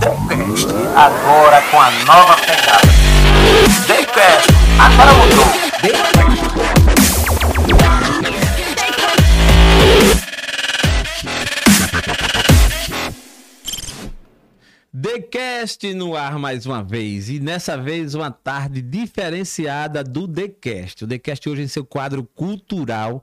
TheCast, 0.00 0.66
agora 0.96 1.60
com 1.70 1.78
a 1.78 1.90
nova 2.06 2.34
pegada. 2.36 2.88
TheCast, 3.86 4.48
agora 4.78 5.12
mudou. 5.12 5.44
TheCast 15.02 15.92
no 15.92 16.16
ar 16.16 16.38
mais 16.38 16.64
uma 16.64 16.82
vez. 16.82 17.28
E 17.28 17.38
nessa 17.38 17.76
vez 17.76 18.14
uma 18.14 18.30
tarde 18.30 18.80
diferenciada 18.80 20.02
do 20.02 20.26
TheCast. 20.26 21.04
O 21.04 21.06
TheCast 21.06 21.46
hoje 21.46 21.60
em 21.60 21.68
seu 21.68 21.84
quadro 21.84 22.24
cultural 22.24 23.22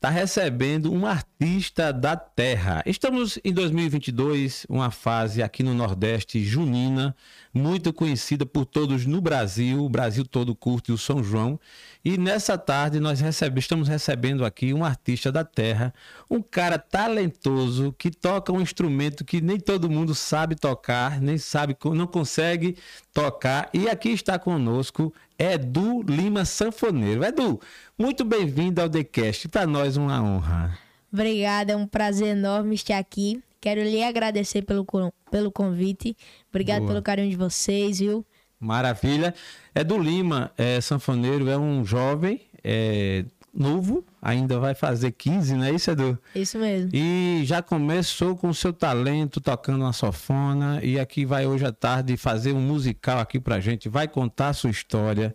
está 0.00 0.08
recebendo 0.08 0.90
um 0.90 1.04
artista 1.04 1.92
da 1.92 2.16
terra. 2.16 2.82
Estamos 2.86 3.38
em 3.44 3.52
2022, 3.52 4.64
uma 4.66 4.90
fase 4.90 5.42
aqui 5.42 5.62
no 5.62 5.74
Nordeste 5.74 6.42
junina, 6.42 7.14
muito 7.52 7.92
conhecida 7.92 8.46
por 8.46 8.64
todos 8.64 9.04
no 9.04 9.20
Brasil. 9.20 9.84
O 9.84 9.90
Brasil 9.90 10.24
todo 10.24 10.54
curte 10.54 10.90
o 10.90 10.96
São 10.96 11.22
João. 11.22 11.60
E 12.02 12.16
nessa 12.16 12.56
tarde 12.56 12.98
nós 12.98 13.20
recebe, 13.20 13.60
estamos 13.60 13.88
recebendo 13.88 14.42
aqui 14.42 14.72
um 14.72 14.82
artista 14.82 15.30
da 15.30 15.44
terra, 15.44 15.92
um 16.30 16.40
cara 16.40 16.78
talentoso 16.78 17.94
que 17.98 18.10
toca 18.10 18.50
um 18.50 18.60
instrumento 18.62 19.22
que 19.22 19.42
nem 19.42 19.60
todo 19.60 19.90
mundo 19.90 20.14
sabe 20.14 20.56
tocar, 20.56 21.20
nem 21.20 21.36
sabe, 21.36 21.76
não 21.94 22.06
consegue 22.06 22.74
tocar. 23.12 23.68
E 23.74 23.86
aqui 23.86 24.08
está 24.08 24.38
conosco 24.38 25.12
Edu 25.40 26.02
Lima 26.02 26.44
Sanfoneiro. 26.44 27.24
Edu, 27.24 27.58
muito 28.00 28.24
bem-vindo 28.24 28.80
ao 28.80 28.88
TheCast. 28.88 29.46
Para 29.48 29.66
nós 29.66 29.98
uma 29.98 30.22
honra. 30.22 30.78
Obrigada, 31.12 31.74
é 31.74 31.76
um 31.76 31.86
prazer 31.86 32.28
enorme 32.28 32.74
estar 32.74 32.96
aqui. 32.96 33.42
Quero 33.60 33.82
lhe 33.82 34.02
agradecer 34.02 34.62
pelo, 34.62 34.86
pelo 35.30 35.52
convite. 35.52 36.16
Obrigado 36.48 36.78
Boa. 36.78 36.92
pelo 36.92 37.02
carinho 37.02 37.28
de 37.28 37.36
vocês, 37.36 37.98
viu? 37.98 38.24
Maravilha. 38.58 39.34
Edu 39.74 39.98
Lima, 39.98 40.50
é 40.56 40.80
sanfoneiro, 40.80 41.50
é 41.50 41.58
um 41.58 41.84
jovem, 41.84 42.40
é 42.64 43.26
novo, 43.52 44.04
ainda 44.22 44.58
vai 44.58 44.74
fazer 44.74 45.10
15, 45.12 45.54
não 45.56 45.64
é 45.64 45.72
isso, 45.72 45.90
Edu? 45.90 46.18
Isso 46.34 46.58
mesmo. 46.58 46.90
E 46.94 47.42
já 47.44 47.60
começou 47.60 48.36
com 48.36 48.48
o 48.48 48.54
seu 48.54 48.72
talento 48.72 49.40
tocando 49.40 49.82
uma 49.82 49.92
sofona 49.92 50.80
e 50.82 50.98
aqui 50.98 51.24
vai 51.26 51.46
hoje 51.46 51.66
à 51.66 51.72
tarde 51.72 52.16
fazer 52.16 52.52
um 52.52 52.60
musical 52.60 53.18
aqui 53.18 53.38
pra 53.38 53.60
gente, 53.60 53.88
vai 53.88 54.08
contar 54.08 54.48
a 54.48 54.52
sua 54.52 54.70
história, 54.70 55.34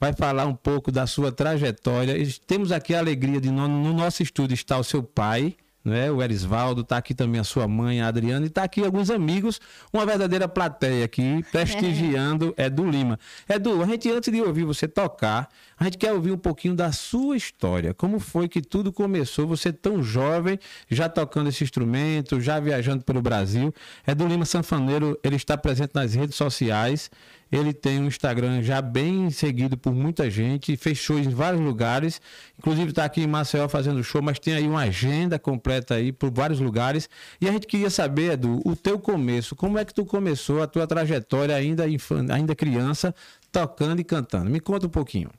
vai 0.00 0.12
falar 0.12 0.46
um 0.46 0.54
pouco 0.54 0.92
da 0.92 1.06
sua 1.06 1.32
trajetória. 1.32 2.16
E 2.16 2.32
temos 2.32 2.72
aqui 2.72 2.94
a 2.94 2.98
alegria 2.98 3.40
de 3.40 3.50
no, 3.50 3.66
no 3.66 3.92
nosso 3.92 4.22
estúdio 4.22 4.54
estar 4.54 4.78
o 4.78 4.84
seu 4.84 5.02
pai, 5.02 5.56
né? 5.86 6.10
O 6.10 6.20
Erisvaldo, 6.20 6.82
tá 6.82 6.96
aqui 6.96 7.14
também 7.14 7.40
a 7.40 7.44
sua 7.44 7.68
mãe, 7.68 8.00
a 8.00 8.08
Adriana, 8.08 8.44
e 8.44 8.50
tá 8.50 8.64
aqui 8.64 8.84
alguns 8.84 9.08
amigos, 9.08 9.60
uma 9.92 10.04
verdadeira 10.04 10.48
plateia 10.48 11.04
aqui, 11.04 11.44
prestigiando 11.52 12.52
Edu 12.58 12.90
Lima. 12.90 13.20
Edu, 13.48 13.80
a 13.80 13.86
gente 13.86 14.10
antes 14.10 14.32
de 14.32 14.42
ouvir 14.42 14.64
você 14.64 14.88
tocar, 14.88 15.48
a 15.78 15.84
gente 15.84 15.96
quer 15.96 16.12
ouvir 16.12 16.32
um 16.32 16.38
pouquinho 16.38 16.74
da 16.74 16.90
sua 16.90 17.36
história. 17.36 17.94
Como 17.94 18.18
foi 18.18 18.48
que 18.48 18.60
tudo 18.60 18.92
começou? 18.92 19.46
Você 19.46 19.72
tão 19.72 20.02
jovem, 20.02 20.58
já 20.90 21.08
tocando 21.08 21.50
esse 21.50 21.62
instrumento, 21.62 22.40
já 22.40 22.58
viajando 22.58 23.04
pelo 23.04 23.22
Brasil. 23.22 23.72
Edu 24.04 24.26
Lima 24.26 24.44
Sanfoneiro, 24.44 25.16
ele 25.22 25.36
está 25.36 25.56
presente 25.56 25.94
nas 25.94 26.14
redes 26.14 26.34
sociais. 26.34 27.10
Ele 27.50 27.72
tem 27.72 28.00
um 28.00 28.06
Instagram 28.06 28.62
já 28.62 28.82
bem 28.82 29.30
seguido 29.30 29.76
por 29.76 29.94
muita 29.94 30.28
gente, 30.28 30.76
fez 30.76 30.98
shows 30.98 31.26
em 31.26 31.30
vários 31.30 31.62
lugares, 31.62 32.20
inclusive 32.58 32.90
está 32.90 33.04
aqui 33.04 33.22
em 33.22 33.26
Maceió 33.26 33.68
fazendo 33.68 34.02
show, 34.02 34.20
mas 34.20 34.38
tem 34.38 34.54
aí 34.54 34.66
uma 34.66 34.82
agenda 34.82 35.38
completa 35.38 35.94
aí 35.94 36.12
por 36.12 36.30
vários 36.30 36.58
lugares. 36.58 37.08
E 37.40 37.48
a 37.48 37.52
gente 37.52 37.66
queria 37.66 37.90
saber, 37.90 38.32
Edu, 38.32 38.60
o 38.64 38.74
teu 38.74 38.98
começo, 38.98 39.54
como 39.54 39.78
é 39.78 39.84
que 39.84 39.94
tu 39.94 40.04
começou 40.04 40.60
a 40.60 40.66
tua 40.66 40.86
trajetória 40.86 41.54
ainda, 41.54 41.84
ainda 42.32 42.54
criança, 42.54 43.14
tocando 43.52 44.00
e 44.00 44.04
cantando? 44.04 44.50
Me 44.50 44.58
conta 44.58 44.86
um 44.86 44.90
pouquinho. 44.90 45.30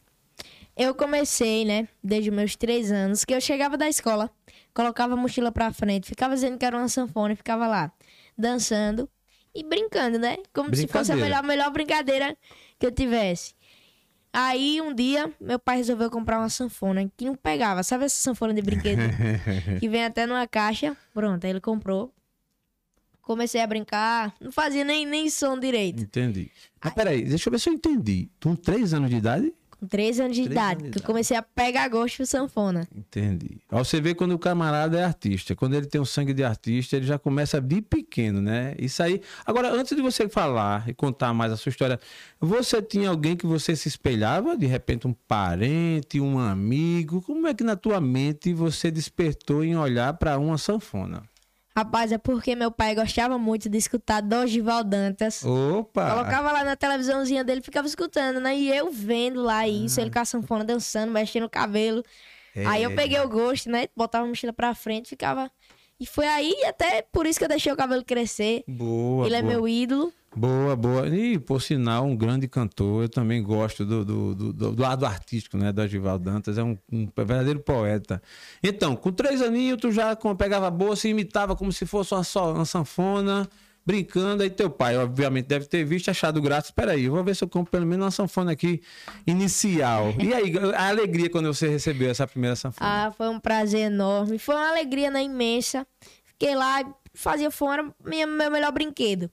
Eu 0.77 0.93
comecei, 0.93 1.65
né, 1.65 1.87
desde 2.03 2.31
meus 2.31 2.55
três 2.55 2.91
anos, 2.91 3.25
que 3.25 3.33
eu 3.33 3.41
chegava 3.41 3.75
da 3.75 3.89
escola, 3.89 4.29
colocava 4.73 5.15
a 5.15 5.17
mochila 5.17 5.51
pra 5.51 5.73
frente, 5.73 6.07
ficava 6.07 6.35
dizendo 6.35 6.57
que 6.57 6.65
era 6.65 6.77
uma 6.77 6.87
sanfona 6.87 7.33
e 7.33 7.35
ficava 7.35 7.67
lá, 7.67 7.91
dançando 8.37 9.09
e 9.57 9.63
brincando, 9.63 10.19
né? 10.19 10.37
Como 10.53 10.73
se 10.75 10.87
fosse 10.87 11.11
a 11.11 11.15
melhor, 11.15 11.43
melhor 11.43 11.71
brincadeira 11.71 12.37
que 12.77 12.85
eu 12.85 12.91
tivesse. 12.91 13.55
Aí, 14.31 14.79
um 14.79 14.93
dia, 14.93 15.33
meu 15.41 15.57
pai 15.57 15.77
resolveu 15.77 16.11
comprar 16.11 16.37
uma 16.37 16.49
sanfona 16.49 17.09
que 17.17 17.25
não 17.25 17.33
pegava. 17.33 17.81
Sabe 17.81 18.05
essa 18.05 18.21
sanfona 18.21 18.53
de 18.53 18.61
brinquedo? 18.61 19.01
que 19.79 19.89
vem 19.89 20.05
até 20.05 20.27
numa 20.27 20.45
caixa. 20.45 20.95
Pronto, 21.11 21.43
aí 21.43 21.49
ele 21.49 21.59
comprou. 21.59 22.13
Comecei 23.23 23.59
a 23.59 23.67
brincar, 23.67 24.35
não 24.39 24.51
fazia 24.51 24.85
nem, 24.85 25.05
nem 25.05 25.29
som 25.29 25.59
direito. 25.59 26.03
Entendi. 26.03 26.51
Mas 26.81 26.93
peraí, 26.93 27.23
deixa 27.23 27.49
eu 27.49 27.51
ver 27.51 27.59
se 27.59 27.69
eu 27.69 27.73
entendi. 27.73 28.29
Tu 28.39 28.47
com 28.47 28.55
três 28.55 28.93
anos 28.93 29.09
de 29.09 29.17
idade? 29.17 29.53
Com 29.79 29.87
três 29.87 30.19
anos 30.19 30.35
de 30.35 30.43
Três 30.43 30.53
idade, 30.53 30.81
anos 30.81 30.83
de 30.83 30.91
que 30.91 31.03
eu 31.03 31.07
comecei 31.07 31.37
a 31.37 31.41
pegar 31.41 31.87
gosto 31.87 32.17
por 32.17 32.25
sanfona. 32.25 32.87
Entendi. 32.95 33.59
Ó, 33.71 33.83
você 33.83 34.01
vê 34.01 34.15
quando 34.15 34.31
o 34.31 34.39
camarada 34.39 34.99
é 34.99 35.03
artista, 35.03 35.55
quando 35.55 35.75
ele 35.75 35.85
tem 35.85 36.01
o 36.01 36.05
sangue 36.05 36.33
de 36.33 36.43
artista, 36.43 36.95
ele 36.95 37.05
já 37.05 37.19
começa 37.19 37.61
de 37.61 37.81
pequeno, 37.81 38.41
né? 38.41 38.75
Isso 38.79 39.03
aí. 39.03 39.21
Agora, 39.45 39.71
antes 39.71 39.95
de 39.95 40.01
você 40.01 40.27
falar 40.27 40.89
e 40.89 40.93
contar 40.93 41.33
mais 41.33 41.51
a 41.51 41.57
sua 41.57 41.69
história, 41.69 41.99
você 42.39 42.81
tinha 42.81 43.09
alguém 43.09 43.35
que 43.35 43.45
você 43.45 43.75
se 43.75 43.87
espelhava? 43.87 44.57
De 44.57 44.65
repente, 44.65 45.07
um 45.07 45.13
parente, 45.13 46.19
um 46.19 46.39
amigo? 46.39 47.21
Como 47.21 47.47
é 47.47 47.53
que 47.53 47.63
na 47.63 47.75
tua 47.75 48.01
mente 48.01 48.53
você 48.53 48.89
despertou 48.89 49.63
em 49.63 49.77
olhar 49.77 50.13
para 50.13 50.39
uma 50.39 50.57
sanfona? 50.57 51.23
Rapaz, 51.77 52.11
é 52.11 52.17
porque 52.17 52.55
meu 52.55 52.71
pai 52.71 52.95
gostava 52.95 53.37
muito 53.37 53.69
de 53.69 53.77
escutar 53.77 54.19
Dorival 54.19 54.83
Dantas. 54.83 55.43
Opa! 55.45 56.09
Colocava 56.09 56.51
lá 56.51 56.63
na 56.63 56.75
televisãozinha 56.75 57.43
dele, 57.43 57.61
ficava 57.61 57.85
escutando, 57.85 58.39
né? 58.39 58.57
E 58.57 58.75
eu 58.75 58.89
vendo 58.89 59.43
lá 59.43 59.67
isso, 59.67 60.01
ele 60.01 60.09
com 60.09 60.17
a 60.17 60.25
sanfona 60.25 60.63
dançando, 60.65 61.11
mexendo 61.11 61.43
o 61.43 61.49
cabelo. 61.49 62.03
Aí 62.65 62.81
eu 62.81 62.89
É. 62.89 62.95
peguei 62.95 63.19
o 63.19 63.29
gosto, 63.29 63.69
né? 63.69 63.89
Botava 63.95 64.25
a 64.25 64.27
mochila 64.27 64.51
pra 64.51 64.73
frente, 64.73 65.09
ficava. 65.09 65.51
E 65.99 66.07
foi 66.07 66.25
aí, 66.27 66.55
até 66.65 67.03
por 67.11 67.27
isso 67.27 67.37
que 67.37 67.45
eu 67.45 67.49
deixei 67.49 67.71
o 67.71 67.75
cabelo 67.77 68.03
crescer. 68.03 68.63
Boa, 68.67 69.27
ele 69.27 69.35
é 69.35 69.41
boa. 69.43 69.53
meu 69.53 69.67
ídolo. 69.67 70.11
Boa, 70.37 70.75
boa. 70.75 71.07
E, 71.07 71.39
por 71.39 71.61
sinal, 71.61 72.05
um 72.05 72.15
grande 72.15 72.47
cantor. 72.47 73.03
Eu 73.03 73.09
também 73.09 73.41
gosto 73.41 73.83
do, 73.83 74.05
do, 74.05 74.35
do, 74.35 74.53
do- 74.53 74.71
do 74.73 74.81
lado 74.83 75.05
artístico, 75.05 75.57
né? 75.57 75.71
Do 75.71 75.81
Agival 75.81 76.19
Dantas. 76.19 76.57
É 76.59 76.63
um, 76.63 76.77
um 76.91 77.07
verdadeiro 77.15 77.59
poeta. 77.59 78.21
Então, 78.61 78.95
com 78.95 79.11
três 79.11 79.41
aninhos, 79.41 79.79
tu 79.81 79.91
já 79.91 80.15
pegava 80.37 80.67
a 80.67 80.71
bolsa 80.71 81.07
e 81.07 81.11
imitava 81.11 81.55
como 81.55 81.71
se 81.71 81.85
fosse 81.87 82.13
uma, 82.13 82.23
só, 82.23 82.53
uma 82.53 82.65
sanfona, 82.65 83.49
brincando. 83.83 84.43
Aí 84.43 84.49
teu 84.51 84.69
pai, 84.69 84.95
obviamente, 84.95 85.47
deve 85.47 85.65
ter 85.65 85.83
visto 85.83 86.09
achado 86.11 86.39
graça. 86.39 86.67
Espera 86.67 86.91
aí, 86.91 87.05
eu 87.05 87.13
vou 87.13 87.23
ver 87.23 87.35
se 87.35 87.43
eu 87.43 87.47
compro 87.49 87.71
pelo 87.71 87.87
menos 87.87 88.05
uma 88.05 88.11
sanfona 88.11 88.51
aqui 88.51 88.79
inicial. 89.25 90.13
E 90.19 90.33
aí, 90.33 90.53
a 90.75 90.87
alegria 90.89 91.31
quando 91.31 91.51
você 91.51 91.67
recebeu 91.67 92.11
essa 92.11 92.27
primeira 92.27 92.55
sanfona? 92.55 93.07
Ah, 93.07 93.11
foi 93.11 93.27
um 93.29 93.39
prazer 93.39 93.91
enorme. 93.91 94.37
Foi 94.37 94.53
uma 94.55 94.69
alegria 94.69 95.09
né, 95.09 95.23
imensa. 95.23 95.85
Fiquei 96.25 96.55
lá, 96.55 96.83
fazia 97.15 97.49
fora 97.49 97.91
meu 98.05 98.51
melhor 98.51 98.71
brinquedo. 98.71 99.31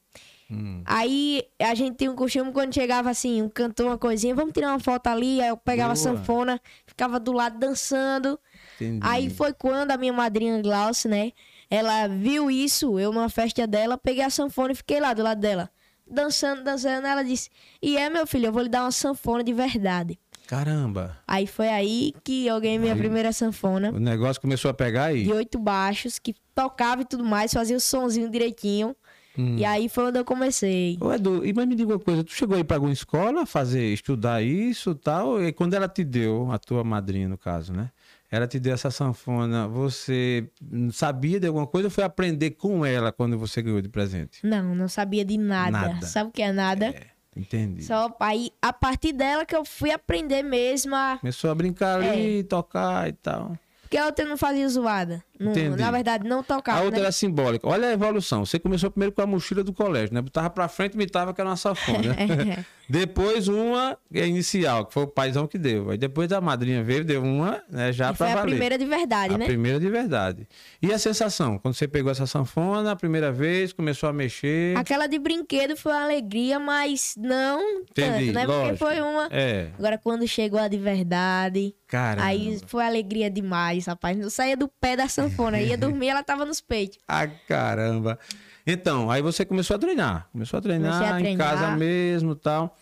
Hum. 0.50 0.82
Aí 0.84 1.42
a 1.58 1.74
gente 1.74 1.96
tem 1.96 2.08
um 2.08 2.14
costume 2.14 2.52
quando 2.52 2.74
chegava 2.74 3.10
assim, 3.10 3.40
um 3.42 3.48
cantor, 3.48 3.86
uma 3.86 3.98
coisinha, 3.98 4.34
vamos 4.34 4.52
tirar 4.52 4.68
uma 4.70 4.78
foto 4.78 5.06
ali. 5.06 5.40
Aí 5.40 5.48
eu 5.48 5.56
pegava 5.56 5.92
a 5.92 5.94
Boa. 5.96 6.02
sanfona, 6.02 6.60
ficava 6.86 7.18
do 7.18 7.32
lado 7.32 7.58
dançando. 7.58 8.38
Entendi. 8.76 9.00
Aí 9.02 9.30
foi 9.30 9.52
quando 9.52 9.90
a 9.90 9.96
minha 9.96 10.12
madrinha 10.12 10.60
Glauce, 10.60 11.08
né? 11.08 11.32
Ela 11.70 12.06
viu 12.08 12.50
isso, 12.50 12.98
eu 13.00 13.10
numa 13.12 13.28
festa 13.28 13.66
dela, 13.66 13.96
peguei 13.96 14.22
a 14.22 14.30
sanfona 14.30 14.72
e 14.72 14.76
fiquei 14.76 15.00
lá 15.00 15.14
do 15.14 15.22
lado 15.22 15.40
dela. 15.40 15.70
Dançando, 16.06 16.62
dançando, 16.62 17.06
ela 17.06 17.22
disse: 17.24 17.48
E 17.82 17.96
é, 17.96 18.10
meu 18.10 18.26
filho, 18.26 18.46
eu 18.46 18.52
vou 18.52 18.62
lhe 18.62 18.68
dar 18.68 18.82
uma 18.82 18.90
sanfona 18.92 19.42
de 19.42 19.52
verdade. 19.54 20.18
Caramba! 20.46 21.18
Aí 21.26 21.46
foi 21.46 21.68
aí 21.70 22.12
que 22.22 22.46
eu 22.46 22.60
ganhei 22.60 22.78
minha 22.78 22.92
Aí- 22.92 22.98
primeira 22.98 23.32
sanfona 23.32 23.90
O 23.90 23.98
negócio 23.98 24.40
começou 24.42 24.70
a 24.70 24.74
pegar 24.74 25.04
aí. 25.06 25.24
de 25.24 25.32
oito 25.32 25.58
baixos, 25.58 26.18
que 26.18 26.34
tocava 26.54 27.00
e 27.00 27.04
tudo 27.06 27.24
mais, 27.24 27.52
fazia 27.54 27.74
o 27.76 27.80
sonzinho 27.80 28.28
direitinho. 28.30 28.94
Hum. 29.38 29.56
E 29.56 29.64
aí 29.64 29.88
foi 29.88 30.04
onde 30.04 30.18
eu 30.18 30.24
comecei. 30.24 30.96
Ô 31.00 31.12
Edu, 31.12 31.42
mas 31.54 31.66
me 31.66 31.74
diga 31.74 31.92
uma 31.92 31.98
coisa, 31.98 32.22
tu 32.22 32.32
chegou 32.32 32.56
aí 32.56 32.64
pra 32.64 32.76
alguma 32.76 32.92
escola 32.92 33.44
fazer, 33.44 33.92
estudar 33.92 34.42
isso 34.42 34.92
e 34.92 34.94
tal, 34.94 35.42
e 35.42 35.52
quando 35.52 35.74
ela 35.74 35.88
te 35.88 36.04
deu, 36.04 36.50
a 36.52 36.58
tua 36.58 36.84
madrinha 36.84 37.28
no 37.28 37.36
caso, 37.36 37.72
né? 37.72 37.90
Ela 38.30 38.48
te 38.48 38.58
deu 38.58 38.74
essa 38.74 38.90
sanfona, 38.90 39.68
você 39.68 40.48
sabia 40.92 41.38
de 41.38 41.46
alguma 41.46 41.66
coisa 41.66 41.86
ou 41.86 41.90
foi 41.90 42.02
aprender 42.02 42.52
com 42.52 42.84
ela 42.84 43.12
quando 43.12 43.38
você 43.38 43.62
ganhou 43.62 43.80
de 43.80 43.88
presente? 43.88 44.44
Não, 44.44 44.74
não 44.74 44.88
sabia 44.88 45.24
de 45.24 45.38
nada. 45.38 45.70
Nada. 45.70 46.06
Sabe 46.06 46.30
o 46.30 46.32
que 46.32 46.42
é 46.42 46.50
nada? 46.50 46.86
É, 46.86 47.06
entendi. 47.36 47.84
Só 47.84 48.12
aí, 48.18 48.50
a 48.60 48.72
partir 48.72 49.12
dela 49.12 49.44
que 49.44 49.54
eu 49.54 49.64
fui 49.64 49.92
aprender 49.92 50.42
mesmo 50.42 50.96
a. 50.96 51.18
Começou 51.20 51.48
a 51.50 51.54
brincar 51.54 52.00
ali, 52.00 52.42
tocar 52.42 53.08
e 53.08 53.12
tal. 53.12 53.56
Porque 53.82 53.96
a 53.98 54.06
outra 54.06 54.24
não 54.24 54.36
fazia 54.36 54.68
zoada. 54.68 55.22
Não- 55.38 55.50
Entendi. 55.50 55.80
na 55.80 55.90
verdade, 55.90 56.28
não 56.28 56.40
A 56.40 56.42
tocava. 56.44 56.80
outra 56.82 56.98
né? 57.00 57.04
era 57.06 57.12
simbólica. 57.12 57.66
Olha 57.68 57.88
a 57.88 57.92
evolução. 57.92 58.44
Você 58.46 58.58
começou 58.58 58.90
primeiro 58.90 59.12
com 59.12 59.20
a 59.20 59.26
mochila 59.26 59.64
do 59.64 59.72
colégio, 59.72 60.14
né? 60.14 60.20
Botava 60.22 60.48
pra 60.48 60.68
frente 60.68 60.92
e 60.92 60.94
imitava 60.94 61.34
que 61.34 61.40
era 61.40 61.50
uma 61.50 61.56
sanfona. 61.56 62.14
É. 62.14 62.64
depois 62.88 63.48
uma 63.48 63.98
é 64.12 64.26
inicial, 64.26 64.86
que 64.86 64.92
foi 64.94 65.02
o 65.04 65.06
paizão 65.08 65.46
que 65.46 65.58
deu. 65.58 65.90
Aí 65.90 65.98
depois 65.98 66.30
a 66.32 66.40
madrinha 66.40 66.84
veio, 66.84 67.04
deu 67.04 67.22
uma, 67.22 67.60
né? 67.68 67.92
Já 67.92 68.06
E 68.06 68.08
pra 68.08 68.16
foi 68.16 68.26
a 68.30 68.34
valer. 68.36 68.50
primeira 68.50 68.78
de 68.78 68.84
verdade, 68.84 69.34
A 69.34 69.38
né? 69.38 69.46
primeira 69.46 69.80
de 69.80 69.88
verdade. 69.90 70.46
E 70.80 70.92
a 70.92 70.98
sensação? 70.98 71.58
Quando 71.58 71.74
você 71.74 71.88
pegou 71.88 72.12
essa 72.12 72.26
sanfona, 72.26 72.92
a 72.92 72.96
primeira 72.96 73.32
vez, 73.32 73.72
começou 73.72 74.08
a 74.08 74.12
mexer. 74.12 74.76
Aquela 74.76 75.06
de 75.06 75.18
brinquedo 75.18 75.76
foi 75.76 75.92
uma 75.92 76.04
alegria, 76.04 76.58
mas 76.60 77.14
não 77.18 77.60
Entendi, 77.80 77.92
tanto, 77.92 78.32
né? 78.34 78.46
Porque 78.46 78.58
lógico. 78.58 78.76
foi 78.78 79.00
uma. 79.00 79.28
É, 79.32 79.70
Agora, 79.78 79.98
quando 79.98 80.28
chegou 80.28 80.60
a 80.60 80.68
de 80.68 80.78
verdade, 80.78 81.74
cara. 81.88 82.22
aí 82.24 82.60
foi 82.66 82.84
alegria 82.84 83.30
demais, 83.30 83.86
rapaz. 83.86 84.16
Não 84.16 84.30
saía 84.30 84.56
do 84.56 84.68
pé 84.68 84.94
da 84.96 85.08
sanfona. 85.08 85.23
Ia 85.60 85.76
dormir, 85.76 86.08
ela 86.08 86.22
tava 86.22 86.44
nos 86.44 86.60
peitos. 86.60 86.98
Ah, 87.08 87.26
caramba. 87.48 88.18
Então, 88.66 89.10
aí 89.10 89.20
você 89.20 89.44
começou 89.44 89.76
a 89.76 89.78
treinar. 89.78 90.28
Começou 90.32 90.58
a 90.58 90.62
treinar, 90.62 91.02
a 91.14 91.18
em 91.20 91.22
treinar. 91.22 91.50
casa 91.50 91.76
mesmo 91.76 92.34
tal. 92.34 92.76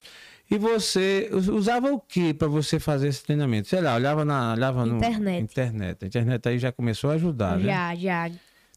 E 0.51 0.57
você 0.59 1.29
us- 1.33 1.49
usava 1.49 1.91
o 1.93 1.99
que 1.99 2.33
para 2.35 2.47
você 2.47 2.79
fazer 2.79 3.09
esse 3.09 3.23
treinamento? 3.25 3.69
Sei 3.69 3.81
lá, 3.81 3.95
olhava 3.95 4.25
na 4.25 4.53
olhava 4.53 4.85
no 4.87 4.97
Internet. 4.99 5.43
internet. 5.43 6.05
A 6.05 6.07
internet 6.07 6.49
aí 6.49 6.59
já 6.59 6.71
começou 6.71 7.11
a 7.11 7.15
ajudar, 7.15 7.57
né? 7.59 7.65
Já, 7.65 7.95
já. 7.95 8.31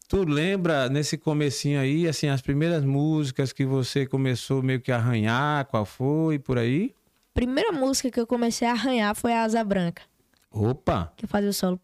Tu 0.08 0.24
lembra 0.24 0.88
nesse 0.88 1.18
comecinho 1.18 1.80
aí, 1.80 2.08
assim, 2.08 2.28
as 2.28 2.40
primeiras 2.40 2.84
músicas 2.84 3.52
que 3.52 3.64
você 3.66 4.06
começou 4.06 4.62
meio 4.62 4.80
que 4.80 4.90
a 4.90 4.96
arranhar, 4.96 5.64
qual 5.66 5.84
foi, 5.84 6.38
por 6.38 6.58
aí? 6.58 6.94
Primeira 7.34 7.70
música 7.72 8.10
que 8.10 8.18
eu 8.20 8.26
comecei 8.26 8.66
a 8.66 8.72
arranhar 8.72 9.14
foi 9.14 9.32
a 9.34 9.42
Asa 9.42 9.62
Branca. 9.62 10.02
Opa! 10.50 11.12
Que 11.16 11.24
eu 11.24 11.28
fazia 11.28 11.50
o 11.50 11.52
solo. 11.52 11.78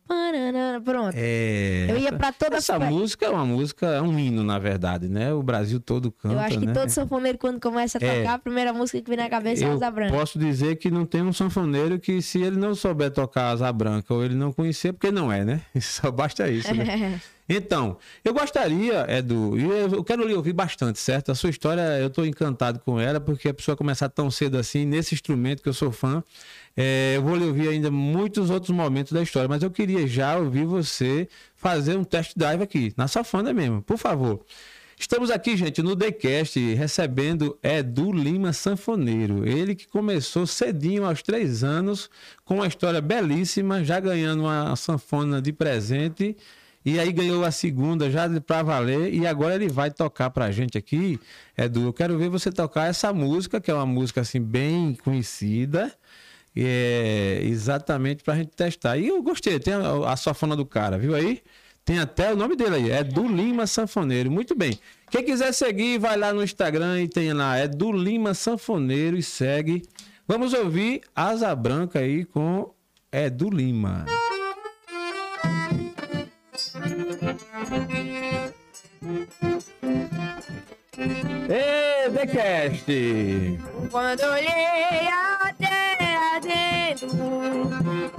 Pronto. 0.84 1.14
É. 1.14 1.86
Eu 1.90 1.98
ia 1.98 2.12
pra 2.12 2.32
toda 2.32 2.56
Essa 2.56 2.78
música 2.78 3.26
é 3.26 3.28
uma 3.28 3.44
música, 3.44 3.86
é 3.86 4.00
um 4.00 4.18
hino, 4.18 4.42
na 4.42 4.58
verdade, 4.58 5.08
né? 5.08 5.32
O 5.32 5.42
Brasil 5.42 5.78
todo 5.78 6.10
canta, 6.10 6.34
eu 6.34 6.38
acho 6.40 6.58
que 6.58 6.66
né? 6.66 6.72
todo 6.72 6.88
sanfoneiro, 6.88 7.36
quando 7.38 7.60
começa 7.60 7.98
a 7.98 8.04
É. 8.04 8.18
tocar, 8.20 8.34
a 8.34 8.38
primeira 8.38 8.72
música 8.72 9.00
que 9.00 9.08
vem 9.08 9.18
na 9.18 9.28
cabeça 9.28 9.64
é 9.64 9.66
a 9.66 9.70
Eu 9.70 9.74
Asa 9.74 9.90
Branca. 9.90 10.12
posso 10.16 10.38
dizer 10.38 10.76
que 10.76 10.90
não 10.90 11.04
tem 11.04 11.22
um 11.22 11.32
sanfoneiro 11.32 11.98
que, 11.98 12.22
se 12.22 12.40
ele 12.40 12.56
não 12.56 12.74
souber 12.74 13.10
tocar 13.10 13.50
asa 13.50 13.70
branca 13.72 14.12
ou 14.14 14.24
ele 14.24 14.34
não 14.34 14.52
conhecer, 14.52 14.92
porque 14.94 15.10
não 15.10 15.30
é, 15.30 15.44
né? 15.44 15.60
Só 15.80 16.10
basta 16.10 16.48
isso, 16.48 16.72
né? 16.74 17.20
Então, 17.48 17.98
eu 18.24 18.32
gostaria, 18.32 19.04
Edu, 19.18 19.58
e 19.58 19.64
eu 19.64 19.88
eu 19.96 20.04
quero 20.04 20.26
lhe 20.26 20.32
ouvir 20.32 20.52
bastante, 20.54 20.98
certo? 21.00 21.30
A 21.32 21.34
sua 21.34 21.50
história, 21.50 21.82
eu 22.00 22.06
estou 22.06 22.24
encantado 22.24 22.78
com 22.78 22.98
ela, 22.98 23.20
porque 23.20 23.48
a 23.48 23.52
pessoa 23.52 23.76
começar 23.76 24.08
tão 24.08 24.30
cedo 24.30 24.56
assim, 24.56 24.86
nesse 24.86 25.12
instrumento 25.14 25.60
que 25.62 25.68
eu 25.68 25.74
sou 25.74 25.90
fã, 25.90 26.22
é, 26.76 27.14
eu 27.16 27.22
vou 27.22 27.40
ouvir 27.40 27.68
ainda 27.68 27.90
muitos 27.90 28.50
outros 28.50 28.74
momentos 28.74 29.12
da 29.12 29.22
história, 29.22 29.48
mas 29.48 29.62
eu 29.62 29.70
queria 29.70 30.06
já 30.06 30.36
ouvir 30.36 30.64
você 30.64 31.28
fazer 31.54 31.96
um 31.96 32.04
test 32.04 32.32
drive 32.36 32.62
aqui, 32.62 32.92
na 32.96 33.06
safana 33.08 33.52
mesmo, 33.52 33.82
por 33.82 33.98
favor. 33.98 34.44
Estamos 34.98 35.32
aqui, 35.32 35.56
gente, 35.56 35.82
no 35.82 35.96
TheCast, 35.96 36.74
recebendo 36.74 37.58
Edu 37.60 38.12
Lima 38.12 38.52
Sanfoneiro. 38.52 39.44
Ele 39.44 39.74
que 39.74 39.88
começou 39.88 40.46
cedinho, 40.46 41.04
aos 41.04 41.22
três 41.22 41.64
anos, 41.64 42.08
com 42.44 42.54
uma 42.54 42.68
história 42.68 43.00
belíssima, 43.00 43.82
já 43.82 43.98
ganhando 43.98 44.44
uma 44.44 44.76
sanfona 44.76 45.42
de 45.42 45.52
presente. 45.52 46.36
E 46.84 47.00
aí 47.00 47.12
ganhou 47.12 47.44
a 47.44 47.50
segunda 47.50 48.10
já 48.10 48.28
para 48.40 48.62
valer. 48.62 49.12
E 49.12 49.26
agora 49.26 49.56
ele 49.56 49.68
vai 49.68 49.90
tocar 49.90 50.30
pra 50.30 50.52
gente 50.52 50.78
aqui. 50.78 51.18
Edu, 51.58 51.82
eu 51.82 51.92
quero 51.92 52.16
ver 52.16 52.28
você 52.28 52.52
tocar 52.52 52.88
essa 52.88 53.12
música, 53.12 53.60
que 53.60 53.72
é 53.72 53.74
uma 53.74 53.86
música 53.86 54.20
assim 54.20 54.40
bem 54.40 54.94
conhecida. 54.94 55.92
É, 56.54 57.40
exatamente 57.44 58.22
pra 58.22 58.36
gente 58.36 58.50
testar. 58.50 58.96
E 58.98 59.08
eu 59.08 59.22
gostei, 59.22 59.58
tem 59.58 59.74
a, 59.74 60.12
a 60.12 60.16
sanfona 60.16 60.54
do 60.54 60.66
cara, 60.66 60.98
viu 60.98 61.14
aí? 61.14 61.42
Tem 61.84 61.98
até 61.98 62.32
o 62.32 62.36
nome 62.36 62.54
dele 62.54 62.76
aí, 62.76 62.90
é 62.90 63.02
do 63.02 63.26
Lima 63.26 63.66
Sanfoneiro. 63.66 64.30
Muito 64.30 64.54
bem. 64.54 64.78
Quem 65.10 65.24
quiser 65.24 65.52
seguir, 65.52 65.98
vai 65.98 66.16
lá 66.16 66.32
no 66.32 66.42
Instagram 66.42 67.02
e 67.02 67.08
tem 67.08 67.32
lá, 67.32 67.56
é 67.56 67.66
do 67.66 67.90
Lima 67.90 68.34
Sanfoneiro 68.34 69.16
e 69.16 69.22
segue. 69.22 69.82
Vamos 70.26 70.52
ouvir 70.54 71.02
Asa 71.14 71.54
Branca 71.54 71.98
aí 71.98 72.24
com 72.24 72.72
Edu 73.10 73.50
Lima. 73.50 74.06
Ê, 81.48 82.08
TheCast! 82.10 82.86
Quando 83.90 84.22
olhei 84.22 85.08
a 85.08 85.41
dentro, 86.92 87.08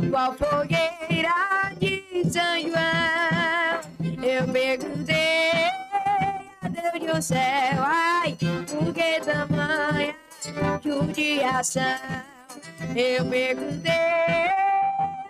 qual 0.10 0.34
fogueira 0.34 1.70
de 1.80 2.04
São 2.32 2.60
João, 2.60 3.80
eu 4.24 4.48
perguntei 4.52 5.52
a 6.62 6.68
Deus 6.68 7.04
do 7.14 7.22
céu, 7.22 7.80
ai, 7.80 8.36
por 8.68 8.92
que 8.94 9.22
tamanha 9.22 10.16
judiação? 10.84 11.84
Eu 12.96 13.26
perguntei 13.26 13.94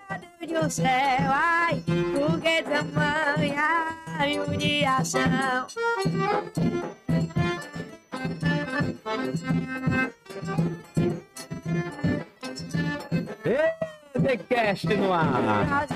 a 0.10 0.18
Deus 0.40 0.64
do 0.64 0.70
céu, 0.70 0.86
ai, 0.88 1.84
por 1.86 2.40
que 2.40 2.64
tamanha 2.64 3.94
judiação? 4.48 5.68
Ê, 7.10 7.14
TheCast 13.44 14.88
no 14.96 15.12
ar! 15.12 15.88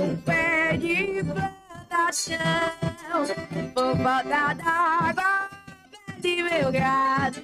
Um 0.00 0.16
pé 0.24 0.76
de 0.78 1.22
plantação. 1.22 2.38
Por 3.74 3.96
falta 3.98 4.54
d'água, 4.54 5.50
perdi 6.06 6.42
meu 6.42 6.72
gado, 6.72 7.42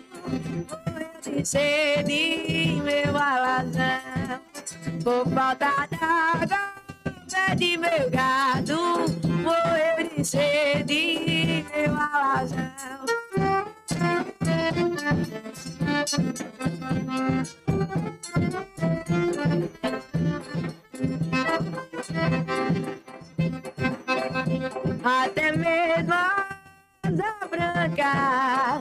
de 1.22 1.44
sede 1.44 2.80
meu 2.82 3.14
alazão. 3.14 4.40
Por 5.04 5.28
falta 5.34 5.86
d'água, 5.90 6.72
perdi 7.30 7.76
meu 7.76 8.10
gado, 8.10 9.04
morreu 9.28 10.06
de 10.86 11.64
meu 11.76 12.00
alazão. 12.00 12.78
Até 25.04 25.52
mesmo 25.52 26.12
a 26.12 26.46
asa 27.02 27.34
branca 27.50 28.80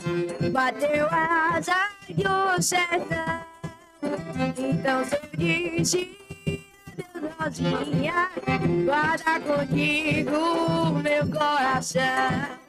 bateu 0.51 1.07
asa 1.11 1.89
do 2.09 2.61
sertão. 2.61 3.41
Então 4.57 5.05
se 5.05 5.15
eu 5.15 5.21
disse 5.37 6.17
adeus 6.87 7.33
sozinha, 7.37 8.29
guarda 8.85 9.39
contigo 9.39 10.99
meu 11.01 11.27
coração. 11.27 12.66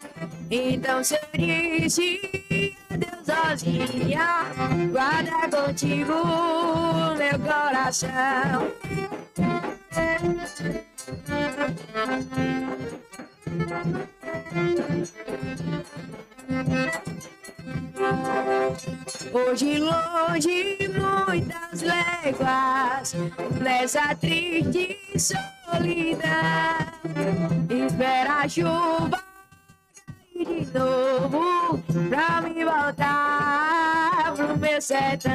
Então 0.50 1.05
se 1.05 1.15
eu 1.15 1.20
disse 1.34 2.77
adeus 2.91 3.27
sozinha, 3.27 4.44
guarda 4.91 5.65
contigo 5.65 6.15
meu 7.17 7.39
coração. 7.41 8.72
Hoje 19.32 19.79
longe, 19.79 20.89
muitas 20.98 21.82
léguas, 21.82 23.15
nessa 23.60 24.15
triste 24.15 24.98
solidão. 25.19 26.19
Espera 27.69 28.43
a 28.43 28.48
chuva 28.48 29.28
de 30.44 30.78
novo, 30.78 31.82
pra 32.08 32.40
me 32.42 32.64
voltar 32.64 34.32
pro 34.34 34.56
meu 34.58 34.80
sertão. 34.80 35.32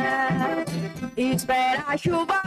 Espera 1.18 1.84
a 1.88 1.98
chuva 1.98 2.42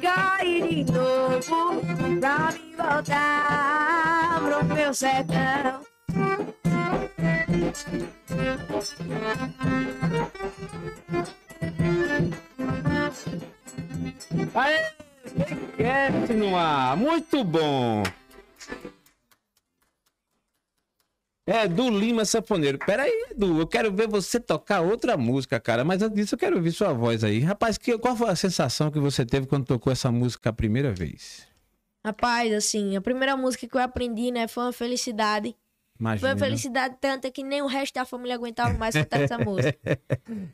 cair 0.00 0.84
de 0.84 0.92
novo, 0.92 1.80
pra 2.20 2.52
me 2.52 2.76
voltar 2.76 4.40
pro 4.40 4.64
meu 4.64 4.94
sertão. 4.94 5.80
Aê, 14.54 14.92
TheCast 15.36 16.32
no 16.34 16.56
ar! 16.56 16.96
Muito 16.96 17.44
bom! 17.44 18.02
É, 21.48 21.66
do 21.66 21.88
Lima 21.88 22.26
Sanfoneiro. 22.26 22.78
Peraí, 22.78 23.10
Edu, 23.30 23.58
eu 23.58 23.66
quero 23.66 23.90
ver 23.90 24.06
você 24.06 24.38
tocar 24.38 24.82
outra 24.82 25.16
música, 25.16 25.58
cara. 25.58 25.82
Mas 25.82 26.02
antes 26.02 26.14
disso, 26.14 26.34
eu 26.34 26.38
quero 26.38 26.56
ouvir 26.56 26.72
sua 26.72 26.92
voz 26.92 27.24
aí. 27.24 27.40
Rapaz, 27.40 27.78
que, 27.78 27.96
qual 27.96 28.14
foi 28.14 28.28
a 28.28 28.36
sensação 28.36 28.90
que 28.90 29.00
você 29.00 29.24
teve 29.24 29.46
quando 29.46 29.64
tocou 29.64 29.90
essa 29.90 30.12
música 30.12 30.50
a 30.50 30.52
primeira 30.52 30.92
vez? 30.92 31.48
Rapaz, 32.04 32.52
assim, 32.52 32.96
a 32.96 33.00
primeira 33.00 33.34
música 33.34 33.66
que 33.66 33.74
eu 33.74 33.80
aprendi, 33.80 34.30
né, 34.30 34.46
foi 34.46 34.64
uma 34.64 34.74
felicidade. 34.74 35.56
Imagina. 35.98 36.20
Foi 36.20 36.30
uma 36.30 36.38
felicidade 36.38 36.96
tanta 37.00 37.30
que 37.30 37.42
nem 37.42 37.60
o 37.60 37.66
resto 37.66 37.94
da 37.94 38.04
família 38.04 38.36
aguentava 38.36 38.72
mais 38.78 38.94
escutar 38.94 39.20
essa 39.20 39.36
música. 39.44 39.76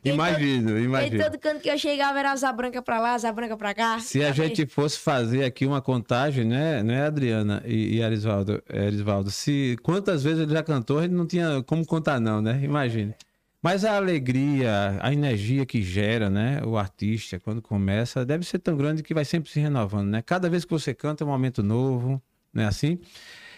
imagino, 0.03 0.77
Em 0.77 0.83
imagino. 0.85 1.23
todo 1.23 1.37
canto 1.37 1.61
que 1.61 1.69
eu 1.69 1.77
chegava 1.77 2.17
era 2.17 2.31
asa 2.31 2.51
branca 2.51 2.81
pra 2.81 2.99
lá, 2.99 3.13
asa 3.13 3.31
branca 3.31 3.55
pra 3.55 3.73
cá. 3.73 3.99
Se 3.99 4.23
a 4.23 4.31
gente 4.31 4.65
fosse 4.65 4.97
fazer 4.97 5.43
aqui 5.43 5.65
uma 5.65 5.81
contagem, 5.81 6.45
né, 6.45 6.81
né 6.81 7.05
Adriana 7.05 7.61
e, 7.65 7.97
e 7.97 8.03
Arisvaldo, 8.03 8.61
é, 8.67 8.87
Arisvaldo, 8.87 9.29
se 9.29 9.77
quantas 9.83 10.23
vezes 10.23 10.39
ele 10.41 10.51
já 10.51 10.63
cantou, 10.63 11.03
ele 11.03 11.13
não 11.13 11.27
tinha 11.27 11.61
como 11.63 11.85
contar 11.85 12.19
não, 12.19 12.41
né? 12.41 12.59
Imagine. 12.63 13.13
Mas 13.61 13.83
a 13.83 13.95
alegria, 13.95 14.97
a 15.01 15.11
energia 15.11 15.65
que 15.65 15.81
gera, 15.81 16.29
né, 16.29 16.61
o 16.63 16.77
artista 16.77 17.39
quando 17.39 17.61
começa, 17.61 18.23
deve 18.23 18.45
ser 18.45 18.59
tão 18.59 18.77
grande 18.77 19.01
que 19.01 19.13
vai 19.13 19.25
sempre 19.25 19.51
se 19.51 19.59
renovando, 19.59 20.07
né? 20.09 20.21
Cada 20.21 20.49
vez 20.49 20.63
que 20.63 20.71
você 20.71 20.93
canta 20.93 21.23
é 21.23 21.25
um 21.25 21.29
momento 21.31 21.63
novo, 21.63 22.21
né, 22.53 22.67
assim? 22.67 22.99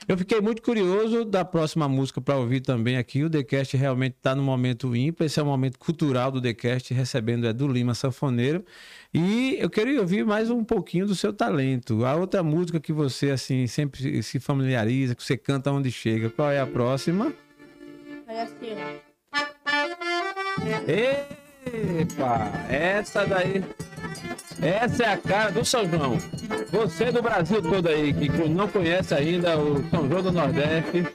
Eu 0.05 0.17
fiquei 0.17 0.41
muito 0.41 0.61
curioso 0.61 1.23
da 1.23 1.45
próxima 1.45 1.87
música 1.87 2.19
para 2.19 2.35
ouvir 2.35 2.61
também 2.61 2.97
aqui. 2.97 3.23
O 3.23 3.29
TheCast 3.29 3.77
realmente 3.77 4.15
está 4.17 4.35
no 4.35 4.43
momento 4.43 4.95
ímpar. 4.95 5.25
Esse 5.25 5.39
é 5.39 5.43
o 5.43 5.45
momento 5.45 5.79
cultural 5.79 6.31
do 6.31 6.41
TheCast, 6.41 6.93
recebendo 6.93 7.47
Edu 7.47 7.67
Lima 7.67 7.93
Sanfoneiro. 7.93 8.65
E 9.13 9.55
eu 9.59 9.69
queria 9.69 10.01
ouvir 10.01 10.25
mais 10.25 10.49
um 10.49 10.63
pouquinho 10.63 11.07
do 11.07 11.15
seu 11.15 11.31
talento. 11.31 12.05
A 12.05 12.15
outra 12.15 12.43
música 12.43 12.79
que 12.79 12.91
você 12.91 13.31
assim 13.31 13.65
sempre 13.67 14.21
se 14.21 14.39
familiariza, 14.39 15.15
que 15.15 15.23
você 15.23 15.37
canta 15.37 15.71
onde 15.71 15.91
chega. 15.91 16.29
Qual 16.29 16.51
é 16.51 16.59
a 16.59 16.67
próxima? 16.67 17.33
Olha 18.27 18.43
assim, 18.43 18.73
ó. 18.73 19.07
Epa, 21.67 22.51
essa 22.69 23.25
daí. 23.25 23.63
Essa 24.61 25.03
é 25.03 25.13
a 25.13 25.17
cara 25.17 25.51
do 25.51 25.63
São 25.63 25.87
João. 25.87 26.17
Você 26.71 27.11
do 27.11 27.21
Brasil 27.21 27.61
todo 27.61 27.87
aí, 27.87 28.13
que 28.13 28.29
não 28.49 28.67
conhece 28.67 29.13
ainda 29.13 29.57
o 29.57 29.83
São 29.89 30.09
João 30.09 30.23
do 30.23 30.31
Nordeste. 30.31 31.05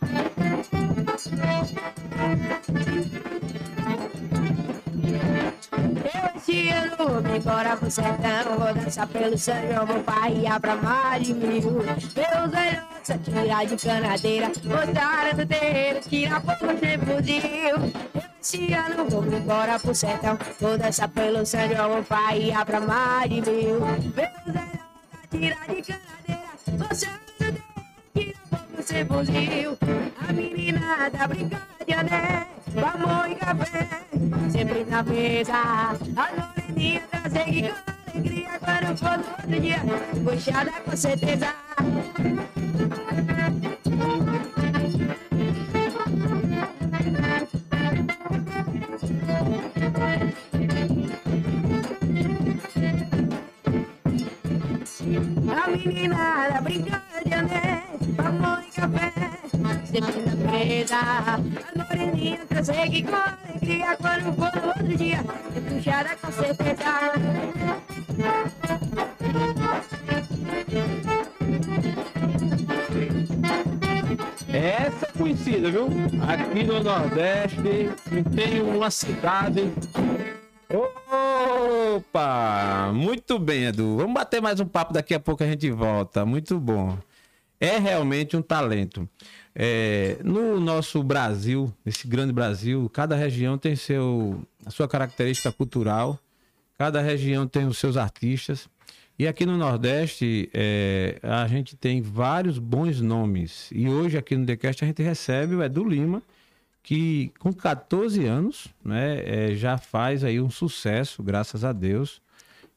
Eu 5.13 6.37
esse 6.37 6.69
ano 6.71 6.97
vou 6.97 7.37
embora 7.37 7.77
pro 7.77 7.91
sertão 7.91 8.59
Vou 8.59 8.75
dançar 8.75 9.07
pelo 9.07 9.39
São 9.39 9.55
João, 9.69 9.87
vou 9.87 10.03
parrear 10.03 10.61
pra 10.61 10.77
mar 10.77 11.21
de 11.21 11.35
mil. 11.35 11.71
Meus 11.73 12.13
velhotes 12.15 13.25
tirar 13.25 13.67
de 13.67 13.77
canadeira 13.77 14.53
Botaram 14.65 15.37
no 15.37 15.47
terreiro, 15.47 16.01
tira 16.09 16.41
pouco 16.41 16.67
sem 16.79 16.99
fuzil 16.99 17.43
Eu 17.69 18.23
esse 18.41 18.75
ano 18.75 19.09
vou 19.09 19.25
embora 19.25 19.79
pro 19.79 19.95
sertão 19.95 20.37
Vou 20.61 20.77
dançar 20.77 21.09
pelo 21.09 21.47
São 21.47 21.69
João, 21.69 21.91
vou 21.91 22.05
parrear 22.05 22.67
pra 22.67 22.81
mar 22.81 23.29
de 23.29 23.41
mil. 23.41 23.81
Meus 23.81 24.05
velhotes 24.13 24.83
tirar 25.31 25.67
de 25.69 25.83
canadeira 25.83 26.53
Botaram 26.67 27.19
no 27.41 27.53
terreiro, 27.53 27.72
sem 28.85 29.07
fuzil 29.07 29.79
A 30.29 30.33
menina 30.33 31.11
tá 31.11 31.29
brincando 31.29 31.65
de 31.87 31.95
ané 31.95 32.53
Vamos 32.75 33.31
e 33.31 33.35
café, 33.35 33.87
sempre 34.51 34.85
na 34.85 35.03
mesa. 35.03 35.53
A 35.53 35.95
moreninha 36.57 37.03
consegue 37.11 37.69
com 37.69 38.11
alegria. 38.11 38.49
Quando 38.61 38.97
for 38.97 39.19
no 39.19 39.25
outro 39.31 39.61
dia, 39.61 39.79
puxada 40.25 40.73
com 40.85 40.97
certeza. 40.97 41.55
A 55.03 55.69
menina 55.69 56.49
da 56.49 56.61
brincadeira, 56.61 57.43
né? 57.43 57.83
Vamos 58.17 58.67
e 58.69 58.71
café, 58.71 59.13
sempre 59.85 60.21
na 60.23 60.35
mesa. 60.53 60.97
A 60.97 61.39
moreninha 61.77 62.39
consegue 62.47 63.03
com 63.03 63.17
alegria. 63.17 63.97
Quando 63.97 64.33
for 64.37 64.63
no 64.63 64.69
outro 64.69 64.97
dia, 64.97 65.25
puxada 65.69 66.17
com 66.23 66.31
certeza. 66.31 67.13
Essa 74.53 75.07
é 75.07 75.19
conhecida, 75.19 75.71
viu? 75.71 75.89
Aqui 76.29 76.63
no 76.63 76.81
Nordeste 76.81 77.91
tem 78.37 78.63
uma 78.63 78.91
cidade. 78.91 79.73
Opa! 80.75 82.91
Muito 82.95 83.39
bem, 83.39 83.65
Edu. 83.65 83.99
Vamos 83.99 84.15
bater 84.15 84.41
mais 84.41 84.59
um 84.59 84.65
papo, 84.65 84.95
daqui 84.95 85.13
a 85.13 85.21
pouco 85.21 85.45
a 85.45 85.47
gente 85.47 85.71
volta. 85.71 86.25
Muito 86.25 86.59
bom. 86.59 86.99
É 87.61 87.79
realmente 87.79 88.39
um 88.39 88.43
talento. 88.43 89.07
É, 89.55 90.17
no 90.25 90.59
nosso 90.59 91.03
Brasil, 91.03 91.71
nesse 91.85 92.09
grande 92.09 92.33
Brasil, 92.33 92.91
cada 92.91 93.15
região 93.15 93.59
tem 93.59 93.77
seu, 93.77 94.43
a 94.65 94.71
sua 94.71 94.89
característica 94.89 95.53
cultural, 95.53 96.19
cada 96.79 97.03
região 97.03 97.47
tem 97.47 97.67
os 97.67 97.77
seus 97.77 97.99
artistas. 97.99 98.67
E 99.19 99.29
aqui 99.29 99.45
no 99.45 99.59
Nordeste, 99.59 100.49
é, 100.55 101.19
a 101.23 101.47
gente 101.47 101.77
tem 101.77 102.01
vários 102.01 102.59
bons 102.59 102.99
nomes. 102.99 103.69
E 103.73 103.91
hoje, 103.91 104.17
aqui 104.17 104.35
no 104.37 104.47
TheCast, 104.47 104.83
a 104.83 104.87
gente 104.87 105.03
recebe 105.03 105.55
o 105.55 105.63
Edu 105.63 105.85
Lima, 105.85 106.23
que 106.83 107.33
com 107.39 107.53
14 107.53 108.25
anos 108.27 108.69
né, 108.85 109.23
é, 109.25 109.55
já 109.55 109.79
faz 109.79 110.25
aí 110.25 110.41
um 110.41 110.51
sucesso, 110.51 111.23
graças 111.23 111.65
a 111.65 111.73
Deus. 111.73 112.21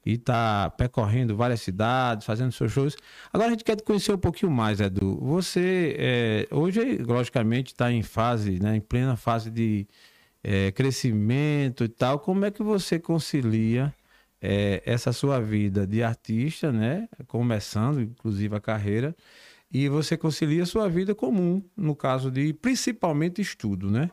E 0.06 0.14
está 0.14 0.70
percorrendo 0.70 1.36
várias 1.36 1.62
cidades, 1.62 2.28
fazendo 2.28 2.52
seus 2.52 2.72
shows. 2.72 2.96
Agora 3.34 3.48
a 3.48 3.52
gente 3.54 3.64
quer 3.64 3.82
conhecer 3.82 4.14
um 4.14 4.20
pouquinho 4.20 4.52
mais, 4.52 4.80
Edu. 4.80 5.18
Você 5.20 5.96
é, 5.98 6.48
hoje, 6.52 6.98
logicamente, 6.98 7.74
está 7.74 7.92
em 7.92 8.04
fase, 8.04 8.60
né, 8.62 8.76
em 8.76 8.82
plena 8.82 9.16
fase 9.16 9.50
de 9.50 9.88
é, 10.44 10.72
crescimento 10.72 11.84
e 11.84 11.88
tal. 11.88 12.20
Como 12.20 12.46
é 12.46 12.52
que 12.52 12.62
você 12.62 13.00
concilia 13.00 13.92
é, 14.40 14.84
essa 14.86 15.12
sua 15.12 15.40
vida 15.40 15.88
de 15.88 16.04
artista, 16.04 16.72
né? 16.72 17.10
Começando, 17.26 18.00
inclusive, 18.00 18.56
a 18.56 18.60
carreira, 18.62 19.16
e 19.72 19.90
você 19.90 20.16
concilia 20.18 20.64
a 20.64 20.66
sua 20.66 20.88
vida 20.90 21.14
comum, 21.16 21.64
no 21.76 21.96
caso 21.96 22.30
de 22.32 22.54
principalmente 22.54 23.42
estudo, 23.42 23.90
né? 23.92 24.10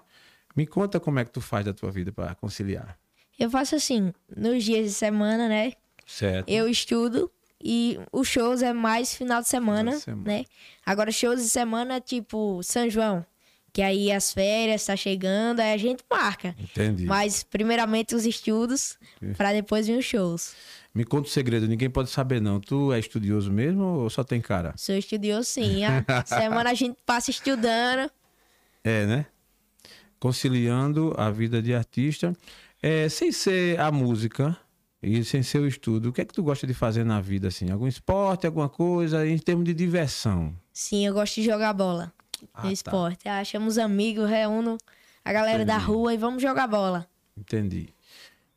Me 0.54 0.66
conta 0.66 0.98
como 1.00 1.18
é 1.18 1.24
que 1.24 1.30
tu 1.30 1.40
faz 1.40 1.64
da 1.64 1.72
tua 1.72 1.90
vida 1.90 2.12
para 2.12 2.34
conciliar. 2.34 2.98
Eu 3.38 3.50
faço 3.50 3.74
assim, 3.74 4.12
nos 4.36 4.62
dias 4.64 4.86
de 4.86 4.92
semana, 4.92 5.48
né? 5.48 5.72
Certo. 6.06 6.48
Eu 6.48 6.68
estudo 6.68 7.30
e 7.62 7.98
os 8.12 8.28
shows 8.28 8.60
é 8.62 8.72
mais 8.72 9.14
final 9.14 9.40
de 9.40 9.48
semana, 9.48 9.92
Final 9.92 9.98
de 9.98 10.04
semana. 10.04 10.24
né? 10.38 10.44
Agora, 10.84 11.10
shows 11.10 11.40
de 11.42 11.48
semana, 11.48 12.00
tipo 12.00 12.60
São 12.62 12.90
João, 12.90 13.24
que 13.72 13.80
aí 13.80 14.12
as 14.12 14.32
férias 14.32 14.84
tá 14.84 14.94
chegando, 14.96 15.60
aí 15.60 15.72
a 15.72 15.76
gente 15.78 16.02
marca. 16.10 16.54
Entendi. 16.58 17.06
Mas, 17.06 17.42
primeiramente, 17.42 18.14
os 18.14 18.26
estudos, 18.26 18.98
pra 19.36 19.52
depois 19.52 19.86
vir 19.86 19.96
os 19.98 20.04
shows. 20.04 20.54
Me 20.94 21.04
conta 21.04 21.26
o 21.26 21.30
segredo, 21.30 21.66
ninguém 21.66 21.88
pode 21.88 22.10
saber 22.10 22.40
não. 22.40 22.60
Tu 22.60 22.92
é 22.92 22.98
estudioso 22.98 23.50
mesmo 23.50 23.82
ou 23.82 24.10
só 24.10 24.22
tem 24.22 24.40
cara? 24.40 24.74
Sou 24.76 24.94
estudioso, 24.94 25.44
sim. 25.44 25.84
A 25.84 26.04
semana 26.26 26.70
a 26.70 26.74
gente 26.74 26.96
passa 27.06 27.30
estudando. 27.30 28.10
É, 28.84 29.06
né? 29.06 29.26
Conciliando 30.20 31.14
a 31.16 31.30
vida 31.30 31.62
de 31.62 31.74
artista, 31.74 32.36
é, 32.82 33.08
sem 33.08 33.32
ser 33.32 33.80
a 33.80 33.90
música 33.90 34.56
e 35.02 35.24
sem 35.24 35.42
ser 35.42 35.60
o 35.60 35.66
estudo. 35.66 36.10
O 36.10 36.12
que 36.12 36.20
é 36.20 36.24
que 36.24 36.34
tu 36.34 36.42
gosta 36.42 36.66
de 36.66 36.74
fazer 36.74 37.04
na 37.04 37.20
vida, 37.20 37.48
assim? 37.48 37.70
Algum 37.70 37.86
esporte, 37.86 38.46
alguma 38.46 38.68
coisa, 38.68 39.26
em 39.26 39.38
termos 39.38 39.64
de 39.64 39.72
diversão? 39.72 40.54
Sim, 40.72 41.06
eu 41.06 41.14
gosto 41.14 41.36
de 41.36 41.44
jogar 41.44 41.72
bola. 41.72 42.12
Ah, 42.52 42.62
tá. 42.62 42.72
esporte. 42.72 43.28
Ah, 43.28 43.42
chamo 43.42 43.66
os 43.66 43.78
amigos, 43.78 44.28
reúno 44.28 44.76
a 45.24 45.32
galera 45.32 45.64
da 45.64 45.74
Entendi. 45.76 45.86
rua 45.86 46.14
e 46.14 46.16
vamos 46.16 46.42
jogar 46.42 46.66
bola. 46.66 47.06
Entendi. 47.36 47.88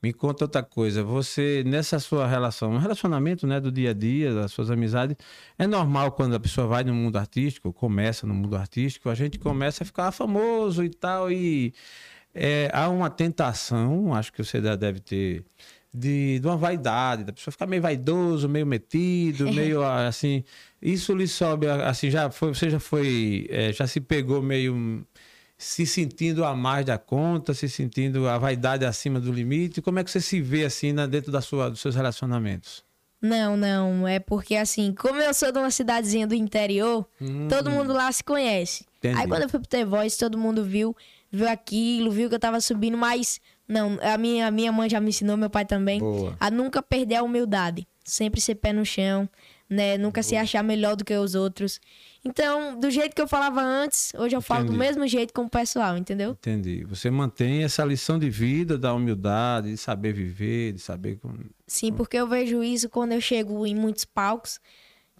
Me 0.06 0.14
conta 0.14 0.44
outra 0.44 0.62
coisa. 0.62 1.04
Você, 1.04 1.64
nessa 1.66 1.98
sua 1.98 2.28
relação, 2.28 2.72
no 2.72 2.78
relacionamento 2.78 3.48
né, 3.48 3.60
do 3.60 3.72
dia 3.72 3.90
a 3.90 3.94
dia, 3.94 4.36
das 4.36 4.52
suas 4.52 4.70
amizades, 4.70 5.18
é 5.58 5.66
normal 5.66 6.12
quando 6.12 6.36
a 6.36 6.40
pessoa 6.40 6.68
vai 6.68 6.84
no 6.84 6.94
mundo 6.94 7.18
artístico, 7.18 7.74
começa 7.74 8.28
no 8.28 8.36
mundo 8.36 8.56
artístico, 8.56 9.10
a 9.10 9.16
gente 9.16 9.40
começa 9.40 9.84
a 9.84 9.86
ficar 9.86 10.12
famoso 10.12 10.84
e 10.84 10.92
tal, 10.92 11.32
e 11.32 11.74
é, 12.36 12.70
há 12.72 12.88
uma 12.88 13.10
tentação, 13.10 14.14
acho 14.14 14.32
que 14.32 14.44
você 14.44 14.62
deve 14.62 15.00
ter, 15.00 15.44
de, 15.92 16.38
de 16.40 16.46
uma 16.46 16.56
vaidade, 16.56 17.24
da 17.24 17.34
pessoa 17.34 17.52
ficar 17.52 17.66
meio 17.66 17.82
vaidoso, 17.82 18.48
meio 18.48 18.68
metido, 18.68 19.52
meio 19.52 19.82
ah, 19.82 20.06
assim. 20.06 20.44
Isso 20.80 21.16
lhe 21.16 21.28
sobe, 21.28 21.68
assim, 21.68 22.12
já 22.12 22.30
foi, 22.30 22.54
você 22.54 22.70
já 22.70 22.80
foi, 22.80 23.48
é, 23.50 23.74
já 23.74 23.88
se 23.88 24.00
pegou 24.00 24.40
meio 24.40 25.04
se 25.58 25.86
sentindo 25.86 26.44
a 26.44 26.54
mais 26.56 26.86
da 26.86 26.98
conta, 26.98 27.54
se 27.54 27.70
sentindo 27.70 28.28
a 28.28 28.38
vaidade 28.38 28.86
acima 28.86 29.20
do 29.20 29.32
limite? 29.32 29.82
Como 29.82 30.00
é 30.00 30.04
que 30.04 30.12
você 30.12 30.20
se 30.22 30.42
vê 30.42 30.66
assim 30.66 30.92
na- 30.92 31.06
dentro 31.08 31.32
da 31.32 31.42
sua, 31.42 31.70
dos 31.70 31.80
seus 31.80 31.96
relacionamentos? 31.96 32.84
Não, 33.22 33.56
não. 33.58 34.08
É 34.08 34.20
porque, 34.20 34.56
assim, 34.56 34.94
como 34.94 35.20
eu 35.22 35.34
sou 35.34 35.52
de 35.52 35.58
uma 35.58 35.72
cidadezinha 35.72 36.28
do 36.28 36.36
interior, 36.36 37.08
todo 37.50 37.72
mundo 37.72 37.94
lá 37.94 38.12
se 38.12 38.24
conhece. 38.24 38.86
Entendi. 39.00 39.20
Aí 39.20 39.28
quando 39.28 39.44
eu 39.44 39.50
fui 39.50 39.60
pro 39.60 39.68
The 39.70 39.86
Voice, 39.86 40.18
todo 40.18 40.38
mundo 40.38 40.64
viu, 40.64 40.96
viu 41.32 41.48
aquilo, 41.50 42.12
viu 42.12 42.30
que 42.30 42.36
eu 42.36 42.40
tava 42.40 42.60
subindo, 42.62 42.98
mas 42.98 43.40
não, 43.68 43.98
a 44.02 44.18
minha, 44.18 44.46
a 44.48 44.52
minha 44.52 44.72
mãe 44.72 44.90
já 44.90 45.00
me 45.00 45.10
ensinou, 45.10 45.38
meu 45.38 45.50
pai 45.50 45.66
também, 45.66 46.00
Boa. 46.00 46.36
a 46.40 46.52
nunca 46.52 46.84
perder 46.84 47.16
a 47.16 47.24
humildade. 47.24 47.88
Sempre 48.04 48.40
ser 48.40 48.56
pé 48.56 48.72
no 48.72 48.86
chão, 48.86 49.28
né? 49.70 49.98
Nunca 49.98 50.22
se 50.22 50.36
achar 50.36 50.64
melhor 50.64 50.96
do 50.96 51.04
que 51.04 51.16
os 51.16 51.36
outros. 51.36 51.80
Então, 52.24 52.80
do 52.80 52.90
jeito 52.90 53.16
que 53.16 53.22
eu 53.22 53.28
falava 53.28 53.62
antes, 53.62 54.12
hoje 54.18 54.36
eu 54.36 54.42
falo 54.42 54.66
do 54.66 54.74
Entendi. 54.74 54.80
mesmo 54.80 55.08
jeito 55.08 55.34
com 55.34 55.44
o 55.44 55.50
pessoal, 55.50 55.98
entendeu? 55.98 56.32
Entendi. 56.32 56.84
Você 56.86 57.10
mantém 57.10 57.64
essa 57.64 57.84
lição 57.84 58.18
de 58.18 58.30
vida, 58.30 58.78
da 58.78 58.94
humildade, 58.94 59.72
de 59.72 59.78
saber 59.78 60.14
viver, 60.14 60.74
de 60.74 60.80
saber 60.80 61.18
como. 61.18 61.40
Sim, 61.68 61.94
porque 61.94 62.18
eu 62.18 62.28
vejo 62.28 62.64
isso 62.64 62.90
quando 62.90 63.12
eu 63.12 63.22
chego 63.22 63.66
em 63.66 63.76
muitos 63.76 64.06
palcos, 64.06 64.60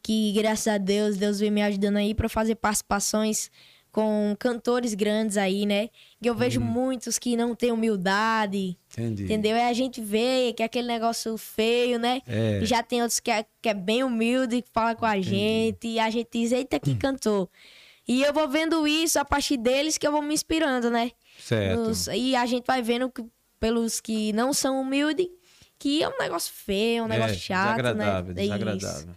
que 0.02 0.32
graças 0.34 0.68
a 0.68 0.78
Deus, 0.78 1.18
Deus 1.18 1.40
vem 1.40 1.52
me 1.52 1.64
ajudando 1.64 1.98
aí 1.98 2.14
pra 2.14 2.30
fazer 2.30 2.56
participações 2.56 3.50
com 3.96 4.36
cantores 4.38 4.94
grandes 4.94 5.38
aí, 5.38 5.66
né? 5.66 5.90
E 6.22 6.28
eu 6.28 6.36
vejo 6.36 6.60
muitos 6.60 7.18
que 7.18 7.38
não 7.38 7.56
têm 7.56 7.72
humildade, 7.72 8.78
Entendi. 8.92 9.24
entendeu? 9.24 9.56
Aí 9.56 9.70
a 9.70 9.74
gente 9.74 10.02
vê 10.02 10.52
que 10.54 10.62
é 10.62 10.66
aquele 10.66 10.86
negócio 10.86 11.38
feio, 11.38 11.98
né? 11.98 12.22
É. 12.28 12.60
E 12.62 12.66
já 12.66 12.84
tem 12.84 13.02
outros 13.02 13.22
que 13.22 13.32
é, 13.32 13.46
que 13.62 13.70
é 13.70 13.74
bem 13.74 14.04
humilde, 14.04 14.62
que 14.62 14.70
fala 14.74 14.96
com 14.96 15.06
a 15.06 15.22
gente, 15.22 15.88
e 15.88 15.98
a 15.98 16.10
gente 16.10 16.28
diz, 16.34 16.52
eita, 16.52 16.78
que 16.78 16.94
cantor. 16.96 17.48
E 18.06 18.22
eu 18.22 18.34
vou 18.34 18.50
vendo 18.50 18.86
isso 18.86 19.18
a 19.18 19.24
partir 19.24 19.56
deles 19.56 19.98
que 19.98 20.06
eu 20.06 20.12
vou 20.12 20.22
me 20.22 20.34
inspirando, 20.34 20.90
né? 20.92 21.12
Certo. 21.40 21.80
Nos- 21.80 22.08
e 22.08 22.36
a 22.36 22.46
gente 22.46 22.66
vai 22.68 22.82
vendo 22.82 23.10
que, 23.10 23.24
pelos 23.62 24.02
que 24.02 24.34
não 24.34 24.52
são 24.52 24.82
humildes, 24.82 25.28
que 25.80 26.04
é 26.04 26.10
um 26.10 26.18
negócio 26.20 26.54
feio, 26.54 27.00
é 27.00 27.04
um 27.04 27.08
negócio 27.08 27.36
É, 27.36 27.40
chato, 27.40 27.78
desagradável, 27.78 28.34
né? 28.36 28.42
É 28.42 28.46
isso. 28.46 28.54
desagradável. 28.58 29.16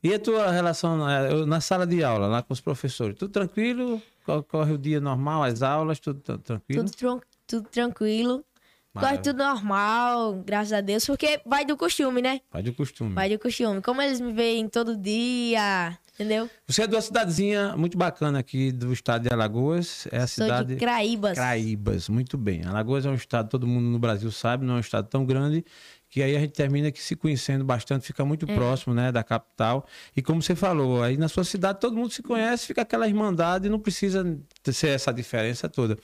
E 0.00 0.14
a 0.14 0.18
tua 0.18 0.50
relação 0.52 0.96
na, 0.98 1.22
eu- 1.22 1.46
na 1.46 1.60
sala 1.60 1.84
de 1.86 2.04
aula, 2.04 2.26
lá 2.28 2.42
com 2.42 2.52
os 2.52 2.60
professores? 2.60 3.16
Tudo 3.18 3.32
tranquilo? 3.32 4.00
Co- 4.28 4.42
Corre 4.42 4.72
o 4.74 4.78
dia 4.78 5.00
normal, 5.00 5.42
as 5.42 5.62
aulas, 5.62 5.98
tudo 5.98 6.20
tra- 6.20 6.36
tranquilo? 6.36 6.84
Tudo, 6.84 6.94
tran- 6.94 7.20
tudo 7.46 7.68
tranquilo. 7.70 8.44
Corre 8.92 9.04
Maravilha. 9.06 9.22
tudo 9.22 9.38
normal, 9.38 10.42
graças 10.44 10.72
a 10.72 10.80
Deus, 10.82 11.06
porque 11.06 11.40
vai 11.46 11.64
do 11.64 11.76
costume, 11.76 12.20
né? 12.20 12.40
Vai 12.50 12.62
de 12.62 12.72
costume. 12.72 13.14
Vai 13.14 13.30
do 13.30 13.38
costume. 13.38 13.80
Como 13.80 14.02
eles 14.02 14.20
me 14.20 14.32
veem 14.32 14.68
todo 14.68 14.96
dia, 14.96 15.96
entendeu? 16.14 16.50
Você 16.66 16.82
é 16.82 16.86
de 16.86 16.94
uma 16.94 17.00
cidadezinha 17.00 17.76
muito 17.76 17.96
bacana 17.96 18.38
aqui 18.40 18.72
do 18.72 18.92
estado 18.92 19.22
de 19.28 19.32
Alagoas. 19.32 20.08
É 20.10 20.18
a 20.18 20.26
Sou 20.26 20.44
cidade. 20.44 20.74
de 20.74 20.76
Craíbas. 20.80 21.34
Craíbas, 21.38 22.08
muito 22.08 22.36
bem. 22.36 22.64
Alagoas 22.64 23.06
é 23.06 23.10
um 23.10 23.14
estado, 23.14 23.48
todo 23.48 23.66
mundo 23.66 23.84
no 23.86 23.98
Brasil 23.98 24.30
sabe, 24.32 24.64
não 24.66 24.74
é 24.74 24.76
um 24.78 24.80
estado 24.80 25.06
tão 25.08 25.24
grande, 25.24 25.64
que 26.10 26.22
aí 26.22 26.34
a 26.36 26.40
gente 26.40 26.52
termina 26.52 26.90
que 26.90 27.02
se 27.02 27.14
conhecendo 27.14 27.64
bastante, 27.64 28.06
fica 28.06 28.24
muito 28.24 28.50
É. 28.50 28.54
próximo, 28.54 28.94
né, 28.94 29.12
da 29.12 29.22
capital. 29.22 29.86
E 30.16 30.22
como 30.22 30.40
você 30.40 30.54
falou, 30.54 31.02
aí 31.02 31.16
na 31.16 31.28
sua 31.28 31.44
cidade 31.44 31.80
todo 31.80 31.94
mundo 31.96 32.10
se 32.12 32.22
conhece, 32.22 32.66
fica 32.66 32.82
aquela 32.82 33.06
irmandade, 33.06 33.68
não 33.68 33.78
precisa 33.78 34.24
ser 34.72 34.88
essa 34.88 35.12
diferença 35.12 35.68
toda. 35.68 35.98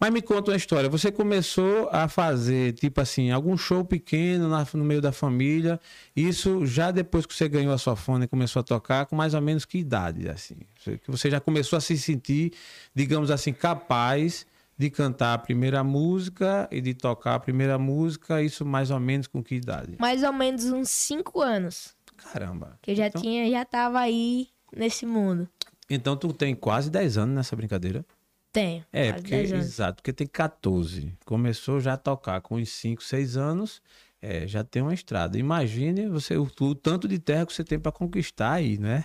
Mas 0.00 0.10
me 0.10 0.22
conta 0.22 0.50
uma 0.50 0.56
história, 0.56 0.88
você 0.88 1.12
começou 1.12 1.88
a 1.92 2.08
fazer, 2.08 2.72
tipo 2.72 3.00
assim, 3.00 3.30
algum 3.30 3.56
show 3.56 3.84
pequeno 3.84 4.48
na- 4.48 4.66
no 4.74 4.84
meio 4.84 5.00
da 5.02 5.12
família, 5.12 5.78
isso 6.16 6.64
já 6.64 6.90
depois 6.90 7.26
que 7.26 7.34
você 7.34 7.48
ganhou 7.48 7.72
a 7.74 7.78
sua 7.78 7.94
fone 7.94 8.24
e 8.24 8.28
começou 8.28 8.60
a 8.60 8.62
tocar, 8.62 9.06
com 9.06 9.14
mais 9.16 9.34
ou 9.34 9.40
menos 9.42 9.64
que 9.64 9.78
idade, 9.78 10.28
assim? 10.28 10.56
Que 10.82 11.10
você 11.10 11.30
já 11.30 11.40
começou 11.40 11.76
a 11.76 11.80
se 11.80 11.96
sentir, 11.98 12.52
digamos 12.94 13.30
assim, 13.30 13.52
capaz 13.52 14.46
de 14.76 14.90
cantar 14.90 15.34
a 15.34 15.38
primeira 15.38 15.84
música 15.84 16.68
e 16.70 16.80
de 16.80 16.94
tocar 16.94 17.34
a 17.34 17.40
primeira 17.40 17.78
música, 17.78 18.42
isso 18.42 18.64
mais 18.64 18.90
ou 18.90 18.98
menos 18.98 19.26
com 19.26 19.42
que 19.42 19.54
idade? 19.54 19.96
Mais 19.98 20.22
ou 20.22 20.32
menos 20.32 20.64
uns 20.64 20.90
5 20.90 21.40
anos. 21.40 21.94
Caramba. 22.16 22.78
Que 22.80 22.92
eu 22.92 22.96
já 22.96 23.06
então, 23.08 23.20
tinha, 23.20 23.50
já 23.50 23.64
tava 23.64 24.00
aí 24.00 24.48
nesse 24.74 25.04
mundo. 25.04 25.48
Então 25.88 26.16
tu 26.16 26.32
tem 26.32 26.54
quase 26.54 26.90
10 26.90 27.18
anos 27.18 27.34
nessa 27.34 27.54
brincadeira? 27.54 28.04
Tenho. 28.52 28.84
É, 28.92 29.10
quase 29.10 29.22
porque, 29.22 29.36
10 29.36 29.52
anos. 29.52 29.66
exato, 29.66 29.96
porque 29.96 30.12
tem 30.12 30.26
14. 30.26 31.14
Começou 31.24 31.80
já 31.80 31.94
a 31.94 31.96
tocar 31.96 32.40
com 32.40 32.56
uns 32.56 32.70
5, 32.70 33.02
6 33.02 33.36
anos, 33.36 33.82
é, 34.20 34.46
já 34.46 34.62
tem 34.62 34.82
uma 34.82 34.94
estrada. 34.94 35.38
Imagine 35.38 36.08
você, 36.08 36.36
o, 36.36 36.48
o 36.60 36.74
tanto 36.74 37.08
de 37.08 37.18
terra 37.18 37.46
que 37.46 37.52
você 37.52 37.64
tem 37.64 37.78
para 37.78 37.92
conquistar 37.92 38.52
aí, 38.52 38.78
né? 38.78 39.04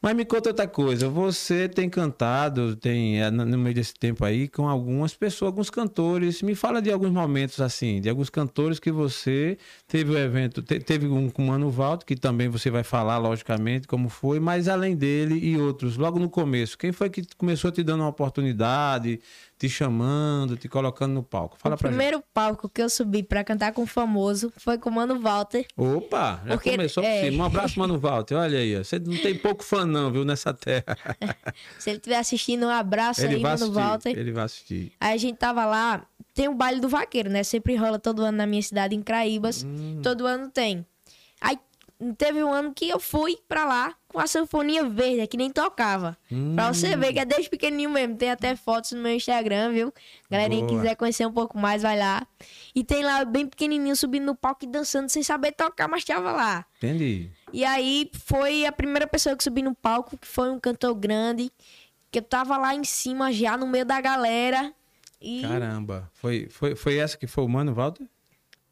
Mas 0.00 0.14
me 0.14 0.24
conta 0.24 0.50
outra 0.50 0.68
coisa, 0.68 1.08
você 1.08 1.68
tem 1.68 1.90
cantado, 1.90 2.76
tem 2.76 3.20
é, 3.20 3.30
no 3.32 3.58
meio 3.58 3.74
desse 3.74 3.94
tempo 3.94 4.24
aí, 4.24 4.46
com 4.46 4.68
algumas 4.68 5.12
pessoas, 5.12 5.48
alguns 5.48 5.70
cantores. 5.70 6.40
Me 6.40 6.54
fala 6.54 6.80
de 6.80 6.90
alguns 6.92 7.10
momentos 7.10 7.60
assim, 7.60 8.00
de 8.00 8.08
alguns 8.08 8.30
cantores 8.30 8.78
que 8.78 8.92
você 8.92 9.58
teve 9.88 10.12
o 10.12 10.16
evento, 10.18 10.62
te- 10.62 10.78
teve 10.78 11.08
um 11.08 11.28
com 11.28 11.42
o 11.42 11.46
Mano 11.48 11.68
Valdo, 11.68 12.04
que 12.04 12.14
também 12.14 12.48
você 12.48 12.70
vai 12.70 12.84
falar, 12.84 13.18
logicamente, 13.18 13.88
como 13.88 14.08
foi, 14.08 14.38
mas 14.38 14.68
além 14.68 14.94
dele 14.94 15.36
e 15.36 15.56
outros, 15.56 15.96
logo 15.96 16.18
no 16.20 16.30
começo, 16.30 16.78
quem 16.78 16.92
foi 16.92 17.10
que 17.10 17.22
começou 17.36 17.72
te 17.72 17.82
dando 17.82 18.00
uma 18.02 18.08
oportunidade, 18.08 19.20
te 19.58 19.68
chamando, 19.68 20.56
te 20.56 20.68
colocando 20.68 21.12
no 21.14 21.22
palco? 21.22 21.56
Fala 21.58 21.74
o 21.74 21.78
pra 21.78 21.88
gente. 21.88 21.96
primeiro 21.96 22.22
palco 22.32 22.68
que 22.68 22.80
eu 22.80 22.88
subi 22.88 23.22
pra 23.22 23.42
cantar 23.42 23.72
com 23.72 23.82
o 23.82 23.86
famoso 23.86 24.52
foi 24.56 24.78
com 24.78 24.88
o 24.88 24.92
Mano 24.92 25.20
Walter. 25.20 25.66
Opa, 25.76 26.40
já 26.46 26.54
Porque, 26.54 26.70
começou 26.70 27.02
por 27.02 27.08
é. 27.08 27.24
cima. 27.24 27.42
Um 27.42 27.46
abraço, 27.46 27.78
Mano 27.78 27.98
Walter. 27.98 28.36
Olha 28.36 28.58
aí, 28.58 28.78
ó. 28.78 28.84
você 28.84 28.98
não 28.98 29.16
tem 29.16 29.34
pouco 29.36 29.64
fã 29.64 29.84
não, 29.84 30.10
viu, 30.12 30.24
nessa 30.24 30.54
terra. 30.54 30.96
Se 31.78 31.90
ele 31.90 31.96
estiver 31.98 32.18
assistindo, 32.18 32.66
um 32.66 32.70
abraço 32.70 33.22
Ele 33.22 33.34
aí, 33.36 33.42
Mano 33.42 33.54
assistir, 33.54 33.74
Walter. 33.74 34.18
ele 34.18 34.32
vai 34.32 34.44
assistir. 34.44 34.92
Aí 35.00 35.14
a 35.14 35.16
gente 35.16 35.36
tava 35.36 35.64
lá, 35.66 36.06
tem 36.34 36.48
o 36.48 36.54
baile 36.54 36.80
do 36.80 36.88
vaqueiro, 36.88 37.28
né? 37.28 37.42
Sempre 37.42 37.74
rola 37.74 37.98
todo 37.98 38.22
ano 38.22 38.38
na 38.38 38.46
minha 38.46 38.62
cidade, 38.62 38.94
em 38.94 39.02
Craíbas. 39.02 39.64
Hum. 39.64 40.00
Todo 40.02 40.26
ano 40.26 40.48
tem. 40.50 40.86
Teve 42.16 42.44
um 42.44 42.52
ano 42.52 42.72
que 42.72 42.88
eu 42.88 43.00
fui 43.00 43.36
pra 43.48 43.64
lá 43.64 43.94
com 44.06 44.20
a 44.20 44.26
sanfoninha 44.26 44.88
verde, 44.88 45.26
que 45.26 45.36
nem 45.36 45.50
tocava. 45.50 46.16
Pra 46.54 46.72
você 46.72 46.96
ver 46.96 47.12
que 47.12 47.18
é 47.18 47.24
desde 47.24 47.50
pequenininho 47.50 47.90
mesmo. 47.90 48.16
Tem 48.16 48.30
até 48.30 48.54
fotos 48.54 48.92
no 48.92 49.02
meu 49.02 49.12
Instagram, 49.12 49.72
viu? 49.72 49.92
Galerinha 50.30 50.62
que 50.62 50.68
Boa. 50.68 50.80
quiser 50.80 50.94
conhecer 50.94 51.26
um 51.26 51.32
pouco 51.32 51.58
mais, 51.58 51.82
vai 51.82 51.98
lá. 51.98 52.24
E 52.72 52.84
tem 52.84 53.04
lá 53.04 53.24
bem 53.24 53.46
pequenininho 53.46 53.96
subindo 53.96 54.26
no 54.26 54.34
palco 54.36 54.64
e 54.64 54.68
dançando 54.68 55.08
sem 55.08 55.24
saber 55.24 55.52
tocar, 55.52 55.88
mas 55.88 56.04
tava 56.04 56.30
lá. 56.30 56.64
Entendi. 56.76 57.30
E 57.52 57.64
aí 57.64 58.08
foi 58.26 58.64
a 58.64 58.70
primeira 58.70 59.06
pessoa 59.06 59.36
que 59.36 59.42
subi 59.42 59.62
no 59.62 59.74
palco, 59.74 60.16
que 60.16 60.26
foi 60.26 60.50
um 60.50 60.60
cantor 60.60 60.94
grande, 60.94 61.50
que 62.12 62.20
eu 62.20 62.22
tava 62.22 62.56
lá 62.56 62.76
em 62.76 62.84
cima 62.84 63.32
já 63.32 63.56
no 63.56 63.66
meio 63.66 63.84
da 63.84 64.00
galera. 64.00 64.72
E 65.20 65.42
Caramba. 65.42 66.08
Foi, 66.14 66.46
foi, 66.48 66.76
foi 66.76 66.96
essa 66.96 67.18
que 67.18 67.26
foi 67.26 67.42
o 67.42 67.48
Mano 67.48 67.74
Walter? 67.74 68.06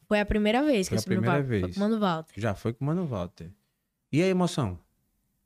Foi 0.09 0.21
a 0.21 0.27
primeira 0.27 0.63
vez 0.63 0.89
que 0.89 0.95
Foi 0.95 0.97
eu 0.97 1.01
a 1.01 1.03
subi 1.03 1.17
no 1.17 1.23
palco. 1.23 1.39
Foi 1.41 1.61
vez. 1.61 1.75
com 1.75 1.77
o 1.77 1.81
Mano 1.81 1.99
Walter. 2.01 2.35
Já 2.41 2.55
foi 2.55 2.73
com 2.73 2.85
o 2.85 2.87
Mano 2.87 3.07
Walter. 3.07 3.51
E 4.13 4.23
a 4.23 4.27
emoção? 4.27 4.79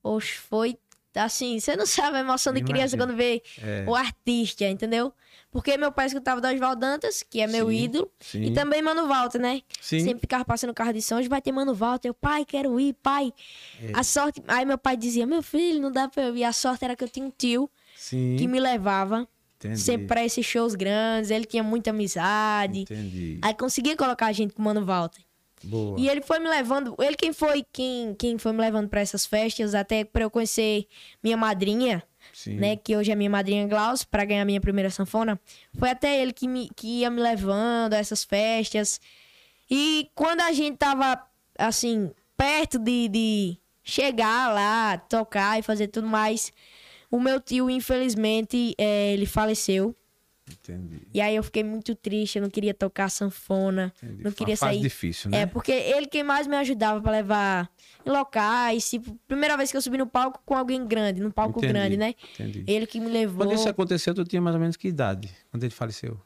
Oxe, 0.03 0.33
foi 0.35 0.79
assim, 1.15 1.59
você 1.59 1.75
não 1.75 1.87
sabe 1.87 2.19
a 2.19 2.21
emoção 2.21 2.53
de 2.53 2.63
criança 2.63 2.97
quando 2.97 3.17
vê 3.17 3.43
É. 3.61 3.85
o 3.89 3.95
artista, 3.97 4.65
entendeu? 4.69 5.13
Porque 5.51 5.77
meu 5.77 5.91
pai 5.91 6.07
escutava 6.07 6.41
do 6.41 6.47
Oswaldo 6.47 6.81
Dantas, 6.81 7.25
que 7.29 7.41
é 7.41 7.47
meu 7.49 7.69
Sim, 7.69 7.75
ídolo, 7.83 8.11
sim. 8.21 8.43
e 8.45 8.53
também 8.55 8.81
Mano 8.81 9.09
Walter, 9.09 9.41
né? 9.41 9.63
Sim. 9.81 9.99
Sempre 10.01 10.21
ficava 10.21 10.45
passando 10.45 10.73
carro 10.73 10.93
de 10.93 11.03
som, 11.03 11.17
hoje 11.17 11.29
vai 11.29 11.43
ter 11.43 11.51
Mano 11.51 11.75
Walter. 11.75 12.09
Eu, 12.09 12.15
pai, 12.15 12.45
quero 12.45 12.79
ir, 12.79 12.95
pai. 13.03 13.33
É. 13.83 13.91
A 13.93 14.05
sorte. 14.05 14.41
Aí 14.47 14.65
meu 14.65 14.79
pai 14.79 14.97
dizia, 14.97 15.27
meu 15.27 15.43
filho, 15.43 15.81
não 15.81 15.91
dá 15.91 16.07
pra 16.09 16.23
eu 16.23 16.37
ir. 16.37 16.45
A 16.45 16.53
sorte 16.53 16.85
era 16.85 16.95
que 16.95 17.03
eu 17.03 17.09
tinha 17.09 17.27
um 17.27 17.33
tio 17.37 17.69
Sim. 17.97 18.37
que 18.39 18.47
me 18.47 18.61
levava 18.61 19.27
Entendi. 19.61 19.81
sempre 19.81 20.07
pra 20.07 20.25
esses 20.25 20.45
shows 20.45 20.75
grandes, 20.75 21.31
ele 21.31 21.45
tinha 21.45 21.63
muita 21.63 21.91
amizade. 21.91 22.81
Entendi. 22.81 23.39
Aí 23.43 23.55
conseguia 23.55 23.95
colocar 23.95 24.27
a 24.27 24.33
gente 24.33 24.55
com 24.55 24.63
o 24.63 24.65
Mano 24.65 24.85
Walter. 24.85 25.23
Boa. 25.63 26.01
E 26.01 26.09
ele 26.09 26.23
foi 26.23 26.39
me 26.39 26.49
levando, 26.49 26.97
ele 26.99 27.15
quem 27.15 27.35
foi 27.35 27.65
quem, 27.71 28.15
quem 28.15 28.39
foi 28.39 28.53
me 28.53 28.61
levando 28.61 28.89
pra 28.89 29.03
essas 29.03 29.27
festas, 29.27 29.75
até 29.75 30.05
pra 30.05 30.23
eu 30.23 30.31
conhecer 30.31 30.87
minha 31.23 31.37
madrinha, 31.37 32.03
Sim. 32.33 32.55
né, 32.55 32.77
que 32.77 32.97
hoje 32.97 33.13
é 33.13 33.15
minha 33.15 33.29
madrinha 33.29 33.69
Glaus, 33.69 34.03
pra 34.03 34.25
ganhar 34.25 34.47
minha 34.47 34.61
primeira 34.61 34.89
sanfona. 34.89 35.39
Foi 35.79 35.91
até 35.91 36.23
ele 36.23 36.33
que, 36.33 36.49
me, 36.49 36.71
que 36.75 37.01
ia 37.01 37.11
me 37.11 37.21
levando 37.21 37.93
a 37.93 37.99
essas 37.99 38.25
festas. 38.25 38.99
E 39.71 40.09
quando 40.15 40.41
a 40.41 40.53
gente 40.53 40.79
tava, 40.79 41.23
assim, 41.59 42.11
perto 42.39 42.79
de, 42.79 43.09
de 43.09 43.59
chegar 43.85 44.53
lá, 44.55 44.97
tocar 44.97 45.59
e 45.59 45.63
fazer 45.63 45.89
tudo 45.89 46.07
mais, 46.07 46.51
o 47.11 47.21
meu 47.21 47.41
tio, 47.41 47.69
infelizmente, 47.69 48.75
eh, 48.79 49.13
ele 49.13 49.27
faleceu. 49.27 49.95
Entendi. 50.53 51.03
E 51.15 51.21
aí 51.21 51.37
eu 51.37 51.45
fiquei 51.45 51.63
muito 51.63 51.95
triste, 51.95 52.37
eu 52.37 52.43
não 52.43 52.51
queria 52.51 52.75
tocar 52.75 53.09
sanfona, 53.09 53.93
Entendi. 54.03 54.25
não 54.25 54.33
Foi 54.33 54.39
queria 54.39 54.55
uma 54.55 54.59
fase 54.59 54.73
sair. 54.75 54.83
difícil, 54.83 55.31
né? 55.31 55.43
É, 55.43 55.47
porque 55.47 55.71
ele 55.71 56.07
quem 56.07 56.25
mais 56.25 56.49
me 56.49 56.57
ajudava 56.57 57.01
pra 57.01 57.13
levar 57.13 57.71
em 58.05 58.11
locais, 58.11 58.91
tipo, 58.91 59.17
primeira 59.29 59.57
vez 59.57 59.71
que 59.71 59.77
eu 59.77 59.83
subi 59.83 59.97
no 59.97 60.07
palco 60.09 60.43
com 60.45 60.57
alguém 60.57 60.85
grande, 60.85 61.21
num 61.23 61.31
palco 61.31 61.61
Entendi, 61.61 61.73
grande, 61.73 61.97
né? 61.97 62.15
entendi. 62.35 62.65
Ele 62.67 62.85
que 62.85 62.99
me 62.99 63.09
levou. 63.09 63.47
Quando 63.47 63.57
isso 63.57 63.69
aconteceu, 63.69 64.13
tu 64.13 64.25
tinha 64.25 64.43
mais 64.43 64.55
ou 64.57 64.61
menos 64.61 64.77
que 64.77 64.89
idade? 64.89 65.31
Quando 65.53 65.63
ele 65.63 65.73
faleceu? 65.73 66.21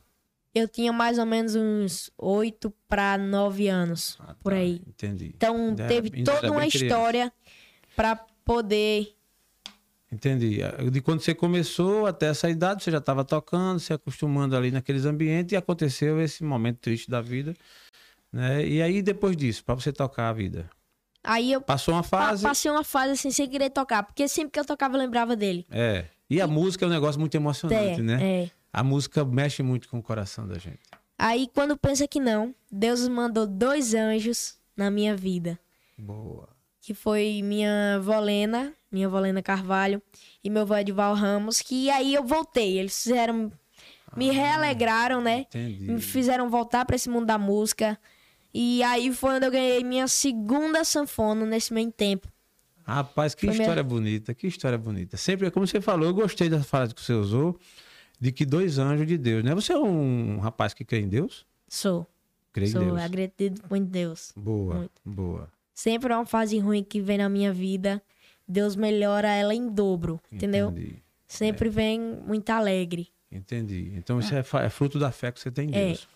Eu 0.54 0.68
tinha 0.68 0.90
mais 0.92 1.18
ou 1.18 1.26
menos 1.26 1.54
uns 1.54 2.10
8 2.16 2.72
pra 2.88 3.18
9 3.18 3.68
anos, 3.68 4.16
Ah, 4.20 4.34
por 4.42 4.52
tá, 4.52 4.58
aí. 4.58 4.80
Entendi. 4.86 5.34
Então 5.36 5.54
Ainda 5.54 5.86
teve 5.86 6.10
ainda 6.14 6.32
toda 6.32 6.50
uma 6.50 6.66
história 6.66 7.30
pra 7.94 8.16
poder 8.42 9.14
Entendi. 10.14 10.58
De 10.90 11.00
quando 11.00 11.20
você 11.20 11.34
começou 11.34 12.06
até 12.06 12.26
essa 12.26 12.48
idade, 12.48 12.84
você 12.84 12.90
já 12.90 12.98
estava 12.98 13.24
tocando, 13.24 13.80
se 13.80 13.92
acostumando 13.92 14.56
ali 14.56 14.70
naqueles 14.70 15.04
ambientes 15.04 15.52
e 15.52 15.56
aconteceu 15.56 16.20
esse 16.20 16.44
momento 16.44 16.78
triste 16.78 17.10
da 17.10 17.20
vida, 17.20 17.54
né? 18.32 18.66
E 18.66 18.80
aí 18.80 19.02
depois 19.02 19.36
disso, 19.36 19.64
para 19.64 19.74
você 19.74 19.92
tocar 19.92 20.28
a 20.28 20.32
vida. 20.32 20.70
Aí 21.22 21.52
eu 21.52 21.60
Passou 21.60 21.94
uma 21.94 22.02
pa- 22.02 22.28
fase. 22.28 22.42
passei 22.42 22.70
uma 22.70 22.84
fase 22.84 23.12
assim 23.12 23.30
sem 23.30 23.48
querer 23.48 23.70
tocar, 23.70 24.02
porque 24.02 24.28
sempre 24.28 24.50
que 24.52 24.60
eu 24.60 24.64
tocava 24.64 24.94
eu 24.94 24.98
lembrava 25.00 25.34
dele. 25.34 25.66
É. 25.70 26.04
E 26.30 26.40
a 26.40 26.46
música 26.46 26.84
é 26.84 26.88
um 26.88 26.90
negócio 26.92 27.18
muito 27.20 27.34
emocionante, 27.34 28.00
É, 28.00 28.02
né? 28.02 28.42
é. 28.44 28.50
A 28.72 28.82
música 28.84 29.24
mexe 29.24 29.62
muito 29.62 29.88
com 29.88 29.98
o 29.98 30.02
coração 30.02 30.46
da 30.46 30.58
gente. 30.58 30.80
Aí 31.18 31.48
quando 31.54 31.76
pensa 31.76 32.06
que 32.06 32.20
não, 32.20 32.54
Deus 32.70 33.06
mandou 33.08 33.46
dois 33.46 33.94
anjos 33.94 34.58
na 34.76 34.90
minha 34.90 35.16
vida. 35.16 35.58
Boa. 35.96 36.48
Que 36.84 36.92
foi 36.94 37.40
minha 37.42 37.98
Volena, 38.02 38.74
minha 38.92 39.08
Volena 39.08 39.42
Carvalho 39.42 40.02
e 40.42 40.50
meu 40.50 40.62
avô 40.62 40.76
Edval 40.76 41.14
Ramos, 41.14 41.60
que 41.62 41.88
aí 41.90 42.12
eu 42.14 42.22
voltei. 42.24 42.78
Eles 42.78 43.02
fizeram, 43.02 43.50
me 44.16 44.30
realegraram, 44.30 45.20
né? 45.22 45.46
Ah, 45.54 45.58
Entendi. 45.58 45.90
Me 45.90 46.00
fizeram 46.00 46.50
voltar 46.50 46.84
pra 46.84 46.94
esse 46.96 47.08
mundo 47.08 47.26
da 47.26 47.38
música. 47.38 47.98
E 48.52 48.82
aí 48.82 49.12
foi 49.12 49.36
onde 49.36 49.46
eu 49.46 49.50
ganhei 49.50 49.82
minha 49.82 50.06
segunda 50.06 50.84
sanfona 50.84 51.46
nesse 51.46 51.72
meio 51.72 51.90
tempo. 51.90 52.28
Rapaz, 52.86 53.34
que 53.34 53.46
Foi 53.46 53.54
minha- 53.54 53.62
história 53.62 53.82
bonita, 53.82 54.34
que 54.34 54.46
história 54.46 54.76
bonita. 54.76 55.16
Sempre, 55.16 55.50
como 55.50 55.66
você 55.66 55.80
falou, 55.80 56.06
eu 56.06 56.14
gostei 56.14 56.50
da 56.50 56.62
frase 56.62 56.94
que 56.94 57.00
você 57.02 57.14
usou, 57.14 57.58
de 58.20 58.30
que 58.30 58.44
dois 58.44 58.78
anjos 58.78 59.06
de 59.06 59.16
Deus, 59.16 59.42
né? 59.42 59.54
Você 59.54 59.72
é 59.72 59.78
um 59.78 60.38
rapaz 60.38 60.74
que 60.74 60.84
crê 60.84 61.00
em 61.00 61.08
Deus? 61.08 61.46
Sou, 61.66 62.06
Crê 62.52 62.66
em 62.66 62.68
sou 62.68 62.84
Deus. 62.84 63.00
agradecido 63.00 63.62
com 63.68 63.80
Deus. 63.82 64.32
Boa, 64.36 64.74
Muito. 64.76 65.00
boa. 65.02 65.48
Sempre 65.74 66.12
é 66.12 66.16
uma 66.16 66.24
fase 66.26 66.58
ruim 66.58 66.82
que 66.84 67.00
vem 67.00 67.18
na 67.18 67.28
minha 67.28 67.52
vida, 67.52 68.00
Deus 68.46 68.76
melhora 68.76 69.28
ela 69.28 69.54
em 69.54 69.68
dobro, 69.68 70.20
entendeu? 70.30 70.70
Entendi. 70.70 71.02
Sempre 71.26 71.68
vem 71.68 71.98
muito 72.00 72.48
alegre. 72.50 73.08
Entendi. 73.32 73.92
Então 73.96 74.20
isso 74.20 74.32
é, 74.34 74.42
fa- 74.44 74.62
é 74.62 74.70
fruto 74.70 74.98
da 74.98 75.10
fé 75.10 75.32
que 75.32 75.40
você 75.40 75.50
tem 75.50 75.70
em 75.70 75.74
É. 75.74 75.86
Deus. 75.88 76.08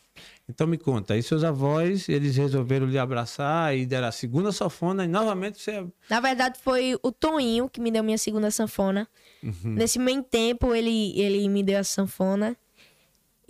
Então 0.48 0.66
me 0.66 0.76
conta, 0.76 1.14
aí 1.14 1.22
seus 1.22 1.44
avós, 1.44 2.08
eles 2.08 2.36
resolveram 2.36 2.86
lhe 2.86 2.98
abraçar 2.98 3.76
e 3.76 3.86
deram 3.86 4.08
a 4.08 4.12
segunda 4.12 4.50
sanfona 4.50 5.04
e 5.04 5.08
novamente 5.08 5.60
você... 5.60 5.86
Na 6.10 6.18
verdade, 6.20 6.58
foi 6.60 6.96
o 7.02 7.12
Toninho 7.12 7.68
que 7.68 7.80
me 7.80 7.90
deu 7.90 8.02
minha 8.02 8.18
segunda 8.18 8.50
sanfona. 8.50 9.06
Uhum. 9.42 9.54
Nesse 9.74 9.98
meio 9.98 10.22
tempo, 10.24 10.74
ele, 10.74 11.18
ele 11.20 11.48
me 11.48 11.62
deu 11.62 11.78
a 11.78 11.84
sanfona. 11.84 12.56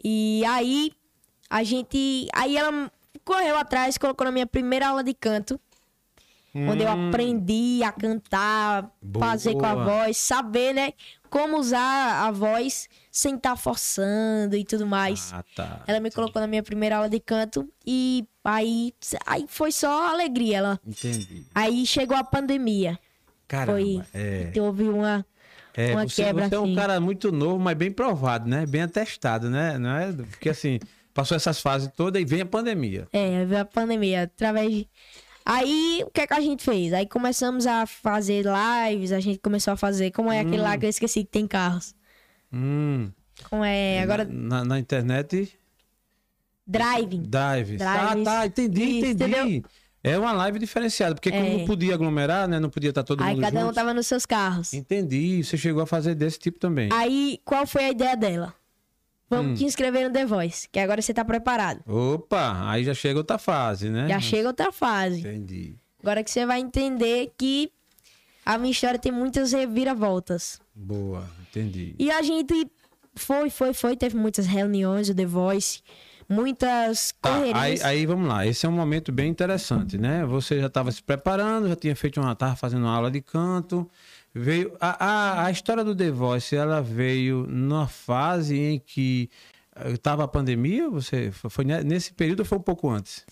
E 0.04 0.44
aí, 0.44 0.92
a 1.48 1.62
gente. 1.64 2.28
Aí 2.34 2.56
ela 2.56 2.90
correu 3.24 3.56
atrás, 3.56 3.96
colocou 3.96 4.24
na 4.26 4.30
minha 4.32 4.46
primeira 4.46 4.88
aula 4.88 5.02
de 5.02 5.14
canto. 5.14 5.58
Onde 6.54 6.82
eu 6.82 6.88
aprendi 6.90 7.82
a 7.84 7.92
cantar, 7.92 8.90
fazer 9.18 9.52
com 9.54 9.64
a 9.66 9.72
Hum. 9.72 9.74
Boa. 9.74 9.84
voz, 9.84 10.16
saber, 10.16 10.72
né? 10.74 10.92
Como 11.30 11.58
usar 11.58 12.26
a 12.26 12.30
voz 12.30 12.88
sem 13.10 13.36
estar 13.36 13.54
forçando 13.56 14.56
e 14.56 14.64
tudo 14.64 14.86
mais. 14.86 15.30
Ah, 15.32 15.44
tá. 15.54 15.82
Ela 15.86 16.00
me 16.00 16.10
colocou 16.10 16.40
na 16.40 16.48
minha 16.48 16.62
primeira 16.62 16.96
aula 16.96 17.08
de 17.08 17.20
canto 17.20 17.68
e 17.86 18.26
aí, 18.42 18.94
aí 19.26 19.44
foi 19.46 19.70
só 19.72 20.10
alegria. 20.10 20.56
Ela, 20.58 20.80
Entendi. 20.86 21.44
Aí 21.54 21.84
chegou 21.86 22.16
a 22.16 22.24
pandemia. 22.24 22.98
Caramba, 23.46 23.78
Foi. 23.78 24.02
é. 24.14 24.50
que 24.52 24.58
Houve 24.60 24.88
uma. 24.88 25.24
É, 25.74 25.92
uma 25.92 26.08
você, 26.08 26.24
quebra 26.24 26.48
você 26.48 26.54
é 26.56 26.58
um 26.60 26.74
cara 26.74 26.98
muito 26.98 27.30
novo, 27.30 27.58
mas 27.58 27.76
bem 27.76 27.90
provado, 27.92 28.48
né? 28.48 28.66
Bem 28.66 28.82
atestado, 28.82 29.48
né? 29.48 29.78
Não 29.78 29.90
é? 29.96 30.12
Porque 30.12 30.48
assim, 30.48 30.80
passou 31.14 31.36
essas 31.36 31.60
fases 31.60 31.88
todas 31.96 32.20
e 32.20 32.24
vem 32.24 32.40
a 32.40 32.46
pandemia. 32.46 33.06
É, 33.12 33.44
veio 33.44 33.60
a 33.60 33.64
pandemia. 33.64 34.22
Através 34.24 34.70
de. 34.72 34.88
Aí, 35.50 36.02
o 36.06 36.10
que 36.10 36.20
é 36.20 36.26
que 36.26 36.34
a 36.34 36.40
gente 36.40 36.62
fez? 36.62 36.92
Aí 36.92 37.06
começamos 37.06 37.66
a 37.66 37.86
fazer 37.86 38.44
lives, 38.44 39.12
a 39.12 39.18
gente 39.20 39.38
começou 39.38 39.72
a 39.72 39.76
fazer. 39.76 40.10
Como 40.10 40.30
é 40.30 40.40
aquele 40.40 40.58
lá 40.60 40.76
que 40.76 40.84
eu 40.84 40.90
esqueci 40.90 41.24
que 41.24 41.30
tem 41.30 41.46
carros? 41.46 41.94
Hum. 42.52 43.10
Como 43.48 43.64
é. 43.64 44.00
Agora, 44.02 44.26
Na, 44.26 44.62
na 44.62 44.78
internet, 44.78 45.58
driving. 46.66 47.22
Drive. 47.22 47.78
Ah, 47.82 48.06
Drives. 48.08 48.24
tá, 48.24 48.46
entendi, 48.46 48.82
Isso, 48.82 49.06
entendi. 49.06 49.24
entendeu? 49.34 49.62
É 50.04 50.18
uma 50.18 50.32
live 50.32 50.58
diferenciada, 50.58 51.14
porque 51.14 51.30
como 51.30 51.44
É. 51.44 51.56
não 51.58 51.64
podia 51.66 51.94
aglomerar, 51.94 52.46
né? 52.46 52.60
Não 52.60 52.70
podia 52.70 52.90
estar 52.90 53.02
todo 53.02 53.22
Aí 53.22 53.34
mundo 53.34 53.42
cada 53.42 53.66
um 53.66 53.72
tava 53.72 53.92
nos 53.94 54.06
seus 54.06 54.24
carros. 54.26 54.72
Entendi. 54.72 55.42
Você 55.42 55.56
chegou 55.56 55.82
a 55.82 55.86
fazer 55.86 56.14
desse 56.14 56.38
tipo 56.38 56.58
também. 56.58 56.88
Aí, 56.92 57.40
qual 57.44 57.66
foi 57.66 57.84
a 57.86 57.90
ideia 57.90 58.16
dela? 58.16 58.54
Vamos 59.30 59.52
Hum. 59.52 59.54
te 59.54 59.64
inscrever 59.64 60.06
no 60.06 60.12
The 60.12 60.24
Voice, 60.24 60.68
que 60.72 60.78
agora 60.78 61.02
você 61.02 61.12
tá 61.12 61.24
preparado. 61.24 61.80
Opa, 61.86 62.68
aí 62.70 62.82
já 62.84 62.94
chega 62.94 63.18
outra 63.18 63.36
fase, 63.38 63.90
né? 63.90 64.08
Já 64.08 64.20
chega 64.20 64.48
outra 64.48 64.72
fase. 64.72 65.20
Entendi. 65.20 65.74
Agora 66.02 66.24
que 66.24 66.30
você 66.30 66.46
vai 66.46 66.60
entender 66.60 67.32
que 67.36 67.70
a 68.46 68.56
minha 68.56 68.70
história 68.70 68.98
tem 68.98 69.12
muitas 69.12 69.52
reviravoltas. 69.52 70.60
Boa, 70.74 71.28
entendi. 71.48 71.94
E 71.98 72.10
a 72.10 72.22
gente 72.22 72.66
foi, 73.14 73.50
foi, 73.50 73.74
foi, 73.74 73.96
teve 73.96 74.16
muitas 74.16 74.46
reuniões, 74.46 75.08
o 75.10 75.14
The 75.14 75.26
Voice, 75.26 75.82
muitas 76.28 77.12
Tá, 77.20 77.34
aí, 77.36 77.52
correrias. 77.52 77.84
aí 77.84 78.06
vamos 78.06 78.28
lá. 78.28 78.46
Esse 78.46 78.64
é 78.64 78.68
um 78.68 78.72
momento 78.72 79.10
bem 79.12 79.28
interessante, 79.28 79.98
né? 79.98 80.24
Você 80.26 80.60
já 80.60 80.66
estava 80.68 80.90
se 80.92 81.02
preparando, 81.02 81.68
já 81.68 81.76
tinha 81.76 81.96
feito 81.96 82.20
uma, 82.20 82.34
tava 82.34 82.56
fazendo 82.56 82.82
uma 82.84 82.94
aula 82.94 83.10
de 83.10 83.20
canto. 83.20 83.88
Veio 84.38 84.76
a, 84.80 85.04
a, 85.04 85.44
a 85.46 85.50
história 85.50 85.82
do 85.84 85.94
The 85.94 86.10
Voice, 86.10 86.54
ela 86.56 86.80
veio 86.80 87.46
numa 87.48 87.86
fase 87.88 88.58
em 88.58 88.78
que 88.78 89.28
estava 89.86 90.24
a 90.24 90.28
pandemia. 90.28 90.88
Você 90.90 91.30
foi 91.32 91.50
foi 91.50 91.64
ne- 91.64 91.82
nesse 91.82 92.12
período 92.12 92.40
ou 92.40 92.46
foi 92.46 92.58
um 92.58 92.62
pouco 92.62 92.88
antes? 92.90 93.24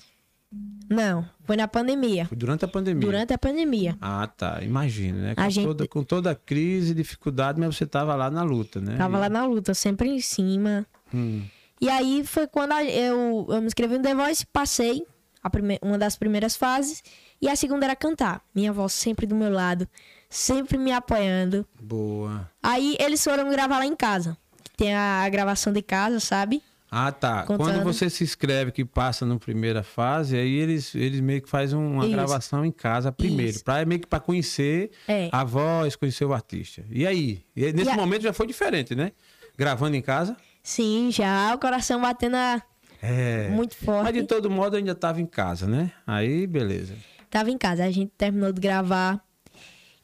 Não, 0.88 1.28
foi 1.44 1.56
na 1.56 1.66
pandemia. 1.66 2.26
Foi 2.26 2.36
durante 2.36 2.64
a 2.64 2.68
pandemia. 2.68 3.00
Durante 3.06 3.32
a 3.32 3.38
pandemia. 3.38 3.96
Ah, 4.00 4.26
tá. 4.26 4.60
Imagino, 4.62 5.18
né? 5.18 5.34
Com, 5.34 5.40
A 5.40 5.48
gente- 5.50 5.66
toda, 5.66 5.88
com 5.88 6.04
toda 6.04 6.30
a 6.30 6.34
crise, 6.34 6.94
dificuldade, 6.94 7.58
mas 7.60 7.76
você 7.76 7.84
estava 7.84 8.14
lá 8.14 8.30
na 8.30 8.42
luta, 8.42 8.80
né? 8.80 8.96
Tava 8.96 9.16
E- 9.16 9.20
lá 9.20 9.28
na 9.28 9.44
luta, 9.44 9.74
sempre 9.74 10.08
em 10.08 10.20
cima. 10.20 10.86
Hum, 11.12 11.42
E 11.80 11.88
aí 11.90 12.24
foi 12.24 12.46
quando 12.46 12.72
eu, 12.74 13.46
eu 13.50 13.60
me 13.60 13.66
inscrevi 13.66 13.96
no 13.98 14.02
The 14.02 14.14
Voice, 14.14 14.46
passei 14.46 15.04
a 15.42 15.50
prime- 15.50 15.78
uma 15.82 15.98
das 15.98 16.16
primeiras 16.16 16.56
fases. 16.56 17.02
E 17.42 17.48
a 17.48 17.56
segunda 17.56 17.84
era 17.84 17.94
cantar. 17.96 18.40
Minha 18.54 18.72
voz 18.72 18.92
sempre 18.94 19.26
do 19.26 19.34
meu 19.34 19.50
lado, 19.50 19.86
sempre 20.28 20.78
me 20.78 20.92
apoiando. 20.92 21.66
boa. 21.80 22.50
Aí 22.62 22.96
eles 23.00 23.22
foram 23.22 23.48
gravar 23.50 23.78
lá 23.78 23.86
em 23.86 23.96
casa. 23.96 24.36
Tem 24.76 24.94
a 24.94 25.28
gravação 25.28 25.72
de 25.72 25.80
casa, 25.82 26.20
sabe? 26.20 26.62
Ah, 26.90 27.10
tá. 27.10 27.42
Quando 27.42 27.58
Contando. 27.60 27.82
você 27.84 28.08
se 28.08 28.22
inscreve 28.22 28.70
que 28.70 28.84
passa 28.84 29.26
na 29.26 29.36
primeira 29.38 29.82
fase, 29.82 30.36
aí 30.36 30.54
eles, 30.54 30.94
eles 30.94 31.20
meio 31.20 31.42
que 31.42 31.48
fazem 31.48 31.76
uma 31.78 32.04
Isso. 32.04 32.12
gravação 32.14 32.64
em 32.64 32.70
casa 32.70 33.10
primeiro. 33.10 33.58
Pra, 33.64 33.84
meio 33.84 34.00
que 34.00 34.06
para 34.06 34.20
conhecer 34.20 34.90
É. 35.08 35.28
a 35.32 35.42
voz, 35.44 35.96
conhecer 35.96 36.24
o 36.24 36.32
artista. 36.32 36.84
E 36.90 37.06
aí? 37.06 37.42
E 37.56 37.72
nesse 37.72 37.88
E 37.88 37.92
a- 37.92 37.96
momento 37.96 38.22
já 38.22 38.32
foi 38.32 38.46
diferente, 38.46 38.94
né? 38.94 39.12
Gravando 39.58 39.96
em 39.96 40.02
casa. 40.02 40.36
Sim, 40.62 41.10
já 41.10 41.54
o 41.54 41.58
coração 41.58 42.00
batendo 42.00 42.36
a- 42.36 42.62
É. 43.02 43.48
muito 43.48 43.74
Mas 43.80 44.12
de 44.12 44.20
forte. 44.20 44.22
todo 44.24 44.50
modo 44.50 44.76
ainda 44.76 44.92
estava 44.92 45.20
em 45.20 45.26
casa, 45.26 45.66
né? 45.66 45.90
Aí, 46.06 46.46
beleza. 46.46 46.94
Tava 47.28 47.50
em 47.50 47.58
casa, 47.58 47.84
a 47.84 47.90
gente 47.90 48.12
terminou 48.16 48.52
de 48.52 48.60
gravar. 48.60 49.20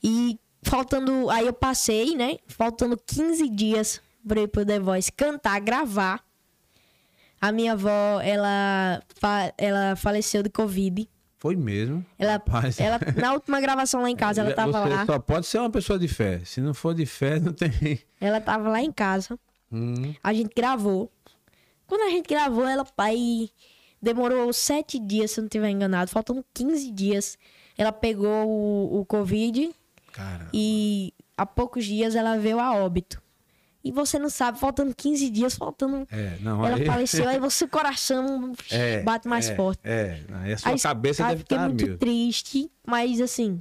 E 0.03 0.39
faltando. 0.63 1.29
Aí 1.31 1.47
eu 1.47 1.53
passei, 1.53 2.17
né? 2.17 2.37
Faltando 2.47 2.97
15 3.07 3.49
dias 3.49 4.01
pra 4.27 4.41
ir 4.43 4.49
pro 4.49 4.65
The 4.65 4.79
Voice 4.81 5.11
cantar, 5.13 5.61
gravar. 5.61 6.23
A 7.41 7.51
minha 7.51 7.73
avó, 7.73 8.21
ela, 8.23 9.03
ela 9.59 9.97
faleceu 9.97 10.43
de 10.43 10.51
Covid. 10.51 11.09
Foi 11.39 11.57
mesmo. 11.57 12.07
Ela, 12.17 12.35
Rapaz. 12.35 12.79
ela, 12.79 13.01
na 13.17 13.33
última 13.33 13.61
gravação 13.61 14.01
lá 14.03 14.09
em 14.09 14.15
casa, 14.15 14.43
ela 14.43 14.55
tava 14.55 14.71
Você 14.71 14.89
lá. 14.89 15.07
só 15.07 15.19
pode 15.19 15.47
ser 15.47 15.59
uma 15.59 15.71
pessoa 15.71 15.99
de 15.99 16.07
fé. 16.07 16.41
Se 16.45 16.61
não 16.61 16.73
for 16.73 16.95
de 16.95 17.05
fé, 17.05 17.41
não 17.41 17.53
tem. 17.53 18.01
Ela 18.21 18.41
tava 18.41 18.69
lá 18.69 18.81
em 18.81 18.93
casa. 18.93 19.37
Hum, 19.73 20.15
A 20.23 20.33
gente 20.33 20.53
gravou. 20.55 21.11
Quando 21.87 22.03
a 22.03 22.11
gente 22.11 22.29
gravou, 22.29 22.65
ela 22.65 22.85
pai 22.85 23.51
demorou 24.01 24.53
sete 24.53 25.01
dias, 25.01 25.33
se 25.33 25.41
eu 25.41 25.43
não 25.43 25.47
estiver 25.49 25.69
enganado. 25.71 26.11
Faltando 26.13 26.45
15 26.55 26.93
dias. 26.93 27.37
Ela 27.77 27.91
pegou 27.91 28.47
o, 28.47 29.01
o 29.01 29.05
Covid 29.05 29.69
cara. 30.13 30.49
e 30.53 31.13
há 31.37 31.45
poucos 31.47 31.85
dias 31.85 32.15
ela 32.15 32.37
veio 32.37 32.61
a 32.61 32.75
óbito. 32.75 33.21
E 33.85 33.91
você 33.91 34.17
não 34.17 34.31
sabe, 34.31 34.61
faltando 34.61 34.95
15 34.95 35.29
dias, 35.29 35.57
faltando. 35.57 36.07
É, 36.09 36.37
não, 36.41 36.65
Ela 36.65 36.77
aí- 36.77 36.87
faleceu, 36.87 37.29
aí 37.29 37.39
você, 37.41 37.65
o 37.65 37.69
coração 37.69 38.53
É, 38.71 39.03
bate 39.03 39.27
mais 39.27 39.49
é, 39.51 39.57
forte. 39.57 39.81
É, 39.83 40.21
aí 40.35 40.53
a 40.53 40.59
sua 40.59 40.71
Aí, 40.71 40.79
cabeça 40.81 41.23
aí 41.25 41.29
deve 41.31 41.41
fiquei 41.41 41.57
estar 41.57 41.69
muito 41.69 41.85
mil. 41.87 41.99
triste, 41.99 42.71
mas 42.87 43.21
assim, 43.21 43.59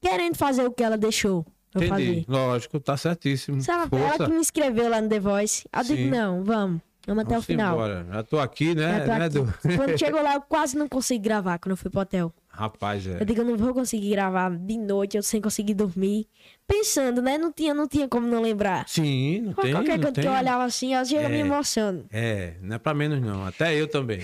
querendo 0.00 0.36
fazer 0.36 0.64
o 0.64 0.72
que 0.72 0.82
ela 0.82 0.96
deixou 0.96 1.44
eu 1.74 1.82
Entendi. 1.82 1.90
fazer. 1.90 2.24
Lógico, 2.28 2.80
tá 2.80 2.96
certíssimo. 2.96 3.60
Se 3.60 3.70
ela, 3.70 3.82
ela 3.82 3.88
Força. 4.08 4.24
que 4.24 4.30
me 4.32 4.40
inscreveu 4.40 4.88
lá 4.88 5.00
no 5.02 5.08
The 5.10 5.20
Voice. 5.20 5.66
Eu 5.70 5.84
Sim. 5.84 5.96
digo, 5.96 6.10
não, 6.10 6.42
vamos. 6.44 6.80
Vamos 7.06 7.22
até 7.24 7.30
o 7.30 7.32
Vamos 7.32 7.46
final. 7.46 7.74
embora. 7.74 8.06
Já 8.10 8.22
tô 8.22 8.38
aqui, 8.38 8.74
né? 8.74 8.98
Já 8.98 9.00
tô 9.00 9.06
né, 9.06 9.14
aqui. 9.26 9.36
Edu? 9.38 9.54
Quando 9.76 9.98
chegou 9.98 10.22
lá, 10.22 10.34
eu 10.34 10.40
quase 10.42 10.76
não 10.78 10.88
consegui 10.88 11.24
gravar 11.24 11.58
quando 11.58 11.72
eu 11.72 11.76
fui 11.76 11.90
pro 11.90 12.00
hotel. 12.00 12.32
Rapaz, 12.54 13.06
é. 13.06 13.16
Eu 13.20 13.24
digo, 13.24 13.40
eu 13.40 13.44
não 13.46 13.56
vou 13.56 13.72
conseguir 13.72 14.10
gravar 14.10 14.50
de 14.50 14.76
noite, 14.76 15.16
eu 15.16 15.22
sem 15.22 15.40
conseguir 15.40 15.72
dormir. 15.72 16.26
Pensando, 16.66 17.22
né? 17.22 17.38
Não 17.38 17.50
tinha, 17.50 17.72
não 17.72 17.88
tinha 17.88 18.06
como 18.06 18.26
não 18.26 18.42
lembrar. 18.42 18.86
Sim, 18.88 19.40
não 19.40 19.52
tem, 19.54 19.72
Qualquer 19.72 19.96
não 19.98 20.04
canto 20.04 20.14
tem. 20.16 20.22
que 20.24 20.28
eu 20.28 20.32
olhava 20.32 20.64
assim, 20.64 20.94
às 20.94 21.08
vezes 21.10 21.24
eu 21.24 21.30
me 21.30 21.36
É. 21.36 21.40
emociono. 21.40 22.04
É, 22.12 22.54
não 22.60 22.76
é 22.76 22.78
pra 22.78 22.92
menos 22.92 23.20
não. 23.22 23.44
Até 23.46 23.74
eu 23.74 23.88
também. 23.88 24.20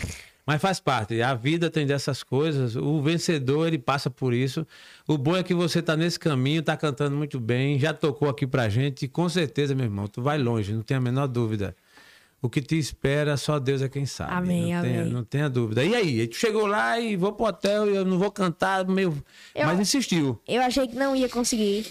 Mas 0.47 0.61
faz 0.63 0.79
parte. 0.81 1.21
A 1.21 1.35
vida 1.35 1.71
tem 1.71 1.87
dessas 1.87 2.23
coisas. 2.23 2.75
O 2.77 3.03
vencedor, 3.03 3.67
ele 3.67 3.79
passa 3.79 4.09
por 4.11 4.33
isso. 4.33 4.67
O 5.07 5.19
bom 5.19 5.37
é 5.37 5.43
que 5.43 5.53
você 5.55 5.83
tá 5.83 5.95
nesse 5.97 6.19
caminho, 6.19 6.63
tá 6.63 6.75
cantando 6.77 7.17
muito 7.17 7.39
bem, 7.41 7.79
já 7.79 7.93
tocou 7.93 8.29
aqui 8.31 8.47
pra 8.47 8.69
gente. 8.69 9.05
E 9.05 9.09
com 9.09 9.29
certeza, 9.29 9.75
meu 9.75 9.85
irmão, 9.85 10.07
tu 10.07 10.23
vai 10.23 10.39
longe, 10.39 10.73
não 10.73 10.83
tem 10.83 10.97
a 10.97 11.01
menor 11.01 11.27
dúvida. 11.29 11.75
O 12.41 12.49
que 12.49 12.61
te 12.63 12.79
espera, 12.79 13.37
só 13.37 13.59
Deus 13.59 13.83
é 13.83 13.89
quem 13.89 14.07
sabe. 14.07 14.33
Amém, 14.33 14.73
não 14.75 14.83
Tenha, 14.83 15.01
amém. 15.01 15.13
não 15.13 15.25
tenha 15.25 15.49
dúvida. 15.51 15.85
E 15.85 15.95
aí? 15.95 16.27
Tu 16.29 16.37
chegou 16.37 16.67
lá 16.67 16.99
e 17.01 17.17
vou 17.17 17.33
pro 17.33 17.47
hotel 17.47 17.91
e 17.91 17.97
eu 17.97 18.05
não 18.05 18.17
vou 18.19 18.31
cantar, 18.31 18.87
meio... 18.87 19.21
Eu- 19.55 19.67
mas 19.67 19.81
insistiu. 19.81 20.39
Eu 20.47 20.63
achei 20.63 20.87
que 20.87 20.95
não 20.95 21.17
ia 21.17 21.29
conseguir. 21.29 21.85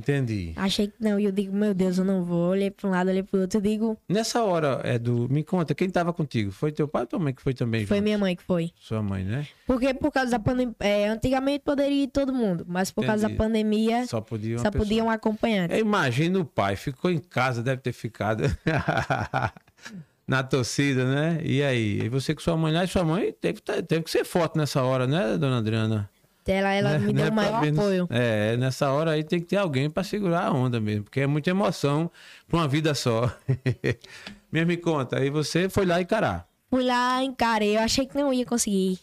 Entendi. 0.00 0.52
Achei 0.56 0.88
que 0.88 0.94
não. 0.98 1.20
E 1.20 1.24
eu 1.26 1.32
digo, 1.32 1.54
meu 1.54 1.74
Deus, 1.74 1.98
eu 1.98 2.04
não 2.04 2.24
vou. 2.24 2.50
Olhei 2.50 2.70
pra 2.70 2.88
um 2.88 2.90
lado, 2.90 3.10
olhei 3.10 3.22
pro 3.22 3.40
outro. 3.42 3.58
Eu 3.58 3.62
digo, 3.62 3.98
Nessa 4.08 4.42
hora, 4.42 4.80
Edu, 4.84 5.28
me 5.30 5.44
conta, 5.44 5.74
quem 5.74 5.90
tava 5.90 6.12
contigo? 6.12 6.50
Foi 6.50 6.72
teu 6.72 6.88
pai 6.88 7.02
ou 7.02 7.06
tua 7.06 7.18
mãe 7.18 7.34
que 7.34 7.42
foi 7.42 7.52
também? 7.52 7.84
foi 7.86 7.98
junto? 7.98 8.04
minha 8.04 8.18
mãe 8.18 8.34
que 8.34 8.42
foi. 8.42 8.70
Sua 8.80 9.02
mãe, 9.02 9.22
né? 9.22 9.46
Porque 9.66 9.92
por 9.94 10.10
causa 10.10 10.30
da 10.30 10.38
pandemia. 10.38 10.74
É, 10.80 11.08
antigamente 11.08 11.62
poderia 11.64 12.04
ir 12.04 12.08
todo 12.08 12.32
mundo, 12.32 12.64
mas 12.66 12.90
por 12.90 13.04
causa 13.04 13.22
da 13.22 13.28
Entendi. 13.28 13.38
pandemia, 13.38 14.06
Só 14.06 14.20
podia 14.20 14.56
uma 14.56 14.62
só 14.64 14.70
pessoa. 14.70 14.84
podia 14.88 15.04
um 15.04 15.10
acompanhante. 15.10 15.74
Imagino 15.76 16.40
o 16.40 16.44
pai, 16.44 16.74
ficou 16.76 17.10
em 17.10 17.18
casa, 17.18 17.62
deve 17.62 17.82
ter 17.82 17.92
ficado 17.92 18.44
na 20.26 20.42
torcida, 20.42 21.04
né? 21.04 21.40
E 21.42 21.62
aí? 21.62 22.00
E 22.02 22.08
você 22.08 22.34
com 22.34 22.40
sua 22.40 22.56
mãe 22.56 22.72
lá, 22.72 22.84
e 22.84 22.88
sua 22.88 23.04
mãe 23.04 23.32
teve, 23.40 23.60
teve 23.60 24.02
que 24.04 24.10
ser 24.10 24.24
forte 24.24 24.56
nessa 24.56 24.82
hora, 24.82 25.06
né, 25.06 25.36
dona 25.36 25.58
Adriana? 25.58 26.08
Ela, 26.46 26.72
ela 26.72 26.98
Né? 26.98 27.06
me 27.06 27.12
deu 27.12 27.26
é 27.26 27.28
o 27.28 27.32
maior 27.32 27.64
apoio. 27.68 28.08
É, 28.10 28.56
nessa 28.56 28.90
hora 28.90 29.12
aí 29.12 29.22
tem 29.22 29.38
que 29.40 29.46
ter 29.46 29.56
alguém 29.56 29.88
pra 29.88 30.02
segurar 30.02 30.46
a 30.46 30.52
onda 30.52 30.80
mesmo, 30.80 31.04
porque 31.04 31.20
é 31.20 31.26
muita 31.26 31.50
emoção 31.50 32.10
pra 32.48 32.58
uma 32.58 32.66
vida 32.68 32.92
só. 32.94 33.32
Mesmo 34.50 34.66
me 34.68 34.76
conta, 34.76 35.18
aí 35.18 35.30
você 35.30 35.68
foi 35.68 35.86
lá 35.86 36.00
encarar. 36.00 36.48
Fui 36.68 36.82
lá, 36.84 37.22
encarei. 37.22 37.76
Eu 37.76 37.82
achei 37.82 38.04
que 38.06 38.16
não 38.16 38.32
ia 38.32 38.44
conseguir. 38.44 38.98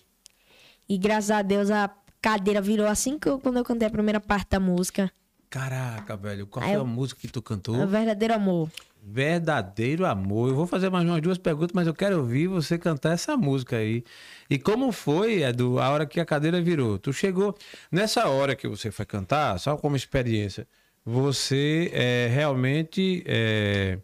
E 0.89 0.97
graças 0.97 1.31
a 1.31 1.41
Deus 1.41 1.69
a 1.71 1.89
cadeira 2.21 2.59
virou 2.61 2.85
assim 2.87 3.17
que 3.17 3.29
eu, 3.29 3.39
quando 3.39 3.57
eu 3.57 3.63
cantei 3.63 3.87
a 3.87 3.91
primeira 3.91 4.19
parte 4.19 4.49
da 4.49 4.59
música. 4.59 5.09
Caraca, 5.49 6.17
velho, 6.17 6.45
qual 6.47 6.65
foi 6.65 6.75
eu- 6.75 6.81
a 6.81 6.85
música 6.85 7.21
que 7.21 7.27
tu 7.29 7.41
cantou? 7.41 7.75
O 7.75 7.87
verdadeiro 7.87 8.33
amor. 8.33 8.69
Verdadeiro 9.09 10.05
amor. 10.05 10.49
Eu 10.49 10.55
vou 10.55 10.67
fazer 10.67 10.89
mais 10.89 11.07
umas 11.07 11.21
duas 11.21 11.37
perguntas, 11.37 11.71
mas 11.73 11.87
eu 11.87 11.93
quero 11.93 12.17
ouvir 12.17 12.47
você 12.47 12.77
cantar 12.77 13.13
essa 13.13 13.37
música 13.37 13.77
aí. 13.77 14.03
E 14.49 14.59
como 14.59 14.91
foi, 14.91 15.43
Edu, 15.43 15.79
a 15.79 15.89
hora 15.89 16.05
que 16.05 16.19
a 16.19 16.25
cadeira 16.25 16.61
virou? 16.61 16.99
Tu 16.99 17.13
chegou 17.13 17.55
nessa 17.89 18.27
hora 18.27 18.53
que 18.53 18.67
você 18.67 18.91
foi 18.91 19.05
cantar, 19.05 19.57
só 19.59 19.77
como 19.77 19.95
experiência, 19.95 20.67
você 21.05 21.89
é, 21.93 22.27
realmente 22.29 23.23
é, 23.25 23.97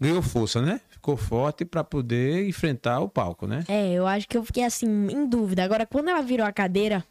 ganhou 0.00 0.20
força, 0.22 0.60
né? 0.60 0.80
Ficou 0.90 1.16
forte 1.16 1.64
para 1.64 1.84
poder 1.84 2.48
enfrentar 2.48 2.98
o 2.98 3.08
palco, 3.08 3.46
né? 3.46 3.64
É, 3.68 3.92
eu 3.92 4.08
acho 4.08 4.26
que 4.26 4.36
eu 4.36 4.44
fiquei 4.44 4.64
assim, 4.64 4.88
em 4.88 5.24
dúvida. 5.28 5.62
Agora, 5.62 5.86
quando 5.86 6.08
ela 6.08 6.20
virou 6.20 6.44
a 6.44 6.52
cadeira, 6.52 7.04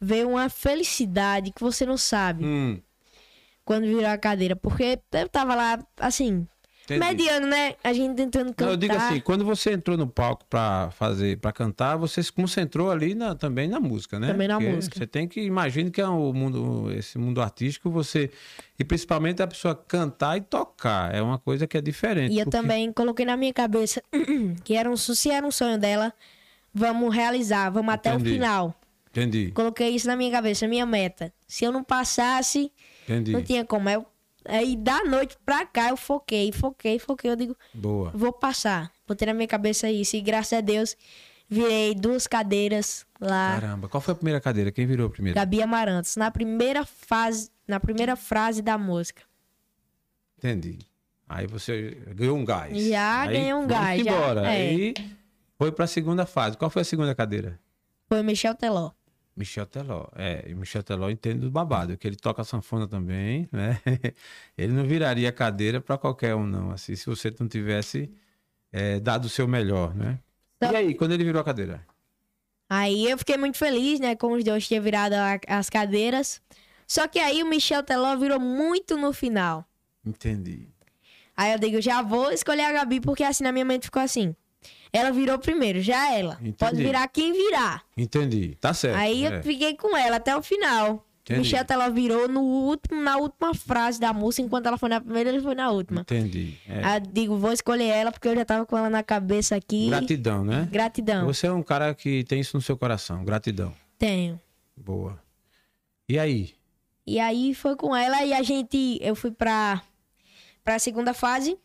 veio 0.00 0.30
uma 0.30 0.48
felicidade 0.48 1.52
que 1.52 1.60
você 1.60 1.84
não 1.84 1.98
sabe 1.98 2.42
Hum, 2.42 2.80
quando 3.66 3.84
virou 3.84 4.06
a 4.06 4.16
cadeira. 4.16 4.56
Porque 4.56 4.98
eu 5.12 5.28
tava 5.28 5.54
lá, 5.54 5.78
assim, 5.98 6.48
entendi. 6.96 7.06
mediano, 7.14 7.46
né? 7.46 7.74
A 7.82 7.92
gente 7.92 8.14
tentando 8.16 8.46
cantar. 8.48 8.64
Não, 8.66 8.72
eu 8.72 8.76
digo 8.76 8.94
assim, 8.94 9.20
quando 9.20 9.44
você 9.44 9.72
entrou 9.72 9.96
no 9.96 10.06
palco 10.06 10.44
para 10.48 10.90
fazer, 10.92 11.38
para 11.38 11.52
cantar, 11.52 11.96
você 11.96 12.22
se 12.22 12.32
concentrou 12.32 12.90
ali 12.90 13.14
na- 13.14 13.34
também 13.34 13.68
na 13.68 13.78
música, 13.80 14.18
né? 14.18 14.28
Também 14.28 14.48
na 14.48 14.58
Porque 14.58 14.72
música. 14.72 14.98
Você 14.98 15.06
tem 15.06 15.26
que 15.28 15.40
imagina 15.42 15.90
que 15.90 16.00
é 16.00 16.06
o 16.08 16.32
mundo, 16.32 16.92
esse 16.92 17.18
mundo 17.18 17.40
artístico, 17.40 17.90
você 17.90 18.30
e 18.78 18.84
principalmente 18.84 19.42
a 19.42 19.46
pessoa 19.46 19.74
cantar 19.74 20.36
e 20.36 20.40
tocar 20.40 21.14
é 21.14 21.20
uma 21.20 21.38
coisa 21.38 21.66
que 21.66 21.76
é 21.76 21.80
diferente. 21.80 22.32
E 22.34 22.38
eu 22.38 22.44
porque- 22.44 22.56
também 22.56 22.92
coloquei 22.92 23.24
na 23.26 23.36
minha 23.36 23.52
cabeça 23.52 24.02
que 24.64 24.74
era 24.74 24.90
um, 24.90 24.96
se 24.96 25.30
era 25.30 25.46
um 25.46 25.50
sonho 25.50 25.78
dela, 25.78 26.12
vamos 26.72 27.14
realizar, 27.14 27.70
vamos 27.70 27.92
até 27.92 28.14
o 28.14 28.20
final. 28.20 28.74
Entendi, 29.12 29.50
Coloquei 29.52 29.88
isso 29.90 30.06
na 30.06 30.14
minha 30.14 30.30
cabeça, 30.30 30.68
minha 30.68 30.86
meta. 30.86 31.32
Se 31.48 31.64
eu 31.64 31.72
não 31.72 31.82
passasse, 31.82 32.70
entendi. 33.02 33.32
não 33.32 33.42
tinha 33.42 33.64
como. 33.64 33.88
Eu, 33.90 34.06
aí 34.50 34.76
da 34.76 35.04
noite 35.04 35.36
pra 35.44 35.64
cá 35.64 35.88
eu 35.90 35.96
foquei, 35.96 36.52
foquei, 36.52 36.98
foquei. 36.98 37.30
Eu 37.30 37.36
digo, 37.36 37.56
Boa. 37.74 38.10
vou 38.14 38.32
passar. 38.32 38.90
Botei 39.06 39.26
na 39.26 39.34
minha 39.34 39.48
cabeça 39.48 39.90
isso. 39.90 40.16
E 40.16 40.20
graças 40.20 40.52
a 40.52 40.60
Deus, 40.60 40.96
virei 41.48 41.94
duas 41.94 42.26
cadeiras 42.26 43.06
lá. 43.20 43.58
Caramba, 43.60 43.88
qual 43.88 44.00
foi 44.00 44.12
a 44.12 44.14
primeira 44.16 44.40
cadeira? 44.40 44.70
Quem 44.70 44.86
virou 44.86 45.08
primeiro? 45.10 45.34
Gabi 45.36 45.62
Amarantos, 45.62 46.16
na 46.16 46.30
primeira 46.30 46.84
fase, 46.84 47.50
na 47.66 47.78
primeira 47.80 48.16
frase 48.16 48.62
da 48.62 48.76
música. 48.76 49.22
Entendi. 50.38 50.78
Aí 51.28 51.46
você 51.46 51.96
ganhou 52.14 52.36
um 52.36 52.44
gás. 52.44 52.76
Já 52.88 53.22
Aí, 53.22 53.32
ganhei 53.34 53.54
um 53.54 53.66
gás, 53.66 54.02
já, 54.02 54.10
Embora. 54.12 54.40
é. 54.46 54.48
Aí 54.50 54.94
foi 55.56 55.70
para 55.70 55.84
a 55.84 55.88
segunda 55.88 56.26
fase. 56.26 56.56
Qual 56.56 56.70
foi 56.70 56.82
a 56.82 56.84
segunda 56.84 57.14
cadeira? 57.14 57.60
Foi 58.08 58.22
Michel 58.22 58.54
Teló. 58.54 58.90
Michel 59.40 59.66
Teló. 59.66 60.06
É, 60.14 60.44
e 60.48 60.54
Michel 60.54 60.82
Teló 60.82 61.08
entende 61.10 61.40
do 61.40 61.50
babado, 61.50 61.96
que 61.96 62.06
ele 62.06 62.16
toca 62.16 62.44
sanfona 62.44 62.86
também, 62.86 63.48
né? 63.50 63.80
Ele 64.56 64.72
não 64.72 64.84
viraria 64.84 65.32
cadeira 65.32 65.80
para 65.80 65.96
qualquer 65.96 66.34
um, 66.34 66.46
não. 66.46 66.70
Assim, 66.70 66.94
se 66.94 67.06
você 67.06 67.34
não 67.40 67.48
tivesse 67.48 68.10
é, 68.72 69.00
dado 69.00 69.24
o 69.24 69.28
seu 69.28 69.48
melhor, 69.48 69.94
né? 69.94 70.18
Então- 70.56 70.72
E 70.72 70.76
aí, 70.76 70.94
quando 70.94 71.12
ele 71.12 71.24
virou 71.24 71.40
a 71.40 71.44
cadeira? 71.44 71.84
Aí 72.68 73.10
eu 73.10 73.16
fiquei 73.18 73.36
muito 73.36 73.56
feliz, 73.56 73.98
né? 73.98 74.14
Com 74.14 74.32
os 74.34 74.44
dois 74.44 74.68
tinham 74.68 74.82
virado 74.82 75.14
a- 75.14 75.40
as 75.48 75.68
cadeiras. 75.70 76.40
Só 76.86 77.08
que 77.08 77.18
aí 77.18 77.42
o 77.42 77.46
Michel 77.46 77.82
Teló 77.82 78.16
virou 78.16 78.38
muito 78.38 78.96
no 78.96 79.12
final. 79.12 79.64
Entendi. 80.04 80.68
Aí 81.36 81.52
eu 81.52 81.58
digo, 81.58 81.80
já 81.80 82.02
vou 82.02 82.30
escolher 82.30 82.64
a 82.64 82.72
Gabi, 82.72 83.00
porque 83.00 83.24
assim 83.24 83.42
na 83.44 83.52
minha 83.52 83.64
mente 83.64 83.84
ficou 83.86 84.02
assim. 84.02 84.36
Ela 84.92 85.10
virou 85.12 85.38
primeiro, 85.38 85.80
já 85.80 86.12
ela. 86.12 86.34
Entendi. 86.40 86.56
Pode 86.58 86.76
virar 86.76 87.06
quem 87.08 87.32
virar. 87.32 87.82
Entendi. 87.96 88.56
Tá 88.60 88.74
certo. 88.74 88.96
Aí 88.96 89.24
é. 89.24 89.38
eu 89.38 89.42
fiquei 89.42 89.76
com 89.76 89.96
ela 89.96 90.16
até 90.16 90.36
o 90.36 90.42
final. 90.42 91.06
Entendi. 91.22 91.40
Michel 91.40 91.64
Teló 91.64 91.88
virou 91.90 92.26
no 92.26 92.40
último, 92.40 93.00
na 93.00 93.16
última 93.16 93.54
frase 93.54 94.00
da 94.00 94.12
música, 94.12 94.42
enquanto 94.42 94.66
ela 94.66 94.76
foi 94.76 94.88
na 94.88 95.00
primeira, 95.00 95.30
ele 95.30 95.40
foi 95.40 95.54
na 95.54 95.70
última. 95.70 96.00
Entendi. 96.00 96.58
É. 96.68 96.84
Aí 96.84 97.00
eu 97.00 97.06
digo, 97.12 97.36
vou 97.36 97.52
escolher 97.52 97.86
ela, 97.86 98.10
porque 98.10 98.26
eu 98.26 98.34
já 98.34 98.44
tava 98.44 98.66
com 98.66 98.76
ela 98.76 98.90
na 98.90 99.02
cabeça 99.02 99.54
aqui. 99.54 99.88
Gratidão, 99.88 100.44
né? 100.44 100.68
Gratidão. 100.70 101.26
Você 101.26 101.46
é 101.46 101.52
um 101.52 101.62
cara 101.62 101.94
que 101.94 102.24
tem 102.24 102.40
isso 102.40 102.56
no 102.56 102.60
seu 102.62 102.76
coração. 102.76 103.24
Gratidão. 103.24 103.72
Tenho. 103.96 104.40
Boa. 104.76 105.22
E 106.08 106.18
aí? 106.18 106.54
E 107.06 107.20
aí 107.20 107.54
foi 107.54 107.76
com 107.76 107.94
ela 107.94 108.24
e 108.24 108.32
a 108.32 108.42
gente. 108.42 108.98
Eu 109.00 109.14
fui 109.14 109.30
pra, 109.30 109.82
pra 110.64 110.78
segunda 110.78 111.14
fase. 111.14 111.56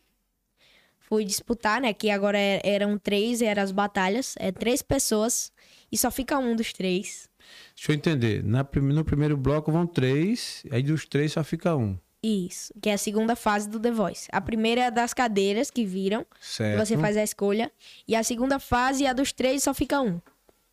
Fui 1.08 1.24
disputar, 1.24 1.80
né? 1.80 1.92
Que 1.92 2.10
agora 2.10 2.38
é- 2.38 2.60
eram 2.64 2.98
três, 2.98 3.40
eram 3.42 3.62
as 3.62 3.70
batalhas. 3.70 4.34
É 4.38 4.50
três 4.50 4.82
pessoas. 4.82 5.52
E 5.90 5.96
só 5.96 6.10
fica 6.10 6.38
um 6.38 6.56
dos 6.56 6.72
três. 6.72 7.28
Deixa 7.76 7.92
eu 7.92 7.96
entender. 7.96 8.42
Na 8.42 8.66
no 8.74 9.04
primeiro 9.04 9.36
bloco 9.36 9.70
vão 9.70 9.86
três, 9.86 10.64
aí 10.70 10.82
dos 10.82 11.04
três 11.06 11.32
só 11.32 11.44
fica 11.44 11.76
um. 11.76 11.96
Isso. 12.22 12.72
Que 12.82 12.88
é 12.90 12.94
a 12.94 12.98
segunda 12.98 13.36
fase 13.36 13.68
do 13.68 13.78
The 13.78 13.92
Voice. 13.92 14.28
A 14.32 14.40
primeira 14.40 14.80
é 14.80 14.86
a 14.86 14.90
das 14.90 15.14
cadeiras 15.14 15.70
que 15.70 15.84
viram. 15.84 16.24
Que 16.24 16.46
Certo. 16.46 16.84
você 16.84 16.96
faz 16.98 17.16
a 17.16 17.22
escolha. 17.22 17.70
E 18.08 18.16
a 18.16 18.22
segunda 18.24 18.58
fase 18.58 19.04
é 19.04 19.08
a 19.10 19.12
dos 19.12 19.32
três 19.32 19.62
só 19.62 19.72
fica 19.72 20.00
um. 20.00 20.20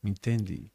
Entendi. 0.04 0.72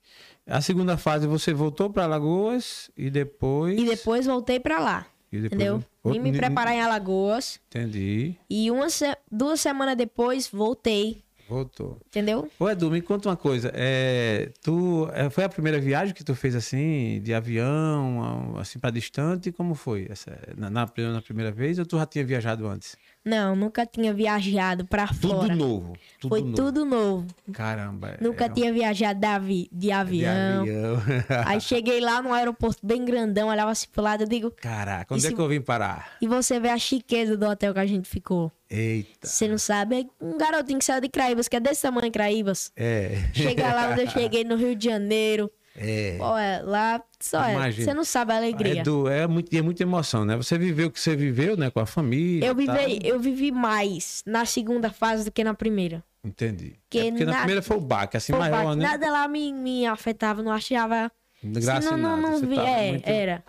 A 0.46 0.60
segunda 0.60 0.96
fase 0.96 1.26
você 1.26 1.52
voltou 1.52 1.90
para 1.90 2.04
Alagoas 2.04 2.90
e 2.96 3.10
depois. 3.10 3.78
E 3.78 3.84
depois 3.84 4.24
voltei 4.24 4.60
pra 4.60 4.78
lá. 4.78 5.06
E 5.32 5.38
Entendeu? 5.38 5.74
Outro- 6.02 6.12
Vim 6.12 6.18
me 6.30 6.36
preparar 6.36 6.74
em 6.74 6.80
Alagoas. 6.80 7.60
Entendi. 7.68 8.34
E 8.48 8.70
uma 8.70 8.88
se- 8.90 9.16
duas 9.30 9.60
semanas 9.60 9.96
depois 9.96 10.48
voltei. 10.48 11.22
Voltou. 11.48 11.98
Entendeu? 12.08 12.50
Ô 12.60 12.68
Edu, 12.68 12.90
me 12.90 13.00
conta 13.00 13.30
uma 13.30 13.36
coisa. 13.36 13.70
É, 13.74 14.50
tu, 14.62 15.08
é, 15.14 15.30
foi 15.30 15.44
a 15.44 15.48
primeira 15.48 15.80
viagem 15.80 16.14
que 16.14 16.22
tu 16.22 16.34
fez 16.34 16.54
assim, 16.54 17.22
de 17.22 17.32
avião, 17.32 18.54
assim 18.58 18.78
para 18.78 18.90
distante? 18.90 19.50
Como 19.50 19.74
foi? 19.74 20.06
Essa, 20.10 20.38
na, 20.56 20.68
na, 20.68 20.86
na 21.12 21.22
primeira 21.22 21.50
vez 21.50 21.78
ou 21.78 21.86
tu 21.86 21.96
já 21.96 22.04
tinha 22.04 22.22
viajado 22.24 22.66
antes? 22.68 22.96
Não, 23.24 23.54
nunca 23.54 23.84
tinha 23.84 24.14
viajado 24.14 24.86
pra 24.86 25.06
Tudo 25.08 25.28
fora. 25.28 25.54
novo. 25.54 25.92
Tudo 26.18 26.30
Foi 26.30 26.40
novo. 26.40 26.54
tudo 26.54 26.84
novo. 26.86 27.26
Caramba. 27.52 28.16
Nunca 28.20 28.46
é, 28.46 28.48
tinha 28.48 28.72
viajado 28.72 29.20
de, 29.20 29.28
de 29.46 29.68
de 29.72 29.92
avião. 29.92 30.60
avião. 30.62 31.02
Aí 31.46 31.60
cheguei 31.60 32.00
lá 32.00 32.22
no 32.22 32.32
aeroporto 32.32 32.84
bem 32.86 33.04
grandão, 33.04 33.48
olhava 33.48 33.70
assim 33.70 33.86
pro 33.92 34.02
lado, 34.02 34.22
eu 34.22 34.28
digo, 34.28 34.50
Caraca, 34.50 35.14
onde 35.14 35.26
é 35.26 35.28
se- 35.28 35.34
que 35.34 35.40
eu 35.40 35.48
vim 35.48 35.60
parar? 35.60 36.16
e 36.22 36.26
você 36.26 36.58
vê 36.58 36.70
a 36.70 36.78
chiqueza 36.78 37.36
do 37.36 37.46
hotel 37.46 37.74
que 37.74 37.80
a 37.80 37.86
gente 37.86 38.08
ficou. 38.08 38.50
Eita. 38.70 39.26
Você 39.26 39.48
não 39.48 39.58
sabe, 39.58 40.00
é 40.20 40.24
um 40.24 40.36
garotinho 40.38 40.78
que 40.78 40.84
saiu 40.84 41.00
de 41.00 41.08
Craíbas, 41.08 41.48
que 41.48 41.56
é 41.56 41.60
desse 41.60 41.82
tamanho 41.82 42.10
Craíbas. 42.12 42.70
É. 42.76 43.28
Chega 43.34 43.72
lá 43.74 43.90
onde 43.90 44.02
eu 44.02 44.08
cheguei, 44.10 44.44
no 44.44 44.56
Rio 44.56 44.74
de 44.76 44.84
Janeiro. 44.86 45.50
É. 45.80 46.16
Ó, 46.20 46.36
é, 46.38 46.60
lá 46.62 47.02
só 47.20 47.44
é. 47.44 47.52
Imagina. 47.54 47.84
Você 47.84 47.94
não 47.94 48.04
sabe 48.04 48.32
a 48.32 48.36
alegria. 48.36 48.80
É, 48.80 48.82
do, 48.82 49.08
é, 49.08 49.26
muito, 49.26 49.54
é 49.56 49.62
muita 49.62 49.82
emoção, 49.82 50.24
né? 50.24 50.36
Você 50.36 50.58
viveu 50.58 50.88
o 50.88 50.90
que 50.90 51.00
você 51.00 51.14
viveu, 51.14 51.56
né? 51.56 51.70
Com 51.70 51.80
a 51.80 51.86
família. 51.86 52.46
Eu 52.46 52.54
vivi, 52.54 52.98
eu 53.04 53.20
vivi 53.20 53.52
mais 53.52 54.22
na 54.26 54.44
segunda 54.44 54.90
fase 54.90 55.24
do 55.24 55.30
que 55.32 55.44
na 55.44 55.54
primeira. 55.54 56.02
Entendi. 56.24 56.74
Que 56.90 56.98
é 56.98 57.10
porque 57.10 57.24
na 57.24 57.30
na- 57.32 57.38
primeira 57.38 57.62
foi 57.62 57.76
o 57.76 57.80
baque, 57.80 58.16
assim, 58.16 58.32
maior, 58.32 58.64
Bate, 58.64 58.78
né? 58.78 58.84
Nada 58.88 59.10
lá 59.10 59.28
me, 59.28 59.52
me 59.52 59.86
afetava, 59.86 60.42
não 60.42 60.50
achava. 60.52 61.10
Graças 61.42 61.84
não, 61.90 61.96
não, 61.96 62.16
nada. 62.16 62.22
não 62.22 62.38
Você 62.40 62.46
vi, 62.46 62.58
é, 62.58 62.90
muito- 62.90 63.06
era. 63.08 63.44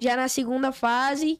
Já 0.00 0.16
na 0.16 0.26
segunda 0.28 0.72
fase, 0.72 1.38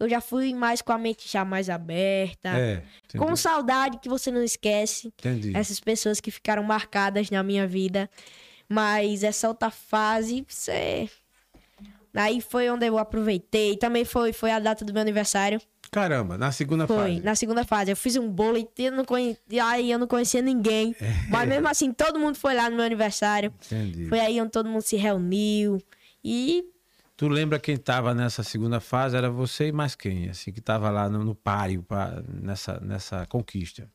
eu 0.00 0.08
já 0.08 0.20
fui 0.20 0.52
mais 0.54 0.80
com 0.82 0.92
a 0.92 0.98
mente 0.98 1.28
já 1.30 1.44
mais 1.44 1.68
aberta. 1.70 2.48
É, 2.48 2.82
com 3.16 3.36
saudade 3.36 3.98
que 3.98 4.08
você 4.08 4.30
não 4.30 4.42
esquece. 4.42 5.08
entendi. 5.08 5.52
Essas 5.54 5.78
pessoas 5.78 6.20
que 6.20 6.30
ficaram 6.30 6.62
marcadas 6.62 7.30
na 7.30 7.42
minha 7.42 7.66
vida. 7.66 8.08
Mas 8.72 9.22
essa 9.22 9.48
outra 9.48 9.70
fase, 9.70 10.46
você. 10.48 11.10
Aí 12.14 12.40
foi 12.40 12.70
onde 12.70 12.86
eu 12.86 12.96
aproveitei. 12.96 13.76
Também 13.76 14.04
foi, 14.04 14.32
foi 14.32 14.50
a 14.50 14.58
data 14.58 14.84
do 14.84 14.92
meu 14.92 15.02
aniversário. 15.02 15.60
Caramba, 15.90 16.38
na 16.38 16.50
segunda 16.50 16.86
Foi, 16.86 16.96
fase. 16.96 17.20
na 17.20 17.34
segunda 17.34 17.64
fase. 17.66 17.90
Eu 17.90 17.96
fiz 17.96 18.16
um 18.16 18.26
bolo 18.26 18.56
inteiro, 18.56 18.96
não 18.96 19.04
conhe... 19.04 19.36
aí 19.62 19.90
eu 19.90 19.98
não 19.98 20.06
conhecia 20.06 20.40
ninguém. 20.40 20.96
É. 20.98 21.12
Mas 21.28 21.46
mesmo 21.46 21.68
assim, 21.68 21.92
todo 21.92 22.18
mundo 22.18 22.34
foi 22.36 22.54
lá 22.54 22.70
no 22.70 22.76
meu 22.76 22.84
aniversário. 22.84 23.52
Entendi. 23.66 24.08
Foi 24.08 24.18
aí 24.18 24.40
onde 24.40 24.50
todo 24.50 24.70
mundo 24.70 24.80
se 24.80 24.96
reuniu. 24.96 25.78
E 26.24 26.64
Tu 27.14 27.28
lembra 27.28 27.58
quem 27.58 27.76
tava 27.76 28.14
nessa 28.14 28.42
segunda 28.42 28.80
fase? 28.80 29.16
Era 29.16 29.30
você 29.30 29.68
e 29.68 29.72
mais 29.72 29.94
quem? 29.94 30.30
Assim, 30.30 30.50
que 30.50 30.62
tava 30.62 30.88
lá 30.88 31.10
no, 31.10 31.22
no 31.22 31.34
páreo 31.34 31.82
pra, 31.82 32.22
nessa, 32.26 32.80
nessa 32.80 33.26
conquista. 33.26 33.86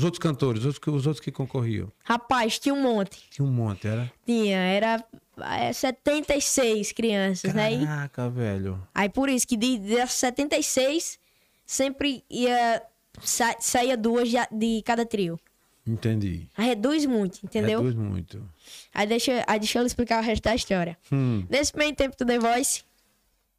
Os 0.00 0.04
outros 0.04 0.18
cantores, 0.18 0.60
os 0.60 0.66
outros, 0.66 0.78
que- 0.82 0.90
os 0.90 1.06
outros 1.06 1.22
que 1.22 1.30
concorriam. 1.30 1.92
Rapaz, 2.02 2.58
tinha 2.58 2.74
um 2.74 2.80
monte. 2.82 3.18
Tinha 3.30 3.46
um 3.46 3.50
monte, 3.52 3.86
era? 3.86 4.10
Tinha, 4.24 4.56
era 4.56 5.04
é, 5.42 5.72
76 5.74 6.92
crianças, 6.92 7.52
né? 7.52 7.74
E- 7.74 7.84
Caraca, 7.84 8.30
velho. 8.30 8.82
aí 8.94 9.08
por 9.10 9.28
isso 9.28 9.46
que 9.46 9.56
de, 9.58 9.78
dessas 9.78 10.14
76, 10.14 11.18
sempre 11.66 12.24
ia. 12.30 12.82
Sa, 13.22 13.54
saía 13.60 13.96
duas 13.96 14.30
de, 14.30 14.36
de 14.52 14.82
cada 14.82 15.04
trio. 15.04 15.38
Entendi. 15.86 16.48
Aí 16.56 16.68
reduz 16.68 17.04
muito, 17.04 17.40
entendeu? 17.44 17.82
Reduz 17.82 17.94
muito. 17.94 18.48
Aí, 18.94 19.06
deixa, 19.06 19.44
aí 19.46 19.58
deixa 19.58 19.78
eu 19.80 19.84
explicar 19.84 20.22
o 20.22 20.24
resto 20.24 20.44
da 20.44 20.54
história. 20.54 20.96
Hum, 21.12 21.44
Nesse 21.50 21.76
meio 21.76 21.94
tempo 21.94 22.16
do 22.16 22.24
The 22.24 22.38
Voice, 22.38 22.82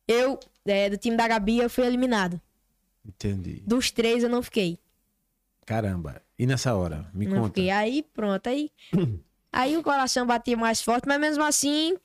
eu, 0.07 0.39
é, 0.65 0.89
do 0.89 0.97
time 0.97 1.15
da 1.15 1.27
Gabi, 1.27 1.57
eu 1.59 1.69
fui 1.69 1.85
eliminado. 1.85 2.41
entendi. 3.05 3.61
Dos 3.67 3.91
três 3.91 4.23
eu 4.23 4.29
não 4.29 4.41
fiquei. 4.41 4.79
Caramba. 5.65 6.21
E 6.41 6.47
nessa 6.47 6.73
hora? 6.73 7.05
Me 7.13 7.27
não 7.27 7.35
conta. 7.35 7.49
fiquei. 7.49 7.69
Aí 7.69 8.03
pronto, 8.15 8.49
aí. 8.49 8.71
aí 9.53 9.77
o 9.77 9.83
coração 9.83 10.25
batia 10.25 10.57
mais 10.57 10.81
forte, 10.81 11.07
mas 11.07 11.19
mesmo 11.19 11.43
assim, 11.43 11.95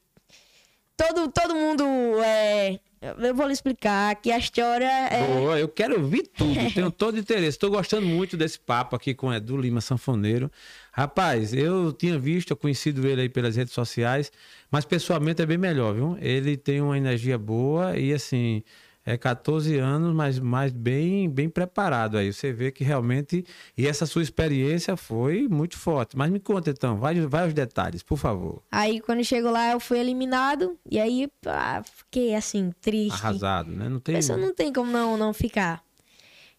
todo, 0.95 1.33
todo 1.33 1.55
mundo. 1.55 1.83
É, 2.23 2.79
eu 3.01 3.35
vou 3.35 3.47
lhe 3.47 3.55
explicar 3.55 4.15
que 4.17 4.31
a 4.31 4.37
história 4.37 4.91
é. 5.09 5.27
Boa, 5.27 5.59
eu 5.59 5.67
quero 5.67 5.99
ouvir 6.03 6.27
tudo, 6.27 6.53
tenho 6.75 6.91
todo 6.91 7.19
interesse. 7.19 7.57
Estou 7.57 7.71
gostando 7.71 8.07
muito 8.07 8.37
desse 8.37 8.61
papo 8.61 8.95
aqui 8.95 9.15
com 9.15 9.29
o 9.29 9.33
Edu 9.33 9.57
Lima 9.57 9.81
Sanfoneiro. 9.81 10.53
Rapaz, 10.93 11.55
eu 11.55 11.91
tinha 11.91 12.19
visto, 12.19 12.51
eu 12.51 12.59
conhecido 12.59 13.09
ele 13.09 13.23
aí 13.23 13.31
pelas 13.31 13.57
redes 13.57 13.73
sociais, 13.73 14.31
mas 14.71 14.85
pessoalmente 14.85 15.41
é 15.41 15.47
bem 15.47 15.57
melhor, 15.57 15.95
viu? 15.95 16.19
Ele 16.21 16.59
tem 16.59 16.83
uma 16.83 16.99
energia 16.99 17.39
boa 17.39 17.97
e 17.97 18.13
assim, 18.13 18.63
é 19.07 19.17
14 19.17 19.79
anos, 19.79 20.13
mas, 20.13 20.41
mas 20.41 20.73
bem, 20.73 21.31
bem 21.31 21.49
preparado 21.49 22.19
aí. 22.19 22.33
Você 22.33 22.53
vê 22.53 22.73
que 22.73 22.83
realmente, 22.83 23.45
e 23.79 23.87
essa 23.87 24.05
sua 24.05 24.21
experiência 24.21 24.97
foi 24.97 25.47
muito 25.47 25.79
forte. 25.79 26.17
Mas 26.17 26.29
me 26.29 26.41
conta 26.41 26.71
então, 26.71 26.97
vai, 26.97 27.15
vai 27.21 27.45
aos 27.45 27.55
detalhes, 27.55 28.03
por 28.03 28.19
favor. 28.19 28.61
Aí 28.73 29.01
quando 29.01 29.23
chegou 29.23 29.53
lá, 29.53 29.71
eu 29.71 29.79
fui 29.79 30.01
eliminado. 30.01 30.77
E 30.91 30.99
aí 30.99 31.31
ah, 31.47 31.85
fiquei 31.85 32.35
assim, 32.35 32.73
triste. 32.81 33.15
Arrasado, 33.15 33.71
né? 33.71 33.89
Não 33.89 34.01
tem. 34.01 34.17
Pessoa 34.17 34.37
não 34.37 34.53
tem 34.53 34.73
como 34.73 34.91
não, 34.91 35.17
não 35.17 35.33
ficar. 35.33 35.87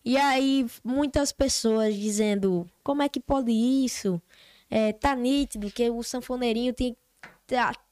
E 0.05 0.15
aí, 0.15 0.65
muitas 0.85 1.33
pessoas 1.33 1.93
dizendo, 1.93 2.65
como 2.81 3.01
é 3.01 3.09
que 3.09 3.19
pode 3.19 3.51
isso? 3.51 4.21
É, 4.69 4.93
tá 4.93 5.13
nítido 5.13 5.69
que 5.69 5.89
o 5.89 6.01
sanfoneirinho 6.01 6.73
tem 6.73 6.93
que 6.93 6.99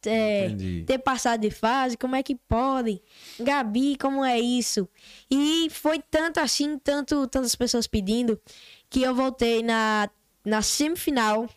é, 0.06 0.56
ter 0.86 0.98
passado 1.00 1.42
de 1.42 1.50
fase, 1.50 1.98
como 1.98 2.16
é 2.16 2.22
que 2.24 2.36
pode? 2.36 3.02
Gabi, 3.40 3.96
como 3.98 4.24
é 4.24 4.40
isso? 4.40 4.88
E 5.30 5.68
foi 5.72 6.00
tanto 6.00 6.40
assim, 6.40 6.78
tanto, 6.78 7.28
tantas 7.28 7.56
pessoas 7.56 7.88
pedindo, 7.88 8.40
que 8.90 9.02
eu 9.02 9.14
voltei 9.16 9.64
na, 9.64 10.10
na 10.46 10.62
semifinal 10.62 11.50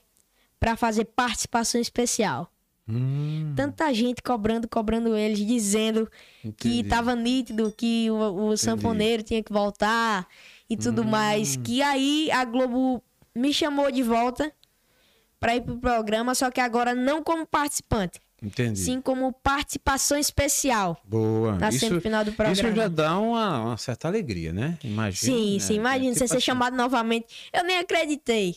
para 0.58 0.76
fazer 0.76 1.04
participação 1.06 1.80
especial. 1.80 2.52
Hum, 2.88 3.52
Tanta 3.54 3.92
gente 3.92 4.22
cobrando, 4.22 4.66
cobrando 4.66 5.14
eles, 5.14 5.38
dizendo 5.46 6.10
que 6.56 6.78
Entendi. 6.78 6.88
tava 6.88 7.14
nítido, 7.14 7.72
que 7.76 8.10
o, 8.10 8.48
o 8.48 8.56
sanfoneiro 8.56 9.22
tinha 9.22 9.42
que 9.42 9.52
voltar 9.52 10.26
e 10.70 10.76
tudo 10.76 11.02
Hum. 11.02 11.06
mais. 11.10 11.56
Que 11.56 11.82
aí 11.82 12.30
a 12.30 12.44
Globo 12.44 13.02
me 13.34 13.52
chamou 13.52 13.90
de 13.92 14.02
volta 14.02 14.50
pra 15.40 15.54
ir 15.56 15.62
pro 15.62 15.76
programa, 15.78 16.34
só 16.34 16.50
que 16.50 16.60
agora 16.60 16.94
não 16.94 17.22
como 17.22 17.46
participante, 17.46 18.20
entendi. 18.42 18.80
sim 18.80 19.00
como 19.00 19.32
participação 19.32 20.18
especial. 20.18 21.00
Boa. 21.04 21.56
Na 21.56 21.70
semifinal 21.72 22.24
do 22.24 22.32
programa. 22.32 22.52
Isso 22.68 22.74
já 22.76 22.88
dá 22.88 23.18
uma, 23.18 23.60
uma 23.66 23.76
certa 23.76 24.08
alegria, 24.08 24.52
né? 24.52 24.78
Imagina. 24.82 25.36
Sim, 25.36 25.54
né? 25.54 25.58
sim, 25.60 25.74
imagina 25.74 26.10
É 26.10 26.14
você 26.14 26.18
tipo 26.20 26.28
ser 26.28 26.36
assim, 26.36 26.44
chamado 26.44 26.76
novamente. 26.76 27.26
Eu 27.52 27.64
nem 27.64 27.78
acreditei. 27.78 28.56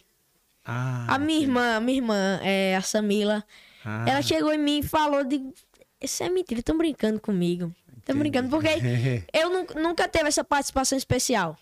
Ah, 0.65 1.05
A 1.15 1.17
minha 1.19 1.39
irmã, 1.39 1.79
minha 1.79 1.97
irmã, 1.97 2.39
é, 2.43 2.75
a 2.75 2.81
Samila, 2.81 3.43
ah, 3.83 4.05
ela 4.07 4.21
chegou 4.21 4.53
em 4.53 4.57
mim 4.59 4.79
e 4.79 4.83
falou 4.83 5.23
de. 5.23 5.41
Isso 5.99 6.23
é 6.23 6.29
mentira, 6.29 6.59
estão 6.59 6.77
brincando 6.77 7.19
comigo. 7.19 7.73
Estão 7.99 8.17
brincando, 8.17 8.49
porque 8.49 8.69
eu 9.33 9.49
nu- 9.49 9.81
nunca 9.81 10.07
teve 10.07 10.27
essa 10.27 10.43
participação 10.43 10.97
especial. 10.97 11.55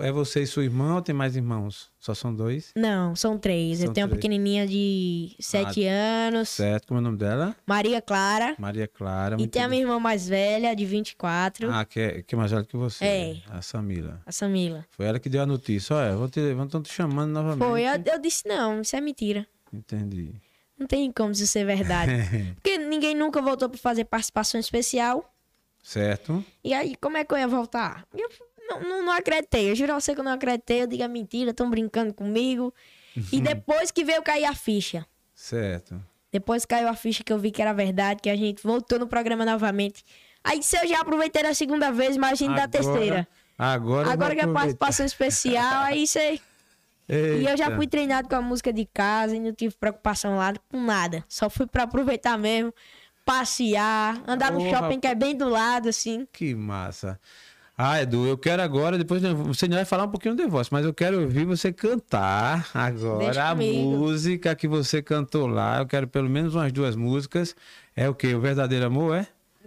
É 0.00 0.10
você 0.10 0.40
e 0.42 0.46
sua 0.46 0.64
irmã 0.64 0.94
ou 0.94 1.02
tem 1.02 1.14
mais 1.14 1.36
irmãos? 1.36 1.90
Só 1.98 2.14
são 2.14 2.34
dois? 2.34 2.72
Não, 2.74 3.14
são 3.14 3.36
três. 3.36 3.78
São 3.78 3.88
eu 3.88 3.92
tenho 3.92 4.06
uma 4.06 4.10
três. 4.12 4.20
pequenininha 4.22 4.66
de 4.66 5.36
sete 5.38 5.84
anos, 5.84 6.48
Certo, 6.48 6.86
como 6.88 6.98
é 6.98 7.00
o 7.00 7.04
nome 7.04 7.18
dela? 7.18 7.54
Maria 7.66 8.00
Clara. 8.00 8.54
Maria 8.58 8.88
Clara. 8.88 9.36
E 9.38 9.46
tem 9.46 9.62
a 9.62 9.68
bem. 9.68 9.80
minha 9.80 9.82
irmã 9.90 10.00
mais 10.00 10.26
velha, 10.26 10.74
de 10.74 10.86
24, 10.86 11.70
Ah, 11.70 11.84
que 11.84 12.00
é, 12.00 12.22
que 12.22 12.34
é 12.34 12.38
mais 12.38 12.50
velha 12.50 12.64
que 12.64 12.76
você. 12.76 13.04
É. 13.04 13.36
A 13.50 13.60
Samila. 13.60 14.22
a 14.24 14.32
Samila. 14.32 14.86
Foi 14.90 15.04
ela 15.06 15.18
que 15.18 15.28
deu 15.28 15.42
a 15.42 15.46
notícia. 15.46 15.94
Olha, 15.96 16.16
vou 16.16 16.28
te, 16.30 16.40
estão 16.40 16.80
te 16.82 16.90
chamando 16.92 17.32
novamente. 17.32 17.68
Foi, 17.68 17.82
eu, 17.82 18.00
eu 18.14 18.18
disse, 18.20 18.48
não, 18.48 18.80
isso 18.80 18.96
é 18.96 19.00
mentira. 19.02 19.46
Entendi. 19.72 20.32
Não 20.78 20.86
tem 20.86 21.12
como 21.12 21.32
isso 21.32 21.46
ser 21.46 21.64
verdade. 21.66 22.10
Porque 22.56 22.78
ninguém 22.78 23.14
nunca 23.14 23.42
voltou 23.42 23.68
pra 23.68 23.78
fazer 23.78 24.04
participação 24.04 24.58
especial. 24.58 25.30
certo. 25.82 26.42
E 26.64 26.72
aí, 26.72 26.96
como 26.96 27.16
é 27.18 27.24
que 27.24 27.34
eu 27.34 27.38
ia 27.38 27.46
voltar? 27.48 28.06
Eu 28.14 28.30
não, 28.68 28.80
não, 28.80 29.04
não 29.06 29.12
acreditei. 29.12 29.70
Eu 29.70 29.74
juro 29.76 29.92
a 29.92 30.00
você 30.00 30.14
que 30.14 30.20
eu 30.20 30.24
não 30.24 30.32
acreditei. 30.32 30.82
Eu 30.82 30.86
digo, 30.86 31.02
é 31.02 31.08
mentira, 31.08 31.50
estão 31.50 31.68
brincando 31.70 32.12
comigo. 32.12 32.72
E 33.32 33.40
depois 33.40 33.90
que 33.90 34.04
veio 34.04 34.22
cair 34.22 34.44
a 34.44 34.54
ficha. 34.54 35.06
Certo. 35.34 36.00
Depois 36.32 36.64
caiu 36.64 36.88
a 36.88 36.94
ficha 36.94 37.22
que 37.22 37.32
eu 37.32 37.38
vi 37.38 37.50
que 37.50 37.62
era 37.62 37.72
verdade, 37.72 38.20
que 38.20 38.28
a 38.28 38.36
gente 38.36 38.62
voltou 38.62 38.98
no 38.98 39.06
programa 39.06 39.44
novamente. 39.44 40.04
Aí 40.42 40.62
se 40.62 40.76
eu 40.76 40.86
já 40.86 41.00
aproveitei 41.00 41.42
da 41.42 41.54
segunda 41.54 41.92
vez, 41.92 42.16
imagine 42.16 42.54
da 42.56 42.66
terceira. 42.66 43.26
Agora, 43.56 44.10
Agora 44.10 44.34
que 44.34 44.40
é 44.40 44.46
participação 44.46 45.06
especial, 45.06 45.84
aí 45.84 46.06
você. 46.06 46.40
E 47.08 47.44
eu 47.48 47.56
já 47.56 47.66
Eita. 47.66 47.76
fui 47.76 47.86
treinado 47.86 48.28
com 48.28 48.34
a 48.34 48.42
música 48.42 48.72
de 48.72 48.84
casa 48.84 49.36
e 49.36 49.40
não 49.40 49.52
tive 49.52 49.74
preocupação 49.74 50.36
lá 50.36 50.52
com 50.68 50.82
nada. 50.82 51.24
Só 51.28 51.48
fui 51.48 51.66
pra 51.66 51.84
aproveitar 51.84 52.36
mesmo, 52.36 52.74
passear, 53.24 54.20
andar 54.26 54.50
no 54.50 54.60
Ô, 54.60 54.70
shopping 54.70 54.98
que 54.98 55.06
é 55.06 55.14
bem 55.14 55.36
do 55.36 55.48
lado, 55.48 55.88
assim. 55.88 56.26
Que 56.32 56.54
massa. 56.54 57.20
Ah, 57.76 58.00
Edu, 58.00 58.24
eu 58.24 58.38
quero 58.38 58.62
agora, 58.62 58.96
depois 58.96 59.20
você 59.20 59.66
vai 59.66 59.84
falar 59.84 60.04
um 60.04 60.08
pouquinho 60.08 60.36
do 60.36 60.42
The 60.44 60.48
Voice, 60.48 60.72
mas 60.72 60.86
eu 60.86 60.94
quero 60.94 61.22
ouvir 61.22 61.44
você 61.44 61.72
cantar 61.72 62.68
agora 62.72 63.48
a 63.48 63.54
música 63.54 64.54
que 64.54 64.68
você 64.68 65.02
cantou 65.02 65.48
lá. 65.48 65.78
Eu 65.78 65.86
quero 65.86 66.06
pelo 66.06 66.30
menos 66.30 66.54
umas 66.54 66.72
duas 66.72 66.94
músicas. 66.94 67.56
É 67.96 68.08
o 68.08 68.14
quê? 68.14 68.32
O 68.32 68.40
Verdadeiro 68.40 68.86
Amor, 68.86 69.16
é? 69.16 69.26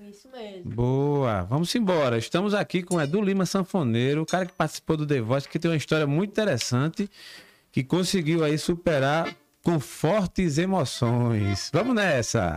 Isso 0.10 0.30
mesmo. 0.30 0.72
Boa, 0.72 1.44
vamos 1.44 1.76
embora. 1.76 2.18
Estamos 2.18 2.54
aqui 2.54 2.82
com 2.82 2.96
o 2.96 3.02
Edu 3.02 3.22
Lima 3.22 3.46
Sanfoneiro, 3.46 4.22
o 4.22 4.26
cara 4.26 4.46
que 4.46 4.54
participou 4.54 4.96
do 4.96 5.06
The 5.06 5.20
Voice, 5.20 5.50
que 5.50 5.60
tem 5.60 5.70
uma 5.70 5.76
história 5.76 6.08
muito 6.08 6.32
interessante, 6.32 7.10
que 7.74 7.84
conseguiu 7.84 8.42
aí 8.42 8.58
superar 8.58 9.36
com 9.62 9.82
fortes 9.82 10.58
emoções. 10.58 11.70
Vamos 11.74 11.94
nessa! 11.94 12.56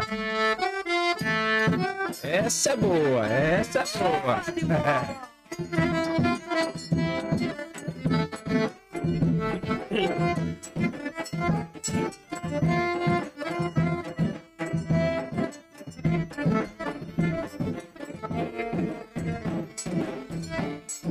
Essa 2.23 2.71
é 2.71 2.77
boa, 2.77 3.27
essa 3.27 3.81
é 3.81 3.99
boa. 3.99 5.21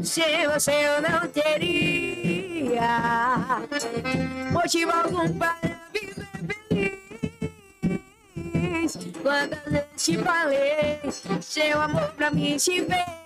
Se 0.03 0.47
você 0.47 0.71
eu 0.71 1.01
não 1.01 1.27
teria 1.27 2.79
motivo 4.51 4.91
algum 4.91 5.37
para 5.37 5.55
viver 5.93 6.27
feliz. 6.69 6.97
Quantas 9.21 9.63
vezes 9.65 9.85
te 9.97 10.17
falei, 10.17 10.99
seu 11.41 11.81
amor 11.81 12.13
pra 12.13 12.31
mim 12.31 12.57
se 12.57 12.85
fez 12.85 13.18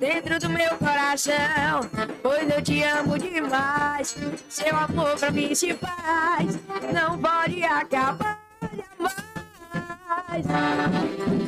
dentro 0.00 0.40
do 0.40 0.48
meu 0.48 0.76
coração. 0.78 1.80
Pois 2.22 2.50
eu 2.50 2.62
te 2.62 2.82
amo 2.82 3.18
demais, 3.18 4.16
seu 4.48 4.74
amor 4.74 5.18
pra 5.18 5.30
mim 5.30 5.54
se 5.54 5.74
faz, 5.74 6.58
não 6.92 7.18
pode 7.18 7.62
acabar 7.62 8.40
jamais. 10.32 11.39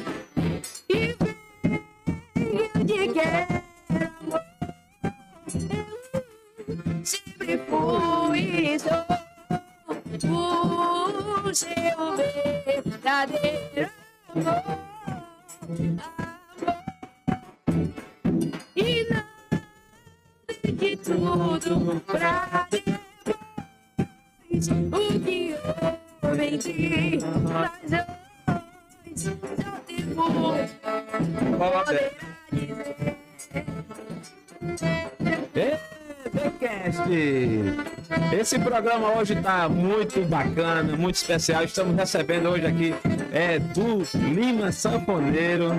Programa 38.73 39.19
hoje 39.19 39.37
tá 39.37 39.69
muito 39.69 40.23
bacana, 40.23 40.97
muito 40.97 41.17
especial. 41.17 41.63
Estamos 41.63 41.95
recebendo 41.95 42.49
hoje 42.49 42.67
aqui 42.67 42.95
é 43.31 43.59
do 43.59 43.99
Lima 44.33 44.73
Sanfoneiro. 44.73 45.73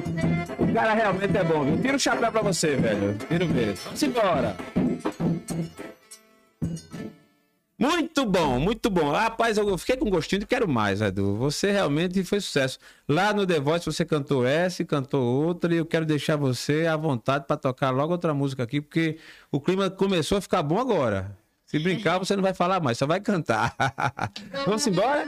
O 0.60 0.72
cara 0.72 0.94
realmente 0.94 1.36
é 1.36 1.44
bom, 1.44 1.64
viu? 1.64 1.82
Tira 1.82 1.96
o 1.96 2.00
chapéu 2.00 2.32
pra 2.32 2.44
você, 2.44 2.76
velho. 2.76 3.18
Tira 3.28 3.46
o 3.46 3.48
mesmo. 3.48 3.80
Vamos 3.86 4.04
embora. 4.04 4.56
Muito 7.80 8.26
bom, 8.28 8.60
muito 8.60 8.92
bom. 8.92 9.10
Rapaz, 9.12 9.58
eu 9.58 9.76
fiquei 9.80 9.98
com 9.98 10.08
gostinho 10.12 10.42
de 10.42 10.46
quero 10.46 10.70
mais, 10.70 11.02
Edu. 11.02 11.36
Você 11.38 11.72
realmente 11.72 12.24
foi 12.24 12.40
sucesso. 12.40 12.78
Lá 13.10 13.34
no 13.34 13.48
The 13.48 13.60
Voice 13.60 13.88
você 13.88 14.06
cantou 14.06 14.46
essa 14.46 14.84
e 14.84 14.86
cantou 14.86 15.48
outra, 15.48 15.74
e 15.74 15.78
eu 15.78 15.86
quero 15.88 16.06
deixar 16.06 16.36
você 16.36 16.86
à 16.86 16.96
vontade 16.96 17.46
para 17.48 17.58
tocar 17.58 17.90
logo 17.90 18.12
outra 18.12 18.36
música 18.36 18.62
aqui, 18.62 18.80
porque 18.80 19.18
o 19.52 19.60
clima 19.60 19.90
começou 19.90 20.38
a 20.38 20.42
ficar 20.42 20.62
bom 20.62 20.78
agora. 20.78 21.42
Se 21.74 21.80
brincar, 21.80 22.20
você 22.20 22.36
não 22.36 22.44
vai 22.44 22.54
falar 22.54 22.80
mais, 22.80 23.00
só 23.00 23.08
vai 23.08 23.20
cantar. 23.20 23.76
Vamos 24.64 24.86
embora? 24.86 25.26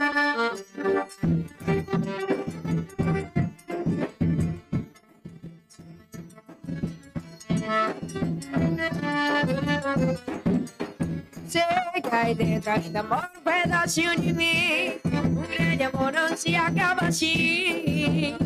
Que 12.00 12.14
aí 12.14 12.34
dentro 12.36 12.70
ainda 12.70 13.02
mora 13.02 13.28
um 13.36 13.40
pedacinho 13.40 14.20
de 14.20 14.32
mim 14.32 14.92
Um 15.04 15.42
grande 15.42 15.82
amor 15.82 16.12
não 16.12 16.36
se 16.36 16.54
acaba 16.54 17.08
assim 17.08 18.36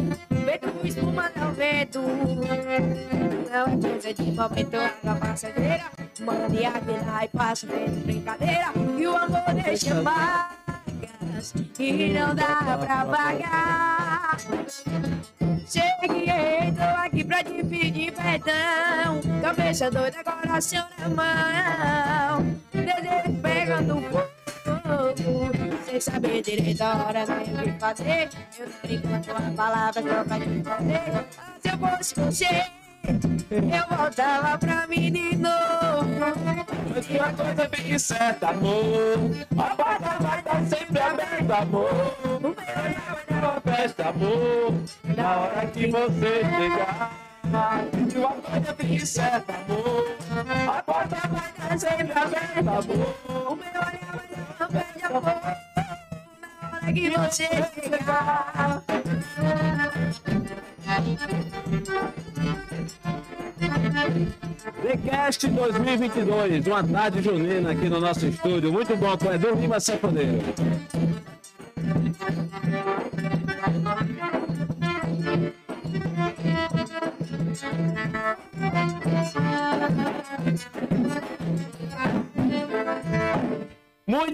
Feito 0.50 0.68
espuma 0.84 1.30
no 1.36 1.52
vento 1.52 2.00
Não 2.00 3.66
é 3.66 3.80
coisa 3.80 4.12
de 4.12 4.32
momento, 4.32 4.76
água 4.76 5.14
passageira. 5.14 5.84
Mande 6.18 6.64
água 6.64 7.24
e 7.24 7.28
passa 7.28 7.68
feito 7.68 8.04
brincadeira. 8.04 8.72
E 8.98 9.06
o 9.06 9.16
amor 9.16 9.54
deixa 9.62 10.02
marcas 10.02 11.54
E 11.78 12.12
não 12.12 12.34
dá 12.34 12.78
pra 12.78 13.04
pagar 13.04 14.36
Cheguei, 15.68 16.72
tô 16.72 16.82
aqui 16.98 17.22
pra 17.22 17.44
te 17.44 17.62
pedir 17.62 18.12
perdão. 18.12 19.20
Cabeça 19.40 19.88
doida, 19.88 20.24
coração 20.24 20.84
na 20.98 21.08
mão. 21.10 22.56
Desejo 22.72 23.40
pegando 23.40 24.02
fogo 24.10 24.29
Sem 25.84 26.00
saber 26.00 26.42
direito 26.42 26.82
a 26.82 27.06
hora 27.06 27.26
nem 27.26 27.54
o 27.54 27.72
que 27.72 27.80
fazer 27.80 28.28
Eu 28.58 28.66
tô 28.66 28.86
brincando 28.86 29.26
com 29.26 29.36
as 29.36 29.54
palavras 29.54 30.04
só 30.04 30.24
pra 30.24 30.38
te 30.38 30.62
fazer 30.62 31.26
Se 31.60 31.68
eu 31.68 31.78
fosse 31.78 32.14
você 32.14 32.80
eu 33.02 33.96
voltava 33.96 34.58
pra 34.58 34.86
de 34.86 35.36
novo 35.36 36.10
Mas 36.90 37.08
uma 37.08 37.32
coisa 37.32 37.68
bem 37.68 37.98
certa, 37.98 38.48
amor. 38.48 39.16
A 39.56 39.74
porta 39.74 40.22
vai 40.22 40.38
estar 40.38 40.64
sempre 40.66 41.00
aberta, 41.00 41.56
amor. 41.56 41.90
O 42.24 42.54
vai 42.54 42.94
dar 43.28 43.50
Uma 43.50 43.60
festa, 43.60 44.08
amor. 44.08 44.74
Na 45.16 45.36
hora 45.38 45.66
que 45.66 45.86
você 45.86 46.40
chegar. 46.40 47.29
E 47.50 48.82
bem 48.82 49.04
certa, 49.04 49.52
amor. 49.52 50.06
A 50.68 50.82
porta 50.82 51.16
vai 51.28 51.50
estar 51.50 51.78
sempre 51.78 52.18
aberta, 52.18 52.60
amor. 52.60 53.16
O 53.26 53.56
meu 53.56 53.66
olhar 53.66 54.26
vai 54.58 54.68
pé 54.68 54.86
de 54.96 55.04
amor 55.04 55.24
que 56.92 57.10
você 57.10 57.48
chegar 57.74 58.82
TheCast 64.82 65.48
2022, 65.48 66.66
uma 66.66 66.84
tarde 66.84 67.22
junina 67.22 67.72
aqui 67.72 67.88
no 67.88 68.00
nosso 68.00 68.26
estúdio. 68.26 68.72
Muito 68.72 68.96
bom, 68.96 69.16
com 69.16 69.32
Edu 69.32 69.54
Lima 69.54 69.80
Sanfoneiro. 69.80 70.40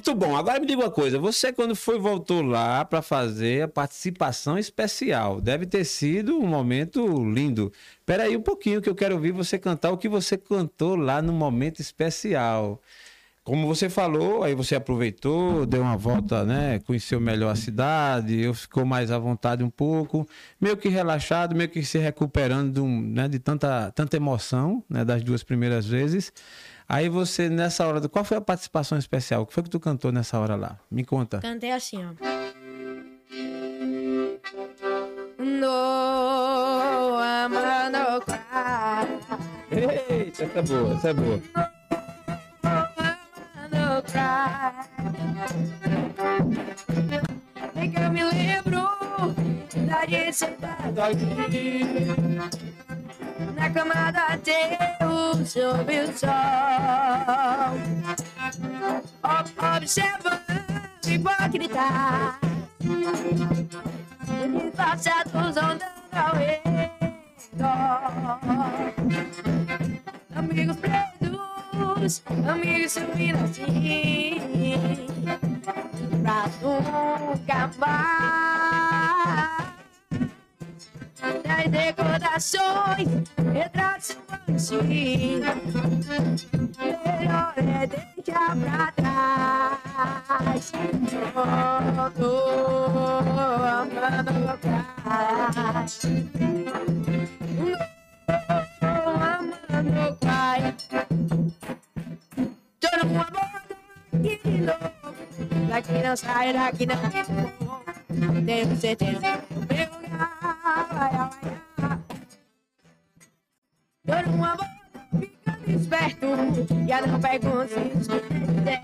Muito 0.06 0.20
bom. 0.20 0.36
Agora 0.36 0.60
me 0.60 0.66
diga 0.66 0.82
uma 0.82 0.90
coisa. 0.90 1.18
Você 1.18 1.52
quando 1.52 1.74
foi 1.74 1.98
voltou 1.98 2.40
lá 2.40 2.84
para 2.84 3.02
fazer 3.02 3.62
a 3.64 3.68
participação 3.68 4.56
especial, 4.56 5.40
deve 5.40 5.66
ter 5.66 5.84
sido 5.84 6.38
um 6.38 6.46
momento 6.46 7.04
lindo. 7.24 7.72
Espera 7.98 8.22
aí 8.22 8.36
um 8.36 8.40
pouquinho 8.40 8.80
que 8.80 8.88
eu 8.88 8.94
quero 8.94 9.16
ouvir 9.16 9.32
você 9.32 9.58
cantar 9.58 9.90
o 9.90 9.98
que 9.98 10.08
você 10.08 10.38
cantou 10.38 10.94
lá 10.94 11.20
no 11.20 11.32
momento 11.32 11.80
especial. 11.80 12.80
Como 13.42 13.66
você 13.66 13.88
falou, 13.88 14.44
aí 14.44 14.54
você 14.54 14.76
aproveitou, 14.76 15.66
deu 15.66 15.82
uma 15.82 15.96
volta, 15.96 16.44
né? 16.44 16.78
Conheceu 16.86 17.20
melhor 17.20 17.50
a 17.50 17.56
cidade, 17.56 18.52
ficou 18.54 18.84
mais 18.84 19.10
à 19.10 19.18
vontade 19.18 19.64
um 19.64 19.70
pouco, 19.70 20.28
meio 20.60 20.76
que 20.76 20.88
relaxado, 20.88 21.54
meio 21.56 21.68
que 21.68 21.84
se 21.84 21.98
recuperando 21.98 22.74
de, 22.74 22.80
um, 22.80 23.00
né, 23.00 23.28
de 23.28 23.40
tanta, 23.40 23.90
tanta 23.92 24.16
emoção, 24.16 24.84
né? 24.88 25.04
Das 25.04 25.24
duas 25.24 25.42
primeiras 25.42 25.84
vezes. 25.84 26.32
Aí 26.88 27.08
você, 27.08 27.48
nessa 27.48 27.86
hora, 27.86 28.08
qual 28.08 28.24
foi 28.24 28.36
a 28.36 28.40
participação 28.40 28.96
especial? 28.96 29.42
O 29.42 29.46
que 29.46 29.52
foi 29.52 29.62
que 29.64 29.70
tu 29.70 29.80
cantou 29.80 30.12
nessa 30.12 30.38
hora 30.38 30.54
lá? 30.54 30.78
Me 30.90 31.04
conta. 31.04 31.40
Cantei 31.40 31.72
assim, 31.72 31.98
ó. 32.04 32.12
No 35.38 37.18
amando 37.18 38.20
cry, 38.24 38.36
Eita, 39.70 40.44
essa 40.44 40.58
é 40.58 40.62
boa, 40.62 40.94
essa 40.94 41.08
é 41.08 41.14
boa. 41.14 41.38
cry. 41.38 41.66
É 47.74 47.88
que 47.88 47.98
eu 47.98 48.10
me 48.12 48.24
lembro 48.24 48.80
da 49.86 50.06
gente 50.06 50.36
sentada 50.36 51.06
aqui 51.06 51.80
na 53.54 53.70
cama 53.70 54.10
da 54.12 54.36
teu 54.38 55.46
sob 55.46 55.98
o 56.00 56.18
sol. 56.18 56.30
Ob- 59.22 59.76
Observando 59.76 60.40
hipócrita 61.06 62.38
disfarçados 64.52 65.56
andando 65.56 65.82
ao 66.12 66.34
redor. 66.36 66.76
Amigos 70.34 70.76
presos, 70.76 72.22
amigos 72.48 72.92
subindo 72.92 73.44
assim, 73.44 75.06
pra 76.22 76.48
nunca 76.62 77.70
mais. 77.78 79.75
Das 81.18 81.72
recordações, 81.72 83.08
retratos 83.54 84.18
antigos. 84.48 86.46
Melhor 86.76 87.54
é 87.56 87.86
deixar 87.86 88.54
pra 88.56 88.92
trás. 88.92 90.72
Tô 91.32 91.40
amando. 91.40 92.30
Tô 98.80 98.86
amando 99.08 100.16
pai. 100.20 100.60
Tô 102.80 102.88
numa 103.02 103.24
borda 103.24 103.74
aqui 104.12 104.34
de 104.44 104.56
novo. 104.60 104.90
Daqui 105.70 105.96
não 106.02 106.16
sai, 106.16 106.52
daqui 106.52 106.84
não. 106.86 106.96
Tenho 108.08 108.76
certeza 108.76 109.20
que 109.20 109.54
o 109.54 109.58
meu 109.58 109.86
lugar 110.00 110.88
vai 110.92 111.10
amanhã. 111.14 111.58
Tô 114.06 114.30
numa 114.30 114.56
borda 114.56 114.70
ficando 115.18 115.70
esperto. 115.70 116.26
Já 116.86 117.06
não 117.06 117.20
pergunto 117.20 117.68
se 117.68 117.78
você 117.98 118.20
quiser. 118.20 118.80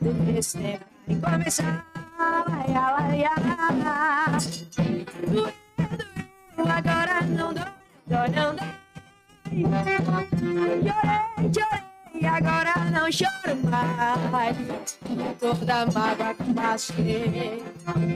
Do 0.00 0.10
que 0.24 0.32
você 0.42 0.80
vai 1.06 1.32
começar. 1.32 1.86
Vai, 2.18 2.66
vai, 2.72 3.24
vai. 3.82 4.40
Doeu, 5.26 5.52
doeu, 6.56 6.68
agora 6.68 7.20
não 7.22 7.52
dói, 7.52 7.72
dói, 8.06 8.28
não 8.28 8.54
dói. 8.56 8.80
Chorei, 9.50 9.98
chorei, 11.52 11.89
agora 12.26 12.74
não 12.90 13.10
choro 13.10 13.56
mais. 14.30 14.56
Toda 15.38 15.86
mágoa 15.86 16.34
que 16.34 16.54
passei 16.54 17.62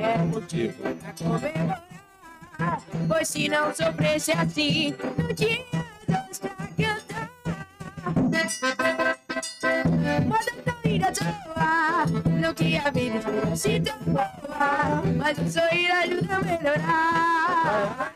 é 0.03 0.19
motivo 0.19 0.83
pra 0.97 1.13
comemorar. 1.13 1.83
Pois 3.09 3.29
se 3.29 3.49
não 3.49 3.75
sofresse 3.75 4.33
assim, 4.33 4.95
não 5.19 5.35
tinha 5.35 5.65
dois 6.09 6.39
pra 6.39 6.51
cantar. 6.51 7.31
toa. 11.13 12.07
Não 12.41 12.55
que 12.55 12.77
a 12.77 12.91
vida 12.91 13.21
se 13.57 13.81
tão 13.81 13.99
boa, 14.07 14.31
mas 15.17 15.39
o 15.39 15.51
sorrir 15.51 15.91
ajuda 15.91 16.37
a 16.37 16.41
melhorar. 16.41 18.07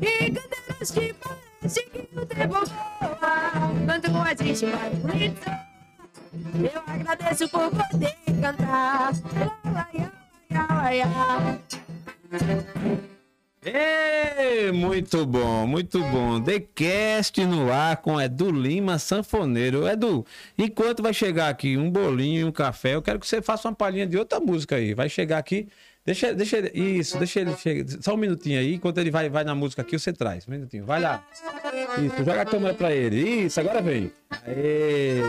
E 0.00 0.30
quando 0.30 0.54
elas 0.68 0.90
te 0.90 1.14
parece 1.66 1.82
que 1.90 1.98
o 2.16 2.24
tempo 2.24 2.54
voa, 2.54 3.72
quanto 3.84 4.10
mais 4.12 4.36
triste, 4.36 4.66
mais 4.66 4.94
bonito. 4.98 5.50
Eu 6.72 6.82
agradeço 6.86 7.48
por 7.48 7.70
poder 7.70 8.14
cantar. 8.40 9.12
Ê, 13.64 14.70
muito 14.70 15.26
bom, 15.26 15.66
muito 15.66 15.98
bom. 15.98 16.40
The 16.40 16.60
Cast 16.60 17.44
no 17.44 17.72
ar 17.72 17.96
com 17.96 18.20
Edu 18.20 18.52
Lima, 18.52 18.96
sanfoneiro. 18.96 19.88
Edu, 19.88 20.24
enquanto 20.56 21.02
vai 21.02 21.12
chegar 21.12 21.48
aqui 21.48 21.76
um 21.76 21.90
bolinho 21.90 22.42
e 22.42 22.44
um 22.44 22.52
café, 22.52 22.94
eu 22.94 23.02
quero 23.02 23.18
que 23.18 23.26
você 23.26 23.42
faça 23.42 23.66
uma 23.66 23.74
palhinha 23.74 24.06
de 24.06 24.16
outra 24.16 24.38
música 24.38 24.76
aí. 24.76 24.94
Vai 24.94 25.08
chegar 25.08 25.38
aqui. 25.38 25.68
Deixa, 26.06 26.32
deixa 26.32 26.58
ele, 26.58 26.70
isso, 26.72 27.18
deixa 27.18 27.40
ele 27.40 27.56
chegar. 27.56 27.84
Só 28.00 28.14
um 28.14 28.16
minutinho 28.16 28.60
aí, 28.60 28.74
enquanto 28.74 28.98
ele 28.98 29.10
vai, 29.10 29.28
vai 29.28 29.42
na 29.42 29.56
música 29.56 29.82
aqui, 29.82 29.98
você 29.98 30.12
traz. 30.12 30.46
Um 30.46 30.52
minutinho, 30.52 30.84
vai 30.86 31.00
lá. 31.00 31.26
Isso, 31.98 32.18
joga 32.18 32.42
a 32.42 32.44
câmera 32.44 32.74
pra 32.74 32.92
ele. 32.92 33.44
Isso, 33.46 33.58
agora 33.58 33.82
vem. 33.82 34.12
Aê. 34.46 35.20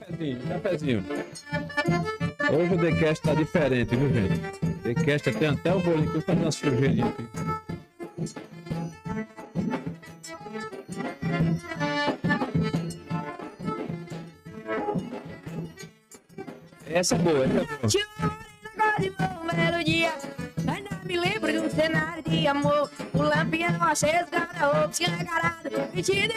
Cafezinho, 0.00 0.40
cafezinho. 0.48 1.04
Hoje 2.50 2.74
o 2.74 2.78
TheCast 2.78 3.22
tá 3.22 3.34
diferente, 3.34 3.94
viu, 3.94 4.12
gente? 4.12 4.40
TheCast 4.82 5.32
tem 5.32 5.48
até 5.48 5.72
o 5.72 5.78
bolinho 5.78 6.12
que 6.12 6.20
faz 6.20 6.38
uma 6.40 6.50
sujeirinha 6.50 7.06
aqui. 7.06 7.57
Essa 16.98 17.14
é 17.14 17.18
boa, 17.18 17.44
essa 17.44 17.58
é 17.58 17.64
boa. 17.64 17.86
Te 17.86 18.04
agora 18.18 19.00
de 19.00 19.10
um 19.10 19.46
belo 19.56 19.84
dia 19.84 20.12
Ainda 20.66 20.90
me 21.04 21.16
lembro 21.16 21.52
de 21.52 21.58
um 21.60 21.70
cenário 21.70 22.24
de 22.24 22.44
amor 22.48 22.90
O 23.14 23.22
lampião 23.22 23.80
aceso, 23.84 24.26
guarda-roupa 24.32 24.90
escancarado 24.90 25.68
E 25.94 26.02
te 26.02 26.26
deu 26.26 26.36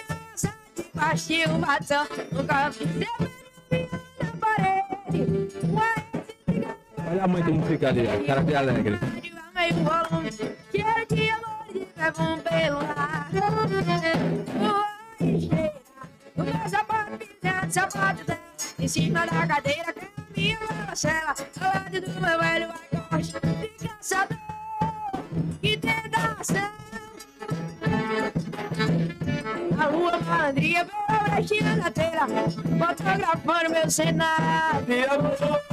de 0.76 0.86
baixinho, 0.94 1.50
um 1.56 1.60
batom 1.62 2.04
Um 2.32 2.46
copo 2.46 2.86
de 2.86 2.94
cerveja 2.94 4.00
na 4.22 4.32
parede 4.40 5.52
Olha 7.10 7.24
a 7.24 7.28
mãe 7.28 7.44
como 7.44 7.66
fica 7.66 7.88
ali, 7.90 8.08
ó. 8.08 8.24
cara 8.28 8.44
que 8.44 8.54
é 8.54 8.56
alegre. 8.58 9.00
meio 9.56 9.74
volume 9.74 10.32
Cheiro 10.32 11.06
de 11.10 11.30
amor 11.32 11.66
e 11.70 11.74
de 11.80 11.86
perfume 11.86 12.42
pelo 12.44 12.78
ar 12.78 13.30
Oi, 15.22 15.40
cheira 15.40 15.74
O 16.38 16.44
meu 16.44 16.70
sapato 16.70 17.18
pisando, 17.18 17.74
sapato 17.74 18.24
dela 18.26 18.40
Em 18.78 18.88
cima 18.88 19.26
da 19.26 19.48
cadeira 19.48 20.01
caminha 20.92 20.96
uma 20.96 20.96
cela 20.96 21.36
Ao 21.62 21.74
lado 21.74 22.02
do 22.02 22.22
meu 22.22 22.40
velho 22.40 22.70
agosto 22.94 23.40
De 23.40 23.88
caçador 23.88 24.38
e 25.64 25.78
tentação. 25.78 26.72
A 29.80 29.88
lua 29.88 30.20
malandria 30.20 30.86
pela 30.86 31.20
brechinha 31.20 31.76
da 31.78 31.92
telha 31.92 32.28
Fotografando 32.28 33.70
meu 33.70 33.90
cenário 33.90 35.71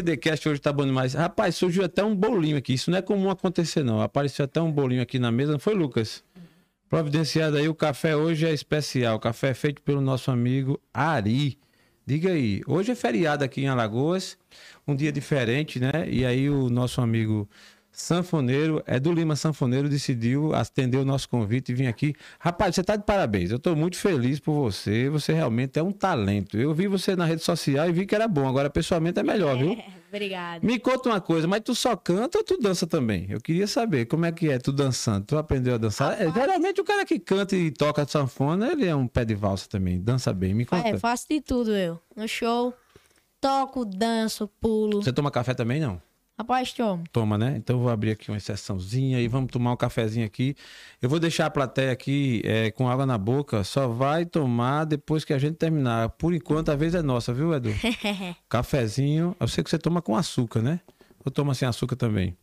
TheCast 0.00 0.48
hoje 0.48 0.60
tá 0.60 0.72
bom 0.72 0.86
demais. 0.86 1.14
Rapaz, 1.14 1.56
surgiu 1.56 1.84
até 1.84 2.04
um 2.04 2.14
bolinho 2.14 2.56
aqui. 2.56 2.74
Isso 2.74 2.88
não 2.88 2.98
é 2.98 3.02
comum 3.02 3.28
acontecer, 3.28 3.82
não. 3.82 4.00
Apareceu 4.00 4.44
até 4.44 4.60
um 4.60 4.70
bolinho 4.70 5.02
aqui 5.02 5.18
na 5.18 5.32
mesa, 5.32 5.50
não 5.50 5.58
foi, 5.58 5.74
Lucas? 5.74 6.22
Providenciado 6.88 7.56
aí, 7.56 7.68
o 7.68 7.74
café 7.74 8.14
hoje 8.14 8.46
é 8.46 8.52
especial. 8.52 9.16
O 9.16 9.18
café 9.18 9.48
é 9.48 9.54
feito 9.54 9.82
pelo 9.82 10.00
nosso 10.00 10.30
amigo 10.30 10.80
Ari. 10.94 11.58
Diga 12.06 12.30
aí, 12.30 12.60
hoje 12.66 12.92
é 12.92 12.94
feriado 12.94 13.44
aqui 13.44 13.62
em 13.62 13.68
Alagoas, 13.68 14.36
um 14.86 14.94
dia 14.94 15.12
diferente, 15.12 15.80
né? 15.80 16.08
E 16.08 16.24
aí 16.24 16.50
o 16.50 16.68
nosso 16.68 17.00
amigo 17.00 17.48
Sanfoneiro, 17.92 18.82
é 18.86 18.98
do 18.98 19.12
Lima 19.12 19.36
Sanfoneiro, 19.36 19.86
decidiu 19.86 20.54
atender 20.54 20.96
o 20.96 21.04
nosso 21.04 21.28
convite 21.28 21.72
e 21.72 21.74
vir 21.74 21.86
aqui. 21.86 22.14
Rapaz, 22.40 22.74
você 22.74 22.82
tá 22.82 22.96
de 22.96 23.04
parabéns. 23.04 23.50
Eu 23.50 23.58
tô 23.58 23.76
muito 23.76 23.98
feliz 23.98 24.40
por 24.40 24.54
você. 24.54 25.10
Você 25.10 25.32
realmente 25.34 25.78
é 25.78 25.82
um 25.82 25.92
talento. 25.92 26.56
Eu 26.56 26.72
vi 26.72 26.88
você 26.88 27.14
na 27.14 27.26
rede 27.26 27.42
social 27.42 27.86
e 27.88 27.92
vi 27.92 28.06
que 28.06 28.14
era 28.14 28.26
bom. 28.26 28.48
Agora, 28.48 28.70
pessoalmente, 28.70 29.20
é 29.20 29.22
melhor, 29.22 29.58
viu? 29.58 29.76
Obrigada. 30.08 30.66
Me 30.66 30.78
conta 30.78 31.10
uma 31.10 31.20
coisa, 31.20 31.46
mas 31.46 31.60
tu 31.60 31.74
só 31.74 31.94
canta 31.94 32.38
ou 32.38 32.44
tu 32.44 32.58
dança 32.58 32.86
também? 32.86 33.26
Eu 33.28 33.40
queria 33.40 33.66
saber 33.66 34.06
como 34.06 34.24
é 34.24 34.32
que 34.32 34.48
é 34.50 34.58
tu 34.58 34.72
dançando. 34.72 35.26
Tu 35.26 35.36
aprendeu 35.36 35.74
a 35.74 35.78
dançar? 35.78 36.20
É, 36.20 36.30
geralmente 36.30 36.80
o 36.80 36.84
cara 36.84 37.04
que 37.04 37.18
canta 37.18 37.54
e 37.54 37.70
toca 37.70 38.06
sanfona, 38.06 38.72
ele 38.72 38.86
é 38.86 38.96
um 38.96 39.06
pé 39.06 39.24
de 39.24 39.34
valsa 39.34 39.68
também. 39.68 40.00
Dança 40.00 40.32
bem. 40.32 40.54
Me 40.54 40.64
conta. 40.64 40.88
É, 40.88 40.98
faço 40.98 41.26
de 41.28 41.40
tudo 41.40 41.74
eu. 41.74 42.00
No 42.16 42.26
show, 42.26 42.74
toco, 43.40 43.84
danço, 43.84 44.48
pulo. 44.60 45.02
Você 45.02 45.12
toma 45.12 45.30
café 45.30 45.52
também, 45.52 45.80
não? 45.80 46.00
Rapaz, 46.38 46.72
tomo. 46.72 47.04
Toma, 47.12 47.36
né? 47.36 47.54
Então 47.56 47.76
eu 47.76 47.82
vou 47.82 47.90
abrir 47.90 48.12
aqui 48.12 48.30
uma 48.30 48.36
exceçãozinha 48.36 49.20
e 49.20 49.28
vamos 49.28 49.50
tomar 49.50 49.72
um 49.72 49.76
cafezinho 49.76 50.26
aqui. 50.26 50.56
Eu 51.00 51.08
vou 51.08 51.20
deixar 51.20 51.46
a 51.46 51.50
plateia 51.50 51.92
aqui 51.92 52.40
é, 52.44 52.70
com 52.70 52.88
água 52.88 53.04
na 53.04 53.18
boca. 53.18 53.62
Só 53.62 53.86
vai 53.86 54.24
tomar 54.24 54.84
depois 54.84 55.24
que 55.24 55.32
a 55.32 55.38
gente 55.38 55.56
terminar. 55.56 56.08
Por 56.10 56.34
enquanto, 56.34 56.70
a 56.70 56.76
vez 56.76 56.94
é 56.94 57.02
nossa, 57.02 57.32
viu, 57.32 57.52
Edu? 57.54 57.70
Cafezinho. 58.48 59.36
Eu 59.38 59.46
sei 59.46 59.62
que 59.62 59.70
você 59.70 59.78
toma 59.78 60.00
com 60.00 60.16
açúcar, 60.16 60.62
né? 60.62 60.80
Eu 61.24 61.30
tomo 61.30 61.54
sem 61.54 61.68
açúcar 61.68 61.96
também. 61.96 62.36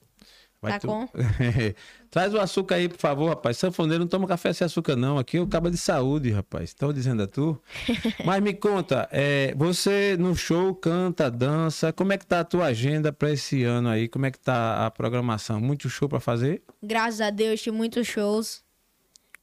Tá 0.62 0.80
tu- 0.80 0.88
com? 0.88 1.07
Traz 2.12 2.34
o 2.34 2.39
açúcar 2.39 2.76
aí, 2.76 2.89
por 2.89 2.97
favor, 2.97 3.30
rapaz. 3.30 3.57
Sanfoneiro 3.57 4.03
não 4.03 4.10
toma 4.10 4.28
café 4.28 4.51
sem 4.51 4.66
açúcar, 4.66 4.95
não. 4.95 5.18
Aqui 5.18 5.38
é 5.38 5.41
o 5.41 5.47
cabo 5.47 5.70
de 5.70 5.78
saúde, 5.78 6.32
rapaz. 6.32 6.70
Estão 6.72 6.91
dizendo 6.91 7.24
a 7.24 7.28
tu? 7.28 7.62
Mas 8.26 8.41
me 8.41 8.53
conta, 8.53 9.07
é, 9.12 9.53
você 9.55 10.18
no 10.20 10.36
show 10.36 10.74
canta, 10.76 11.30
dança. 11.32 11.93
Como 11.93 12.12
é 12.12 12.18
que 12.18 12.26
tá 12.26 12.41
a 12.41 12.43
tua 12.43 12.66
agenda 12.66 13.14
para 13.14 13.32
esse 13.32 13.64
ano 13.64 13.89
aí? 13.89 14.07
Como 14.07 14.26
é 14.26 14.32
que 14.32 14.39
tá 14.39 14.86
a 14.86 14.91
programação? 14.91 15.62
Muito 15.62 15.88
show 15.89 16.10
para 16.10 16.20
fazer? 16.20 16.62
Graças 16.84 17.22
a 17.22 17.30
Deus, 17.30 17.62
tive 17.62 17.78
muitos 17.78 18.07
shows. 18.07 18.62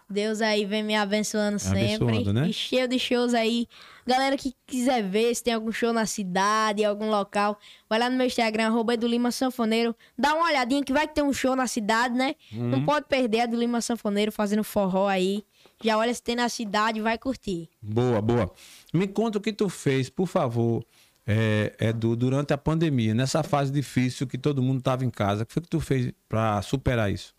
Deus 0.09 0.41
aí 0.41 0.65
vem 0.65 0.83
me 0.85 0.95
abençoando 0.95 1.59
sempre. 1.59 1.95
Abençoando, 1.95 2.33
né? 2.33 2.49
E 2.49 2.53
cheio 2.53 2.87
de 2.87 2.99
shows 2.99 3.35
aí. 3.35 3.67
Galera 4.07 4.37
que 4.37 4.55
quiser 4.65 5.03
ver 5.03 5.35
se 5.35 5.43
tem 5.43 5.53
algum 5.53 5.73
show 5.73 5.93
na 5.93 6.07
cidade, 6.07 6.85
algum 6.85 7.11
local, 7.11 7.59
vai 7.89 7.99
lá 7.99 8.09
no 8.09 8.17
meu 8.17 8.27
Instagram, 8.27 8.67
arroba 8.67 8.95
Edu 8.95 9.09
Lima 9.09 9.33
Sanfoneiro. 9.33 9.97
Dá 10.17 10.33
uma 10.35 10.45
olhadinha 10.47 10.85
que 10.85 10.93
vai 10.93 11.09
tem 11.09 11.25
um 11.25 11.33
show 11.33 11.57
na 11.57 11.67
cidade, 11.67 12.15
né? 12.15 12.37
Uhum. 12.53 12.69
Não 12.69 12.85
pode 12.85 13.07
perder 13.09 13.41
a 13.41 13.47
do 13.47 13.57
Lima 13.57 13.81
Sanfoneiro 13.81 14.31
fazendo 14.31 14.63
forró 14.63 15.09
aí. 15.09 15.45
Já 15.83 15.99
olha 15.99 16.15
se 16.15 16.23
tem 16.23 16.37
na 16.37 16.49
cidade, 16.49 17.01
vai 17.01 17.19
curtir. 17.19 17.69
Boa, 17.83 18.23
boa. 18.23 18.53
Me 18.95 19.09
conta 19.09 19.39
o 19.39 19.41
que 19.41 19.53
tu 19.53 19.69
fez, 19.69 20.09
por 20.09 20.27
favor, 20.27 20.85
é, 21.27 21.75
Edu, 21.81 22.15
durante 22.15 22.53
a 22.53 22.59
pandemia, 22.59 23.13
nessa 23.13 23.43
fase 23.43 23.73
difícil 23.73 24.27
que 24.29 24.39
todo 24.39 24.63
mundo 24.63 24.81
tava 24.81 25.05
em 25.05 25.11
casa. 25.11 25.43
O 25.43 25.47
que 25.47 25.53
foi 25.53 25.63
que 25.63 25.69
tu 25.69 25.81
fez 25.81 26.13
para 26.29 26.63
superar 26.63 27.11
isso? 27.11 27.35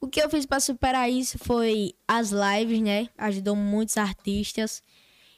O 0.00 0.06
que 0.08 0.20
eu 0.22 0.30
fiz 0.30 0.46
pra 0.46 0.60
superar 0.60 1.10
isso 1.10 1.38
foi 1.38 1.92
as 2.06 2.30
lives, 2.30 2.80
né? 2.80 3.08
Ajudou 3.18 3.56
muitos 3.56 3.96
artistas. 3.96 4.82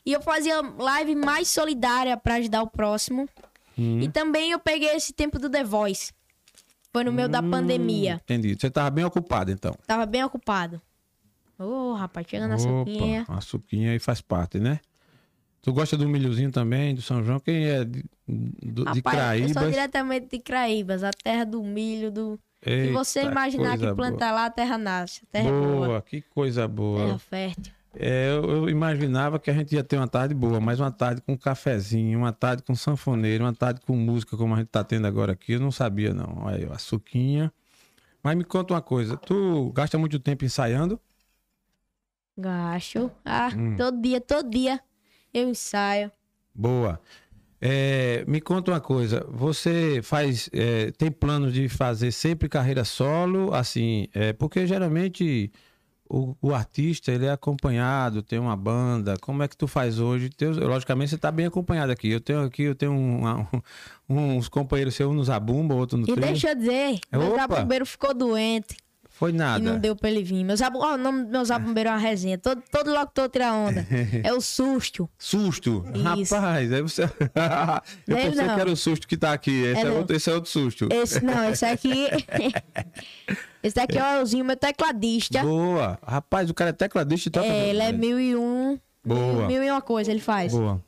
E 0.04 0.12
eu 0.12 0.20
fazia 0.20 0.60
live 0.60 1.14
mais 1.14 1.48
solidária 1.48 2.16
pra 2.16 2.34
ajudar 2.34 2.62
o 2.62 2.66
próximo. 2.70 3.28
Hum. 3.78 4.00
E 4.00 4.08
também 4.08 4.50
eu 4.50 4.58
peguei 4.58 4.90
esse 4.90 5.12
tempo 5.12 5.38
do 5.38 5.48
The 5.48 5.64
Voice. 5.64 6.12
Foi 6.92 7.04
no 7.04 7.12
meio 7.12 7.28
da 7.28 7.42
pandemia. 7.42 8.20
Entendi. 8.24 8.56
Você 8.58 8.68
tava 8.70 8.90
bem 8.90 9.04
ocupado, 9.04 9.50
então. 9.50 9.74
Tava 9.86 10.04
bem 10.06 10.24
ocupado. 10.24 10.80
Ô, 11.58 11.92
rapaz, 11.94 12.26
chegando 12.28 12.52
a 12.54 12.58
suquinha. 12.58 13.22
Opa, 13.22 13.36
a 13.36 13.40
suquinha 13.40 13.92
aí 13.92 13.98
faz 13.98 14.20
parte, 14.20 14.58
né? 14.58 14.80
Tu 15.62 15.72
gosta 15.72 15.96
do 15.96 16.08
milhozinho 16.08 16.50
também, 16.50 16.94
do 16.94 17.02
São 17.02 17.22
João? 17.22 17.38
Quem 17.38 17.66
é 17.66 17.84
de, 17.84 18.02
do- 18.26 18.84
de 18.92 18.98
Rapaz, 18.98 18.98
eu 18.98 19.02
Craíbas? 19.02 19.52
sou 19.52 19.70
diretamente 19.70 20.26
de 20.30 20.38
Craíbas, 20.38 21.04
a 21.04 21.10
terra 21.12 21.44
do 21.44 21.62
milho, 21.62 22.10
do... 22.10 22.40
Se 22.62 22.70
Eita, 22.70 22.92
você 22.92 23.22
imaginar 23.22 23.78
que 23.78 23.94
plantar 23.94 24.32
lá, 24.32 24.46
a 24.46 24.50
terra 24.50 24.76
nasce. 24.76 25.22
A 25.24 25.32
terra 25.32 25.48
é 25.48 25.52
boa. 25.52 25.62
boa. 25.62 25.86
boa, 25.86 26.02
que 26.02 26.20
coisa 26.20 26.68
boa. 26.68 27.06
Terra 27.06 27.18
fértil. 27.18 27.72
É, 27.94 28.30
eu, 28.30 28.44
eu 28.44 28.68
imaginava 28.68 29.38
que 29.40 29.50
a 29.50 29.54
gente 29.54 29.74
ia 29.74 29.82
ter 29.82 29.96
uma 29.96 30.06
tarde 30.06 30.32
boa, 30.34 30.60
mas 30.60 30.78
uma 30.78 30.92
tarde 30.92 31.20
com 31.22 31.36
cafezinho, 31.36 32.18
uma 32.20 32.32
tarde 32.32 32.62
com 32.62 32.74
sanfoneiro, 32.74 33.44
uma 33.44 33.52
tarde 33.54 33.80
com 33.80 33.96
música, 33.96 34.36
como 34.36 34.54
a 34.54 34.58
gente 34.58 34.68
tá 34.68 34.84
tendo 34.84 35.06
agora 35.06 35.32
aqui. 35.32 35.54
Eu 35.54 35.60
não 35.60 35.72
sabia, 35.72 36.14
não. 36.14 36.44
Olha 36.44 36.56
aí, 36.56 36.64
a 36.72 36.78
suquinha. 36.78 37.52
Mas 38.22 38.36
me 38.36 38.44
conta 38.44 38.74
uma 38.74 38.82
coisa, 38.82 39.16
tu 39.16 39.72
gasta 39.74 39.96
muito 39.98 40.20
tempo 40.20 40.44
ensaiando? 40.44 41.00
Gacho. 42.36 43.10
Ah, 43.24 43.50
Hum. 43.56 43.76
todo 43.76 44.00
dia, 44.00 44.20
todo 44.20 44.48
dia 44.50 44.80
eu 45.32 45.48
ensaio. 45.48 46.12
Boa. 46.54 47.00
É, 47.60 48.24
me 48.26 48.40
conta 48.40 48.70
uma 48.70 48.80
coisa, 48.80 49.26
você 49.28 50.00
faz, 50.02 50.48
é, 50.50 50.90
tem 50.92 51.10
planos 51.10 51.52
de 51.52 51.68
fazer 51.68 52.10
sempre 52.10 52.48
carreira 52.48 52.84
solo, 52.84 53.52
assim, 53.52 54.08
é, 54.14 54.32
porque 54.32 54.66
geralmente 54.66 55.52
o, 56.10 56.34
o, 56.40 56.54
artista 56.54 57.12
ele 57.12 57.26
é 57.26 57.30
acompanhado, 57.30 58.22
tem 58.22 58.38
uma 58.38 58.56
banda. 58.56 59.16
Como 59.20 59.42
é 59.42 59.48
que 59.48 59.56
tu 59.56 59.68
faz 59.68 60.00
hoje? 60.00 60.28
Teu, 60.28 60.52
logicamente 60.66 61.10
você 61.10 61.16
está 61.16 61.30
bem 61.30 61.46
acompanhado 61.46 61.92
aqui. 61.92 62.10
Eu 62.10 62.20
tenho 62.20 62.42
aqui, 62.42 62.62
eu 62.64 62.74
tenho 62.74 62.92
um, 62.92 63.24
um, 63.28 63.46
uns 64.36 64.48
companheiros 64.48 64.94
seus, 64.94 65.10
um 65.10 65.14
no 65.14 65.22
Zabumba, 65.22 65.74
outro 65.74 65.96
no 65.96 66.04
E 66.04 66.06
trio. 66.06 66.20
deixa 66.20 66.50
eu 66.50 66.54
dizer, 66.56 66.98
meu 67.12 67.36
Zabumbeiro 67.36 67.86
ficou 67.86 68.12
doente. 68.12 68.76
Foi 69.20 69.32
nada. 69.32 69.58
E 69.58 69.62
não 69.62 69.78
deu 69.78 69.94
pra 69.94 70.08
ele 70.08 70.22
vir. 70.22 70.42
Meu 70.42 70.56
zabu... 70.56 70.78
oh, 70.78 70.94
o 70.94 70.96
nome 70.96 71.24
do 71.24 71.30
meu 71.30 71.44
zabumbeiro 71.44 71.90
é 71.90 71.92
uma 71.92 71.98
resenha. 71.98 72.38
Todo, 72.38 72.62
todo 72.72 72.90
locutor 72.90 73.28
tira 73.28 73.52
onda. 73.52 73.86
É 74.24 74.32
o 74.32 74.40
susto. 74.40 75.10
Susto? 75.18 75.84
Isso. 76.16 76.34
Rapaz, 76.34 76.72
aí 76.72 76.80
você. 76.80 77.02
eu 78.08 78.16
é, 78.16 78.30
pensei 78.30 78.46
não. 78.46 78.54
que 78.54 78.60
era 78.62 78.70
o 78.70 78.76
susto 78.76 79.06
que 79.06 79.18
tá 79.18 79.34
aqui. 79.34 79.62
Esse 79.62 79.82
é, 79.82 79.88
é 79.88 79.90
outro, 79.90 80.16
esse 80.16 80.30
é 80.30 80.32
outro 80.32 80.50
susto. 80.50 80.88
Esse 80.90 81.22
não, 81.22 81.50
esse 81.50 81.66
aqui. 81.66 82.06
esse 83.62 83.76
daqui 83.76 83.98
é 83.98 84.02
o 84.02 84.20
Elzinho, 84.20 84.42
meu 84.42 84.56
tecladista. 84.56 85.42
Boa. 85.42 85.98
Rapaz, 86.02 86.48
o 86.48 86.54
cara 86.54 86.70
é 86.70 86.72
tecladista 86.72 87.28
e 87.28 87.32
toca. 87.32 87.46
É, 87.46 87.68
ele 87.68 87.82
é 87.82 87.92
mil 87.92 88.18
e 88.18 88.34
um. 88.34 88.78
Boa. 89.04 89.46
Mil 89.46 89.62
e 89.62 89.70
uma 89.70 89.80
coisa 89.80 90.10
ele 90.10 90.20
faz. 90.20 90.52
Boa. 90.52 90.82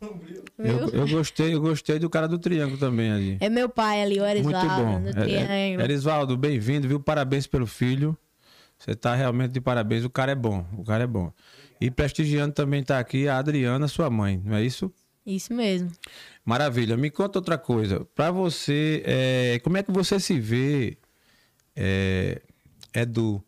Eu, 0.59 0.89
eu, 0.91 1.09
gostei, 1.09 1.55
eu 1.55 1.61
gostei 1.61 1.99
do 1.99 2.11
cara 2.11 2.29
do 2.29 2.39
Triângulo 2.39 2.79
também 2.79 3.11
ali. 3.11 3.39
É 3.41 3.49
meu 3.49 3.69
pai 3.69 4.03
ali, 4.03 4.21
o 4.21 4.27
Erisvaldo. 4.27 4.85
Muito 5.01 5.17
bom. 5.17 5.23
É, 5.23 5.71
é, 5.71 5.83
Erisvaldo, 5.83 6.37
bem-vindo, 6.37 6.87
viu? 6.87 7.01
Parabéns 7.01 7.47
pelo 7.47 7.67
filho. 7.67 8.17
Você 8.79 8.95
tá 8.95 9.15
realmente 9.15 9.53
de 9.53 9.61
parabéns. 9.61 10.05
O 10.05 10.11
cara 10.11 10.33
é 10.33 10.35
bom. 10.35 10.67
O 10.77 10.85
cara 10.85 11.05
é 11.05 11.07
bom. 11.07 11.33
E 11.81 11.91
prestigiando 11.91 12.53
também 12.53 12.83
tá 12.83 12.99
aqui 12.99 13.27
a 13.29 13.39
Adriana, 13.39 13.89
sua 13.89 14.11
mãe, 14.11 14.41
não 14.45 14.57
é 14.57 14.63
isso? 14.63 14.93
Isso 15.25 15.55
mesmo. 15.55 15.91
Maravilha. 16.45 16.97
Me 16.97 17.11
conta 17.11 17.39
outra 17.39 17.57
coisa. 17.57 18.07
Para 18.15 18.31
você, 18.31 19.03
é, 19.07 19.61
como 19.65 19.77
é 19.77 19.83
que 19.83 19.91
você 19.91 20.21
se 20.21 20.39
vê, 20.39 20.99
é, 21.75 22.43
Edu, 22.95 23.43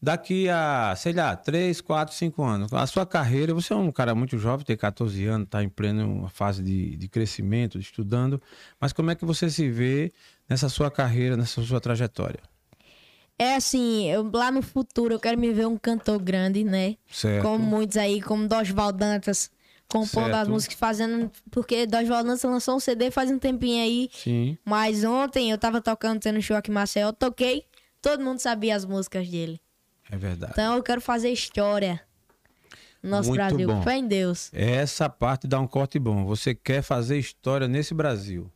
daqui 0.00 0.48
a, 0.48 0.94
sei 0.96 1.12
lá, 1.12 1.36
3, 1.36 1.80
4, 1.80 2.14
5 2.14 2.42
anos? 2.42 2.72
A 2.72 2.86
sua 2.86 3.04
carreira, 3.04 3.52
você 3.52 3.72
é 3.72 3.76
um 3.76 3.90
cara 3.90 4.14
muito 4.14 4.38
jovem, 4.38 4.64
tem 4.64 4.76
14 4.76 5.24
anos, 5.26 5.46
está 5.46 5.62
em 5.62 5.68
plena 5.68 6.28
fase 6.28 6.62
de, 6.62 6.96
de 6.96 7.08
crescimento, 7.08 7.78
estudando. 7.78 8.40
Mas 8.80 8.92
como 8.92 9.10
é 9.10 9.14
que 9.14 9.24
você 9.24 9.50
se 9.50 9.68
vê 9.68 10.12
nessa 10.48 10.68
sua 10.68 10.90
carreira, 10.90 11.36
nessa 11.36 11.62
sua 11.62 11.80
trajetória? 11.80 12.40
É 13.38 13.54
assim, 13.54 14.10
eu, 14.10 14.28
lá 14.32 14.50
no 14.50 14.62
futuro 14.62 15.14
eu 15.14 15.20
quero 15.20 15.38
me 15.38 15.52
ver 15.52 15.66
um 15.66 15.76
cantor 15.76 16.18
grande, 16.18 16.64
né? 16.64 16.96
Certo. 17.08 17.44
Como 17.44 17.64
muitos 17.64 17.96
aí, 17.96 18.20
como 18.20 18.48
Dosval 18.48 18.90
Dantas, 18.90 19.48
compondo 19.86 20.24
certo. 20.24 20.36
as 20.36 20.48
músicas, 20.48 20.76
fazendo. 20.76 21.30
Porque 21.48 21.86
Dosval 21.86 22.24
Dantas 22.24 22.42
lançou 22.42 22.74
um 22.74 22.80
CD 22.80 23.12
faz 23.12 23.30
um 23.30 23.38
tempinho 23.38 23.80
aí. 23.80 24.10
Sim. 24.12 24.58
Mas 24.64 25.04
ontem 25.04 25.52
eu 25.52 25.58
tava 25.58 25.80
tocando, 25.80 26.18
tendo 26.18 26.42
show 26.42 26.56
aqui 26.56 26.72
em 26.72 26.74
Maceió, 26.74 27.10
eu 27.10 27.12
toquei, 27.12 27.64
todo 28.02 28.24
mundo 28.24 28.40
sabia 28.40 28.74
as 28.74 28.84
músicas 28.84 29.28
dele. 29.28 29.60
É 30.10 30.16
verdade. 30.16 30.52
Então 30.52 30.76
eu 30.76 30.82
quero 30.82 31.00
fazer 31.00 31.30
história. 31.30 32.00
No 33.02 33.10
nosso 33.10 33.28
Muito 33.28 33.38
Brasil. 33.38 33.68
Bom. 33.68 33.82
Fé 33.82 33.96
em 33.96 34.08
Deus. 34.08 34.50
Essa 34.52 35.08
parte 35.08 35.46
dá 35.46 35.60
um 35.60 35.66
corte 35.66 35.98
bom. 35.98 36.24
Você 36.26 36.54
quer 36.54 36.82
fazer 36.82 37.18
história 37.18 37.68
nesse 37.68 37.94
Brasil. 37.94 38.50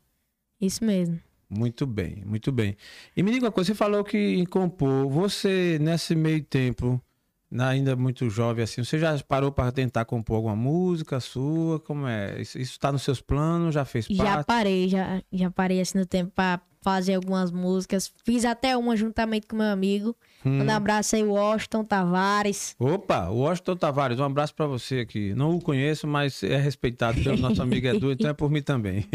Isso 0.61 0.85
mesmo. 0.85 1.21
Muito 1.49 1.87
bem, 1.87 2.23
muito 2.25 2.51
bem. 2.51 2.77
E 3.17 3.23
me 3.23 3.31
diga 3.31 3.45
uma 3.47 3.53
coisa, 3.53 3.69
você 3.69 3.75
falou 3.75 4.03
que 4.03 4.47
compor, 4.47 5.07
você 5.11 5.79
nesse 5.81 6.15
meio 6.15 6.43
tempo, 6.43 7.01
ainda 7.59 7.95
muito 7.95 8.31
jovem 8.31 8.65
assim, 8.65 8.83
você 8.83 8.99
já 8.99 9.19
parou 9.19 9.53
para 9.53 9.71
tentar 9.71 10.07
compor 10.07 10.37
alguma 10.37 10.57
música 10.57 11.21
sua? 11.21 11.79
Como 11.79 12.07
é? 12.07 12.41
Isso 12.41 12.59
está 12.59 12.91
nos 12.91 13.03
seus 13.03 13.21
planos? 13.21 13.75
Já 13.75 13.85
fez 13.85 14.09
parte? 14.09 14.17
Já 14.17 14.45
parei, 14.45 14.89
já, 14.89 15.23
já 15.31 15.51
parei 15.51 15.81
assim 15.81 15.99
no 15.99 16.07
tempo 16.07 16.33
para 16.35 16.63
fazer 16.83 17.15
algumas 17.15 17.51
músicas. 17.51 18.13
Fiz 18.25 18.45
até 18.45 18.77
uma 18.77 18.97
juntamente 18.97 19.47
com 19.47 19.57
meu 19.57 19.67
amigo. 19.67 20.15
Hum. 20.45 20.63
Um 20.63 20.71
abraço 20.71 21.17
aí, 21.17 21.23
Washington 21.23 21.85
Tavares. 21.85 22.75
Opa, 22.79 23.29
Washington 23.29 23.77
Tavares, 23.77 24.19
um 24.19 24.25
abraço 24.25 24.55
para 24.55 24.67
você 24.67 24.99
aqui. 24.99 25.33
Não 25.35 25.57
o 25.57 25.61
conheço, 25.61 26.07
mas 26.07 26.43
é 26.43 26.57
respeitado 26.57 27.23
pelo 27.23 27.39
nosso 27.39 27.63
amigo 27.63 27.87
Edu, 27.87 28.13
então 28.13 28.29
é 28.29 28.35
por 28.35 28.51
mim 28.51 28.63
também. 28.63 29.07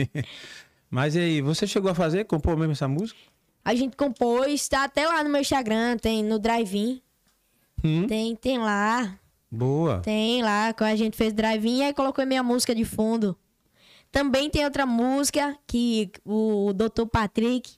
Mas 0.89 1.15
e 1.15 1.19
aí, 1.19 1.41
você 1.41 1.67
chegou 1.67 1.91
a 1.91 1.93
fazer, 1.93 2.23
compor 2.23 2.55
mesmo 2.55 2.71
essa 2.71 2.87
música? 2.87 3.19
A 3.63 3.75
gente 3.75 3.97
compôs, 3.97 4.69
tá 4.69 4.85
até 4.85 5.05
lá 5.05 5.21
no 5.21 5.29
meu 5.29 5.41
Instagram, 5.41 5.97
tem 5.97 6.23
no 6.23 6.39
Drive-In. 6.39 7.01
Hum? 7.83 8.07
Tem, 8.07 8.33
tem 8.37 8.57
lá. 8.57 9.19
Boa. 9.51 9.99
Tem 9.99 10.41
lá, 10.41 10.73
quando 10.73 10.91
a 10.91 10.95
gente 10.95 11.17
fez 11.17 11.33
Drive-In, 11.33 11.83
aí 11.83 11.93
colocou 11.93 12.25
minha 12.25 12.41
música 12.41 12.73
de 12.73 12.85
fundo. 12.85 13.37
Também 14.11 14.49
tem 14.49 14.63
outra 14.63 14.85
música 14.85 15.57
que 15.67 16.11
o 16.25 16.73
Dr. 16.73 17.05
Patrick 17.11 17.71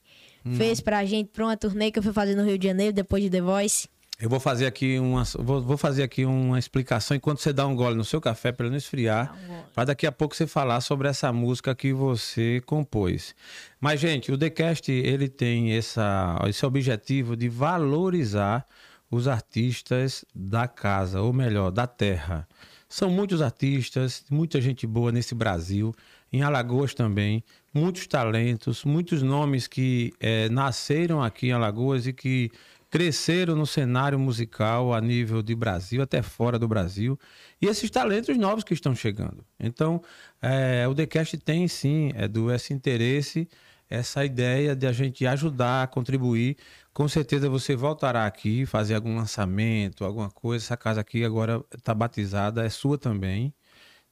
hum. 0.46 0.56
fez 0.56 0.80
pra 0.80 1.06
gente 1.06 1.30
pra 1.32 1.46
uma 1.46 1.58
turnê 1.58 1.92
que 1.92 2.00
eu 2.00 2.04
fui 2.04 2.14
fazer 2.14 2.36
no 2.36 2.44
Rio 2.44 2.58
de 2.58 2.68
Janeiro, 2.68 2.94
depois 2.94 3.24
de 3.24 3.30
The 3.30 3.42
Voice. 3.42 3.88
Eu 4.22 4.30
vou 4.30 4.40
fazer 4.40 4.66
aqui 4.66 5.00
uma, 5.00 5.24
vou, 5.38 5.62
vou, 5.62 5.78
fazer 5.78 6.04
aqui 6.04 6.26
uma 6.26 6.60
explicação 6.60 7.16
enquanto 7.16 7.40
você 7.40 7.54
dá 7.54 7.66
um 7.66 7.74
gole 7.74 7.96
no 7.96 8.04
seu 8.04 8.20
café 8.20 8.52
para 8.52 8.70
não 8.70 8.76
esfriar, 8.76 9.34
para 9.74 9.86
daqui 9.86 10.06
a 10.06 10.12
pouco 10.12 10.36
você 10.36 10.46
falar 10.46 10.82
sobre 10.82 11.08
essa 11.08 11.32
música 11.32 11.74
que 11.74 11.94
você 11.94 12.62
compôs. 12.66 13.34
Mas 13.80 14.02
gente, 14.02 14.30
o 14.30 14.38
TheCast 14.38 14.92
ele 14.92 15.30
tem 15.30 15.72
essa, 15.72 16.38
esse 16.50 16.66
objetivo 16.66 17.38
de 17.38 17.48
valorizar 17.48 18.66
os 19.10 19.26
artistas 19.26 20.26
da 20.36 20.68
casa, 20.68 21.22
ou 21.22 21.32
melhor, 21.32 21.72
da 21.72 21.88
terra. 21.88 22.46
São 22.90 23.10
muitos 23.10 23.42
artistas, 23.42 24.26
muita 24.30 24.60
gente 24.60 24.86
boa 24.86 25.14
nesse 25.14 25.34
Brasil, 25.34 25.96
em 26.32 26.42
Alagoas 26.42 26.94
também, 26.94 27.44
muitos 27.74 28.08
talentos, 28.08 28.84
muitos 28.84 29.22
nomes 29.22 29.68
que 29.68 30.14
é, 30.20 30.50
nasceram 30.50 31.22
aqui 31.22 31.48
em 31.48 31.52
Alagoas 31.52 32.08
e 32.08 32.14
que 32.14 32.52
cresceram 32.90 33.56
no 33.56 33.68
cenário 33.68 34.18
musical 34.18 34.94
a 34.94 35.00
nível 35.00 35.42
de 35.44 35.56
Brasil, 35.56 36.02
até 36.02 36.22
fora 36.22 36.58
do 36.58 36.68
Brasil, 36.68 37.20
e 37.62 37.68
esses 37.68 37.90
talentos 37.90 38.36
novos 38.38 38.64
que 38.64 38.74
estão 38.74 38.96
chegando. 38.96 39.46
Então, 39.60 40.02
é, 40.42 40.88
o 40.88 40.96
TheCast 40.96 41.38
tem 41.38 41.68
sim, 41.68 42.12
é 42.16 42.28
do 42.28 42.52
esse 42.52 42.74
interesse, 42.74 43.48
essa 43.90 44.24
ideia 44.24 44.76
de 44.76 44.86
a 44.86 44.92
gente 44.92 45.26
ajudar, 45.26 45.88
contribuir. 45.88 46.58
Com 46.94 47.08
certeza 47.08 47.50
você 47.50 47.76
voltará 47.76 48.26
aqui, 48.26 48.66
fazer 48.66 48.96
algum 48.96 49.16
lançamento, 49.16 50.06
alguma 50.06 50.30
coisa. 50.30 50.66
Essa 50.66 50.78
casa 50.78 51.02
aqui 51.02 51.24
agora 51.24 51.64
está 51.76 51.94
batizada, 51.94 52.64
é 52.64 52.70
sua 52.70 52.98
também, 52.98 53.54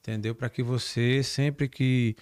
entendeu? 0.08 0.34
Para 0.34 0.49
que 0.49 0.64
você, 0.64 1.22
sempre 1.22 1.68
que 1.68 2.16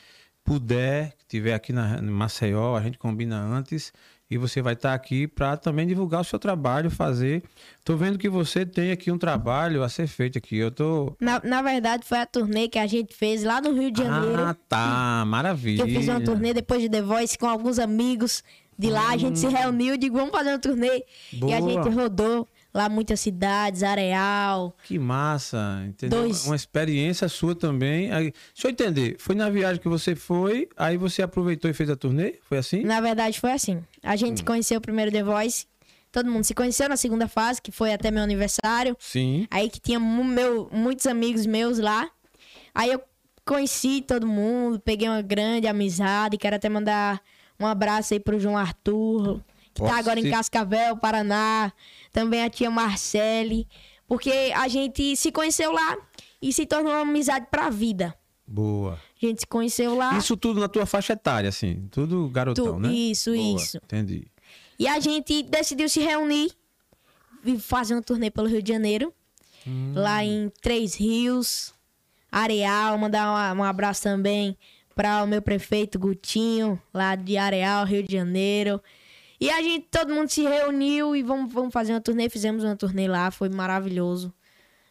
puder, 0.44 1.14
estiver 1.20 1.54
aqui 1.54 1.72
na 1.72 2.02
Maceió, 2.02 2.76
a 2.76 2.82
gente 2.82 2.98
combina 2.98 3.40
antes 3.40 3.94
e 4.30 4.38
você 4.38 4.60
vai 4.60 4.74
estar 4.74 4.94
aqui 4.96 5.28
para 5.28 5.56
também 5.56 5.86
divulgar 5.86 6.22
o 6.22 6.24
seu 6.24 6.40
trabalho, 6.40 6.90
fazer. 6.90 7.44
Tô 7.84 7.96
vendo 7.96 8.18
que 8.18 8.28
você 8.28 8.66
tem 8.66 8.92
aqui 8.92 9.12
um 9.12 9.20
trabalho 9.20 9.84
a 9.84 9.90
ser 9.90 10.08
feito 10.08 10.38
aqui. 10.38 10.58
Eu 10.58 10.72
tô. 10.72 11.16
Na, 11.20 11.40
na 11.44 11.62
verdade, 11.62 12.04
foi 12.06 12.18
a 12.18 12.26
turnê 12.26 12.68
que 12.68 12.80
a 12.80 12.88
gente 12.88 13.16
fez 13.16 13.44
lá 13.44 13.62
no 13.62 13.72
Rio 13.72 13.92
de 13.92 14.02
Janeiro. 14.02 14.44
Ah, 14.44 14.56
tá. 14.68 15.24
Maravilha. 15.28 15.84
eu 15.84 15.88
fiz 15.88 16.08
uma 16.08 16.20
turnê 16.22 16.54
depois 16.56 16.82
de 16.82 16.90
The 16.90 17.04
Voice 17.04 17.38
com 17.38 17.48
alguns 17.48 17.78
amigos 17.78 18.44
de 18.78 18.90
lá. 18.90 19.10
Hum. 19.10 19.14
A 19.14 19.18
gente 19.18 19.38
se 19.38 19.46
hum. 19.46 19.52
reuniu 19.52 19.94
e 19.94 19.98
digo, 19.98 20.18
vamos 20.18 20.32
fazer 20.32 20.50
uma 20.50 20.60
turnê. 20.60 21.04
Boa. 21.34 21.52
E 21.52 21.54
a 21.54 21.62
gente 21.62 21.90
rodou 21.90 22.48
lá 22.76 22.90
muitas 22.90 23.22
cidades, 23.22 23.82
Areal. 23.84 24.76
Que 24.84 25.00
massa, 25.00 25.82
entendeu? 25.88 26.20
Dois... 26.20 26.46
Uma 26.46 26.58
experiência 26.58 27.30
sua 27.30 27.56
também. 27.56 28.12
Aí, 28.12 28.34
deixa 28.54 28.68
eu 28.68 28.72
entender, 28.72 29.16
foi 29.18 29.34
na 29.34 29.50
viagem 29.50 29.82
que 29.82 29.88
você 29.88 30.14
foi, 30.14 30.68
aí 30.76 30.98
você 30.98 31.22
aproveitou 31.22 31.72
e 31.72 31.74
fez 31.74 31.90
a 31.90 31.96
turnê? 31.96 32.36
Foi 32.44 32.58
assim? 32.58 32.84
Na 32.84 33.00
verdade 33.00 33.40
foi 33.40 33.54
assim. 33.54 33.82
A 34.04 34.18
gente 34.18 34.42
hum. 34.42 34.46
conheceu 34.46 34.78
o 34.78 34.82
primeiro 34.82 35.10
The 35.10 35.24
Voice, 35.24 35.66
todo 36.12 36.30
mundo 36.30 36.44
se 36.44 36.54
conheceu 36.54 36.90
na 36.90 36.98
segunda 36.98 37.30
fase, 37.30 37.62
que 37.62 37.72
foi 37.72 37.94
até 37.94 38.12
meu 38.12 38.24
aniversário. 38.24 38.98
Sim. 39.00 39.48
Aí 39.50 39.70
que 39.70 39.80
tinha 39.80 40.00
meu, 40.00 40.68
muitos 40.70 41.08
amigos 41.08 41.46
meus 41.46 41.80
lá. 41.80 42.10
Aí 42.74 42.92
eu 42.92 43.02
conheci 43.46 44.02
todo 44.02 44.28
mundo, 44.28 44.82
peguei 44.82 45.08
uma 45.08 45.22
grande 45.22 45.66
amizade, 45.66 46.38
quero 46.38 46.58
até 46.58 46.68
mandar 46.68 47.22
um 47.58 47.66
abraço 47.66 48.14
aí 48.14 48.20
pro 48.20 48.38
João 48.38 48.58
Arthur, 48.58 49.42
que 49.76 49.82
Posso 49.82 49.94
tá 49.94 50.00
agora 50.00 50.20
em 50.20 50.32
Cascavel, 50.32 50.96
Paraná. 50.96 51.72
Também 52.12 52.42
a 52.42 52.50
tia 52.50 52.72
Marcele. 52.72 53.68
Porque 54.08 54.32
a 54.56 54.70
gente 54.70 55.18
se 55.18 55.32
conheceu 55.32 55.72
lá 55.72 55.98
e 56.42 56.54
se 56.54 56.66
tornou 56.66 56.94
uma 56.94 57.02
amizade 57.02 57.48
pra 57.52 57.70
vida. 57.70 58.16
Boa. 58.48 58.94
A 58.94 59.26
gente 59.26 59.42
se 59.42 59.48
conheceu 59.48 59.96
lá. 59.96 60.18
Isso 60.18 60.38
tudo 60.38 60.62
na 60.62 60.70
tua 60.70 60.86
faixa 60.86 61.14
etária, 61.14 61.50
assim. 61.50 61.88
Tudo 61.92 62.30
garotão, 62.30 62.76
tu, 62.76 62.80
né? 62.80 62.94
Isso, 62.94 63.34
Boa. 63.34 63.62
isso. 63.62 63.78
Entendi. 63.78 64.28
E 64.80 64.88
a 64.88 65.00
gente 65.00 65.44
decidiu 65.44 65.90
se 65.90 66.00
reunir 66.00 66.52
e 67.44 67.60
fazer 67.60 67.96
um 67.96 68.02
turnê 68.02 68.32
pelo 68.32 68.48
Rio 68.48 68.62
de 68.62 68.72
Janeiro. 68.72 69.14
Hum. 69.68 69.94
Lá 69.94 70.24
em 70.24 70.50
Três 70.62 70.96
Rios, 70.96 71.74
Areal. 72.32 72.98
Mandar 72.98 73.54
um 73.56 73.64
abraço 73.64 74.04
também 74.04 74.58
para 74.96 75.24
o 75.24 75.28
meu 75.28 75.42
prefeito 75.42 76.00
Gutinho, 76.00 76.82
lá 76.94 77.16
de 77.16 77.36
Areal, 77.36 77.84
Rio 77.86 78.04
de 78.04 78.14
Janeiro. 78.14 78.82
E 79.40 79.50
a 79.50 79.62
gente, 79.62 79.88
todo 79.92 80.14
mundo 80.14 80.30
se 80.30 80.44
reuniu 80.44 81.16
e 81.16 81.24
vamos, 81.24 81.52
vamos 81.54 81.74
fazer 81.74 81.94
uma 81.94 82.02
turnê. 82.02 82.30
Fizemos 82.30 82.64
uma 82.64 82.76
turnê 82.76 83.08
lá, 83.08 83.32
foi 83.32 83.50
maravilhoso. 83.50 84.34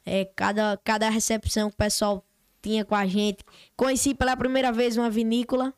É, 0.05 0.25
cada, 0.37 0.79
cada 0.85 1.09
recepção 1.09 1.71
que 1.71 1.75
o 1.75 1.79
pessoal 1.79 2.25
tinha 2.63 2.85
com 2.85 2.95
a 2.95 3.07
gente. 3.07 3.45
Conheci 3.77 4.15
pela 4.15 4.37
primeira 4.37 4.73
vez 4.73 4.97
uma 4.97 5.11
vinícola. 5.11 5.73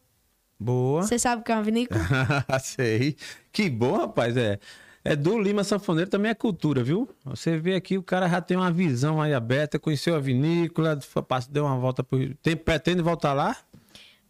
Boa. 0.59 1.03
Você 1.03 1.19
sabe 1.19 1.43
o 1.43 1.45
que 1.45 1.53
é 1.53 1.55
uma 1.55 1.63
vinícola? 1.63 2.01
Sei. 2.63 3.17
Que 3.53 3.69
bom, 3.69 3.97
rapaz. 3.99 4.37
É. 4.37 4.59
É 5.05 5.15
do 5.15 5.39
Lima 5.41 5.63
Sanfoneiro 5.63 6.11
também 6.11 6.33
é 6.33 6.35
cultura, 6.35 6.83
viu? 6.83 7.09
Você 7.25 7.57
vê 7.57 7.77
aqui, 7.77 7.97
o 7.97 8.03
cara 8.03 8.29
já 8.29 8.41
tem 8.41 8.57
uma 8.57 8.73
visão 8.73 9.23
aí 9.23 9.33
aberta, 9.33 9.79
conheceu 9.79 10.17
a 10.17 10.19
vinícola, 10.19 10.99
deu 11.49 11.65
uma 11.65 11.77
volta 11.79 12.03
por. 12.03 12.19
Tem, 12.43 12.57
pretende 12.57 13.03
voltar 13.03 13.33
lá? 13.33 13.57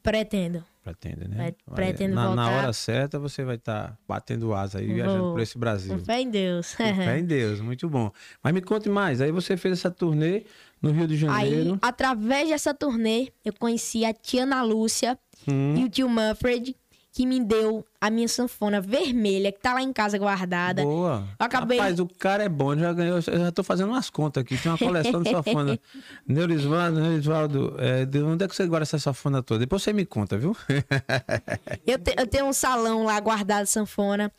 Pretendo. 0.02 0.62
Pretende, 0.86 1.26
né? 1.28 1.36
Pre- 1.36 1.56
Olha, 1.66 1.74
pretendo 1.74 2.14
na, 2.14 2.22
na 2.34 2.44
voltar. 2.44 2.58
hora 2.64 2.72
certa 2.72 3.18
você 3.18 3.42
vai 3.42 3.56
estar 3.56 3.98
batendo 4.06 4.54
asa 4.54 4.78
aí, 4.78 4.86
viajando 4.86 5.32
por 5.32 5.40
esse 5.40 5.58
Brasil. 5.58 5.92
Com 5.98 6.04
fé 6.04 6.20
em 6.20 6.30
Deus. 6.30 6.74
Com 6.76 6.94
fé 6.94 7.18
em 7.18 7.24
Deus, 7.26 7.60
muito 7.60 7.88
bom. 7.88 8.12
Mas 8.40 8.54
me 8.54 8.60
conte 8.60 8.88
mais, 8.88 9.20
aí 9.20 9.32
você 9.32 9.56
fez 9.56 9.78
essa 9.80 9.90
turnê 9.90 10.44
no 10.80 10.92
Rio 10.92 11.08
de 11.08 11.14
Aí, 11.28 11.50
Janeiro. 11.50 11.78
através 11.82 12.48
dessa 12.50 12.72
turnê, 12.72 13.32
eu 13.44 13.52
conheci 13.58 14.04
a 14.04 14.14
tia 14.14 14.44
Ana 14.44 14.62
Lúcia 14.62 15.18
Hum. 15.48 15.74
e 15.76 15.84
o 15.84 15.88
tio 15.88 16.08
Manfred, 16.08 16.74
que 17.16 17.24
me 17.24 17.40
deu 17.42 17.82
a 17.98 18.10
minha 18.10 18.28
sanfona 18.28 18.78
vermelha, 18.78 19.50
que 19.50 19.58
tá 19.58 19.72
lá 19.72 19.80
em 19.80 19.90
casa 19.90 20.18
guardada. 20.18 20.82
Boa. 20.82 21.26
Eu 21.40 21.46
acabei- 21.46 21.78
Rapaz, 21.78 21.98
o 21.98 22.06
cara 22.06 22.44
é 22.44 22.48
bom, 22.48 22.76
já 22.76 22.92
ganhou. 22.92 23.16
Eu 23.16 23.22
já 23.22 23.50
tô 23.50 23.62
fazendo 23.64 23.88
umas 23.88 24.10
contas 24.10 24.42
aqui. 24.42 24.54
Tem 24.58 24.70
uma 24.70 24.76
coleção 24.76 25.22
de 25.22 25.30
safona. 25.30 25.78
Neurisvaldo, 26.28 27.00
Neurisvaldo, 27.00 27.74
é, 27.78 28.04
de 28.04 28.22
onde 28.22 28.44
é 28.44 28.48
que 28.48 28.54
você 28.54 28.66
guarda 28.66 28.82
essa 28.82 28.98
safona 28.98 29.42
toda? 29.42 29.60
Depois 29.60 29.82
você 29.82 29.94
me 29.94 30.04
conta, 30.04 30.36
viu? 30.36 30.54
Eu, 31.86 31.98
te- 31.98 32.14
eu 32.18 32.26
tenho 32.26 32.44
um 32.44 32.52
salão 32.52 33.04
lá 33.04 33.18
guardado 33.18 33.64
sanfona. 33.64 34.30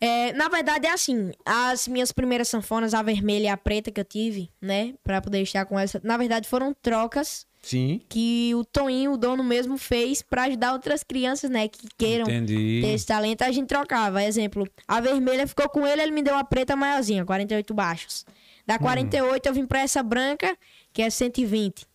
É, 0.00 0.32
na 0.34 0.48
verdade, 0.48 0.86
é 0.86 0.92
assim: 0.92 1.32
as 1.44 1.88
minhas 1.88 2.12
primeiras 2.12 2.48
sanfonas, 2.48 2.94
a 2.94 3.02
vermelha 3.02 3.46
e 3.46 3.48
a 3.48 3.56
preta 3.56 3.90
que 3.90 4.00
eu 4.00 4.04
tive, 4.04 4.48
né, 4.62 4.94
pra 5.02 5.20
poder 5.20 5.42
estar 5.42 5.64
com 5.64 5.76
essa, 5.76 6.00
na 6.04 6.16
verdade 6.16 6.48
foram 6.48 6.72
trocas 6.80 7.44
Sim. 7.62 8.00
que 8.08 8.52
o 8.54 8.64
Toninho, 8.64 9.12
o 9.12 9.16
dono 9.16 9.42
mesmo, 9.44 9.76
fez 9.76 10.22
pra 10.22 10.44
ajudar 10.44 10.72
outras 10.72 11.02
crianças, 11.02 11.50
né, 11.50 11.68
que 11.68 11.86
queiram 11.98 12.24
Entendi. 12.24 12.80
ter 12.82 12.88
esse 12.94 13.06
talento. 13.06 13.42
A 13.42 13.50
gente 13.52 13.66
trocava. 13.66 14.22
Exemplo, 14.22 14.66
a 14.86 15.00
vermelha 15.00 15.46
ficou 15.46 15.68
com 15.68 15.86
ele, 15.86 16.00
ele 16.02 16.12
me 16.12 16.22
deu 16.22 16.36
a 16.36 16.44
preta 16.44 16.74
maiorzinha, 16.76 17.24
48 17.24 17.74
baixos. 17.74 18.24
Da 18.66 18.78
48 18.78 19.46
eu 19.46 19.54
vim 19.54 19.66
pra 19.66 19.80
essa 19.80 20.02
branca, 20.02 20.56
que 20.92 21.02
é 21.02 21.10
120. 21.10 21.86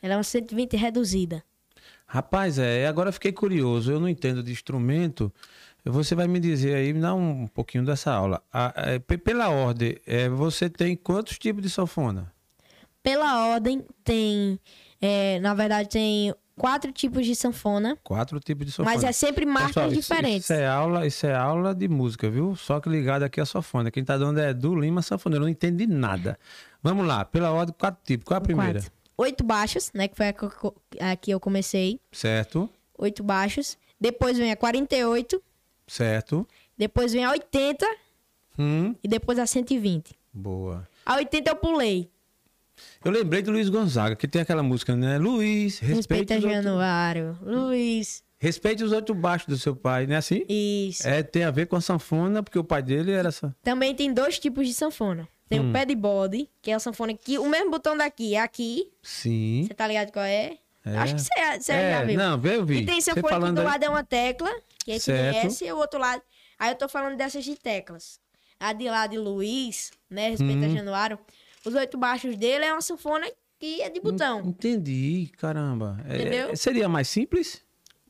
Ela 0.00 0.14
é 0.14 0.16
uma 0.16 0.22
120 0.24 0.76
reduzida. 0.76 1.42
Rapaz, 2.06 2.58
é, 2.58 2.86
agora 2.86 3.08
eu 3.08 3.12
fiquei 3.12 3.32
curioso. 3.32 3.90
Eu 3.92 3.98
não 4.00 4.08
entendo 4.08 4.42
de 4.42 4.52
instrumento. 4.52 5.32
Você 5.84 6.14
vai 6.14 6.28
me 6.28 6.38
dizer 6.38 6.74
aí, 6.74 6.92
me 6.92 7.00
dá 7.00 7.14
um 7.14 7.46
pouquinho 7.48 7.84
dessa 7.84 8.12
aula. 8.12 8.42
A- 8.52 8.72
é, 8.76 8.98
pe- 8.98 9.18
pela 9.18 9.48
ordem, 9.48 9.96
é, 10.06 10.28
você 10.28 10.68
tem 10.70 10.94
quantos 10.94 11.38
tipos 11.38 11.62
de 11.62 11.70
sanfona? 11.70 12.32
Pela 13.02 13.48
ordem, 13.48 13.84
tem. 14.04 14.60
É, 15.02 15.38
na 15.40 15.52
verdade, 15.52 15.88
tem 15.90 16.34
quatro 16.56 16.92
tipos 16.92 17.26
de 17.26 17.34
sanfona, 17.34 17.98
Quatro 18.04 18.38
tipos 18.40 18.64
de 18.66 18.72
sanfona. 18.72 18.94
mas 18.94 19.04
é 19.04 19.10
sempre 19.12 19.44
marcas 19.44 19.68
Pessoal, 19.74 19.88
isso- 19.92 20.00
diferentes. 20.00 20.44
Isso 20.44 20.52
é, 20.52 20.66
aula, 20.66 21.06
isso 21.06 21.26
é 21.26 21.34
aula 21.34 21.74
de 21.74 21.88
música, 21.88 22.30
viu? 22.30 22.54
Só 22.56 22.78
que 22.80 22.88
ligado 22.88 23.22
aqui 23.24 23.40
a 23.40 23.44
sanfona. 23.46 23.90
Quem 23.90 24.04
tá 24.04 24.16
dando 24.16 24.38
é 24.40 24.54
do 24.54 24.74
Lima 24.78 25.02
Sanfoneiro, 25.02 25.44
não 25.44 25.50
entende 25.50 25.86
nada. 25.86 26.38
Vamos 26.82 27.06
lá, 27.06 27.24
pela 27.24 27.50
ordem, 27.52 27.74
quatro 27.78 28.00
tipos. 28.04 28.24
Qual 28.24 28.36
é 28.36 28.38
a 28.38 28.40
primeira? 28.40 28.80
Quatro. 28.80 28.92
Oito 29.18 29.44
baixos, 29.44 29.90
né? 29.92 30.08
Que 30.08 30.16
foi 30.16 30.28
a 30.28 30.32
que 30.32 30.42
eu- 30.44 30.74
a 31.00 31.16
que 31.16 31.30
eu 31.30 31.38
comecei. 31.40 32.00
Certo, 32.10 32.68
Oito 32.98 33.22
baixos. 33.22 33.76
Depois 34.00 34.36
vem 34.38 34.50
a 34.52 34.56
48. 34.56 35.42
certo. 35.86 36.46
Depois 36.78 37.12
vem 37.12 37.24
a 37.24 37.30
80. 37.30 37.86
Hum, 38.58 38.94
E 39.02 39.08
depois 39.08 39.38
a 39.38 39.46
120. 39.46 40.14
boa. 40.32 40.86
A 41.04 41.16
80 41.16 41.50
eu 41.50 41.56
pulei. 41.56 42.10
Eu 43.04 43.10
lembrei 43.10 43.42
do 43.42 43.50
Luiz 43.50 43.68
Gonzaga, 43.68 44.14
que 44.16 44.28
tem 44.28 44.42
aquela 44.42 44.62
música, 44.62 44.94
né? 44.94 45.18
Luiz, 45.18 45.78
respeite, 45.80 45.96
Respeita 45.96 46.34
os, 46.38 46.44
outros, 46.44 46.62
Januário. 46.64 47.38
Luiz. 47.42 48.22
respeite 48.38 48.84
os 48.84 48.92
outros 48.92 49.16
baixos 49.18 49.48
do 49.48 49.58
seu 49.58 49.74
pai, 49.74 50.06
não 50.06 50.14
é 50.14 50.18
assim? 50.18 50.44
Isso. 50.48 51.06
É, 51.06 51.22
tem 51.22 51.44
a 51.44 51.50
ver 51.50 51.66
com 51.66 51.76
a 51.76 51.80
sanfona, 51.80 52.42
porque 52.42 52.58
o 52.58 52.64
pai 52.64 52.82
dele 52.82 53.12
era. 53.12 53.30
Também 53.62 53.94
tem 53.94 54.12
dois 54.12 54.38
tipos 54.38 54.66
de 54.66 54.74
sanfona. 54.74 55.28
Tem 55.48 55.60
Hum. 55.60 55.68
o 55.70 55.72
pad 55.72 55.94
body, 55.94 56.48
que 56.62 56.70
é 56.70 56.74
a 56.74 56.78
sanfona 56.78 57.12
que 57.14 57.38
o 57.38 57.46
mesmo 57.48 57.70
botão 57.70 57.96
daqui 57.96 58.34
é 58.34 58.40
aqui. 58.40 58.88
Sim. 59.02 59.64
Você 59.66 59.74
tá 59.74 59.86
ligado 59.86 60.10
qual 60.10 60.24
é? 60.24 60.56
É. 60.84 60.96
Acho 60.96 61.14
que 61.14 61.20
você 61.20 61.30
você 61.60 61.72
É, 61.72 61.92
já 61.98 62.04
viu. 62.04 62.16
não, 62.18 62.42
eu 62.46 62.64
vi. 62.64 62.78
E 62.78 62.86
tem 62.86 63.00
sanfona 63.00 63.46
que 63.48 63.52
do 63.52 63.60
aí- 63.60 63.66
lado 63.66 63.84
é 63.84 63.88
uma 63.88 64.02
tecla, 64.02 64.50
que 64.84 64.92
é 64.92 64.94
que 64.94 65.00
Certo. 65.00 65.64
e 65.64 65.70
o 65.72 65.76
outro 65.76 66.00
lado. 66.00 66.22
Aí 66.58 66.70
eu 66.70 66.74
tô 66.76 66.88
falando 66.88 67.16
dessas 67.16 67.44
de 67.44 67.54
teclas. 67.54 68.18
A 68.58 68.72
de 68.72 68.88
lá 68.88 69.06
de 69.06 69.18
Luiz, 69.18 69.90
né? 70.08 70.30
Respeita 70.30 70.66
Hum. 70.66 70.74
Januário. 70.74 71.18
Os 71.66 71.74
oito 71.74 71.96
baixos 71.98 72.36
dele 72.36 72.64
é 72.64 72.72
uma 72.72 72.80
sanfona 72.82 73.26
que 73.58 73.80
é 73.82 73.88
de 73.90 74.00
botão. 74.00 74.40
Entendi, 74.40 75.30
caramba. 75.38 75.98
É, 76.08 76.16
Entendeu? 76.16 76.56
seria 76.56 76.88
mais 76.88 77.08
simples? 77.08 77.62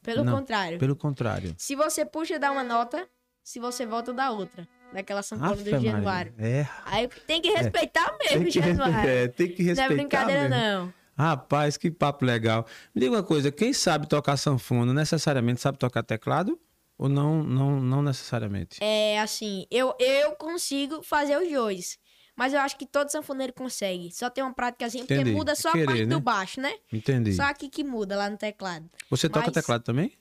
Pelo 0.03 0.25
Não, 0.25 0.35
contrário. 0.37 0.79
Pelo 0.79 0.97
contrário. 0.97 1.55
Se 1.59 1.77
você 1.77 2.05
puxa, 2.05 2.39
dá 2.39 2.51
uma 2.51 2.65
nota. 2.65 3.07
Se 3.45 3.59
você 3.61 3.85
volta, 3.87 4.13
dá 4.13 4.31
outra. 4.31 4.67
Daquela 4.93 5.23
sanfona 5.23 5.53
Ave 5.53 5.71
do. 5.71 5.81
Januário. 5.81 6.35
É, 6.39 6.67
Aí 6.85 7.09
tem 7.27 7.41
que 7.41 7.51
respeitar 7.51 8.17
mesmo 8.19 8.29
tem 8.29 8.37
o 8.39 8.51
que, 8.51 8.61
respe- 8.61 8.77
Januário. 8.77 9.09
é, 9.11 9.29
tem 9.29 9.49
que 9.49 9.63
Não 9.63 9.69
respeitar 9.69 9.93
é 9.93 9.97
brincadeira, 9.97 10.49
mesmo. 10.49 10.57
não. 10.57 10.95
Rapaz, 11.17 11.77
que 11.77 11.91
papo 11.91 12.25
legal. 12.25 12.67
Me 12.95 13.01
diga 13.03 13.13
uma 13.15 13.23
coisa, 13.23 13.51
quem 13.53 13.73
sabe 13.73 14.09
tocar 14.09 14.37
sanfona 14.37 14.93
necessariamente 14.95 15.61
sabe 15.61 15.79
tocar 15.79 16.03
teclado? 16.03 16.59
Ou 16.99 17.09
não, 17.09 17.43
não, 17.43 17.81
não 17.81 18.03
necessariamente? 18.03 18.79
É 18.83 19.19
assim, 19.21 19.67
eu, 19.71 19.95
eu 19.99 20.33
consigo 20.37 21.03
fazer 21.03 21.37
os 21.37 21.51
dois. 21.51 21.99
Mas 22.35 22.55
eu 22.55 22.61
acho 22.61 22.77
que 22.79 22.87
todo 22.87 23.11
sanfoneiro 23.11 23.53
consegue. 23.53 24.11
Só 24.11 24.31
tem 24.31 24.43
uma 24.43 24.55
práticazinha, 24.55 25.05
porque 25.05 25.15
Entendi. 25.15 25.33
muda 25.33 25.55
só 25.55 25.71
Querer, 25.73 25.83
a 25.85 25.87
parte 25.87 26.05
né? 26.07 26.15
do 26.15 26.21
baixo, 26.21 26.61
né? 26.61 26.73
Entendi. 26.93 27.35
Só 27.35 27.43
aqui 27.43 27.69
que 27.69 27.85
muda 27.85 28.17
lá 28.17 28.31
no 28.31 28.37
teclado. 28.39 28.89
Você 29.11 29.29
toca 29.29 29.47
Mas- 29.47 29.55
teclado 29.55 29.83
também? 29.83 30.13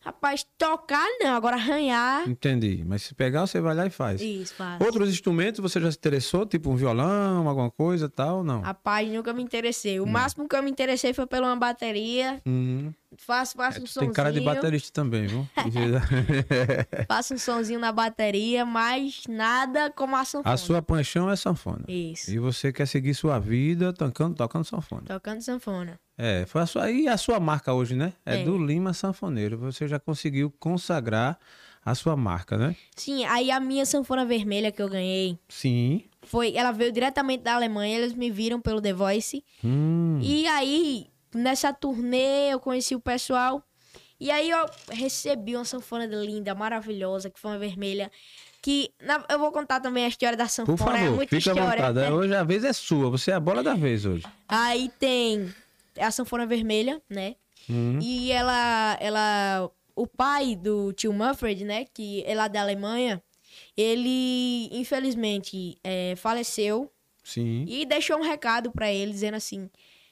Rapaz, 0.00 0.46
tocar 0.56 1.04
não, 1.20 1.34
agora 1.34 1.56
arranhar. 1.56 2.26
Entendi. 2.28 2.84
Mas 2.86 3.02
se 3.02 3.14
pegar, 3.14 3.46
você 3.46 3.60
vai 3.60 3.74
lá 3.74 3.84
e 3.84 3.90
faz. 3.90 4.20
Isso, 4.20 4.54
faz. 4.54 4.80
Outros 4.80 5.08
instrumentos 5.10 5.60
você 5.60 5.80
já 5.80 5.90
se 5.90 5.98
interessou? 5.98 6.46
Tipo 6.46 6.70
um 6.70 6.76
violão, 6.76 7.48
alguma 7.48 7.68
coisa 7.70 8.08
tal? 8.08 8.44
Não. 8.44 8.60
Rapaz, 8.60 9.08
nunca 9.10 9.32
me 9.32 9.42
interessei. 9.42 9.98
O 9.98 10.06
máximo 10.06 10.48
que 10.48 10.54
eu 10.54 10.62
me 10.62 10.70
interessei 10.70 11.12
foi 11.12 11.26
pela 11.26 11.48
uma 11.48 11.56
bateria. 11.56 12.40
Hum, 12.46 12.92
Faço, 13.18 13.56
faço 13.56 13.82
um 13.82 13.86
sonzinho. 13.86 14.06
tem 14.06 14.12
cara 14.14 14.32
de 14.32 14.40
baterista 14.40 14.90
também, 14.92 15.26
viu? 15.26 15.46
Faço 17.06 17.34
um 17.34 17.38
sonzinho 17.38 17.78
na 17.78 17.92
bateria, 17.92 18.64
mas 18.64 19.22
nada 19.28 19.90
como 19.90 20.16
a 20.16 20.24
sanfona. 20.24 20.54
A 20.54 20.56
sua 20.56 20.80
paixão 20.80 21.30
é 21.30 21.36
sanfona. 21.36 21.84
Isso. 21.88 22.30
E 22.30 22.38
você 22.38 22.72
quer 22.72 22.86
seguir 22.86 23.14
sua 23.14 23.38
vida 23.38 23.92
tocando, 23.92 24.34
tocando 24.36 24.64
sanfona. 24.64 25.02
Tocando 25.06 25.42
sanfona. 25.42 25.98
É, 26.16 26.46
foi 26.46 26.62
a 26.62 26.66
sua, 26.66 26.90
e 26.90 27.06
a 27.08 27.16
sua 27.16 27.38
marca 27.38 27.72
hoje, 27.72 27.94
né? 27.94 28.12
É, 28.24 28.40
É. 28.40 28.44
do 28.44 28.56
Lima 28.56 28.92
Sanfoneiro. 28.92 29.58
Você 29.58 29.86
já 29.86 29.98
conseguiu 29.98 30.50
consagrar 30.58 31.38
a 31.84 31.94
sua 31.94 32.16
marca, 32.16 32.56
né? 32.56 32.74
Sim, 32.96 33.24
aí 33.24 33.50
a 33.50 33.60
minha 33.60 33.84
sanfona 33.86 34.24
vermelha 34.24 34.70
que 34.72 34.82
eu 34.82 34.88
ganhei 34.88 35.38
Sim. 35.48 36.04
foi. 36.22 36.54
Ela 36.54 36.70
veio 36.72 36.92
diretamente 36.92 37.42
da 37.42 37.54
Alemanha, 37.54 37.98
eles 37.98 38.14
me 38.14 38.30
viram 38.30 38.60
pelo 38.60 38.80
The 38.80 38.92
Voice. 38.92 39.44
Hum, 39.64 40.18
E 40.22 40.46
aí, 40.48 41.06
nessa 41.34 41.72
turnê, 41.72 42.52
eu 42.52 42.60
conheci 42.60 42.94
o 42.94 43.00
pessoal. 43.00 43.62
E 44.20 44.30
aí 44.30 44.50
eu 44.50 44.66
recebi 44.90 45.54
uma 45.54 45.64
sanfona 45.64 46.04
linda, 46.06 46.54
maravilhosa, 46.54 47.30
que 47.30 47.38
foi 47.38 47.52
uma 47.52 47.58
vermelha. 47.58 48.10
Que 48.60 48.90
na- 49.00 49.24
eu 49.30 49.38
vou 49.38 49.52
contar 49.52 49.78
também 49.80 50.04
a 50.04 50.08
história 50.08 50.36
da 50.36 50.48
sanfona. 50.48 50.76
por 50.76 50.84
favor, 50.84 50.98
é 51.06 51.10
muita 51.10 51.36
fica 51.36 51.52
à 51.52 51.54
vontade. 51.54 51.98
né? 52.00 52.10
Hoje 52.10 52.34
a 52.34 52.42
vez 52.42 52.64
é 52.64 52.72
sua. 52.72 53.08
Você 53.10 53.30
é 53.30 53.34
a 53.34 53.40
bola 53.40 53.62
da 53.62 53.74
vez 53.74 54.04
hoje. 54.04 54.26
Aí 54.48 54.90
tem 54.98 55.54
a 55.96 56.10
sanfona 56.10 56.44
vermelha, 56.46 57.00
né? 57.08 57.36
Hum, 57.70 58.00
E 58.02 58.32
ela, 58.32 58.96
ela, 59.00 59.70
o 59.94 60.06
pai 60.06 60.56
do 60.56 60.92
tio 60.92 61.12
Manfred, 61.12 61.64
né, 61.64 61.84
que 61.94 62.24
é 62.26 62.34
lá 62.34 62.48
da 62.48 62.60
Alemanha, 62.62 63.22
ele 63.76 64.68
infelizmente 64.72 65.78
é, 65.84 66.14
faleceu 66.16 66.90
sim. 67.22 67.64
e 67.68 67.84
deixou 67.86 68.18
um 68.18 68.22
recado 68.22 68.72
pra 68.72 68.92
ele 68.92 69.12
dizendo 69.12 69.34
assim, 69.34 69.70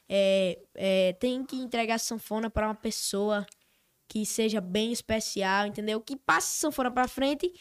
é, 0.09 0.59
é, 0.75 1.13
tem 1.15 1.45
que 1.45 1.57
entregar 1.57 1.95
a 1.97 1.99
sanfona 1.99 2.49
pra 2.51 2.67
uma 2.69 2.75
pessoa 2.75 3.47
que 4.09 4.25
seja 4.25 4.61
bem 4.61 4.93
especial, 4.93 5.67
entendeu? 5.67 6.01
Que 6.01 6.17
passe 6.17 6.47
a 6.59 6.61
sanfona 6.69 6.91
pra 6.91 7.09
frente, 7.09 7.53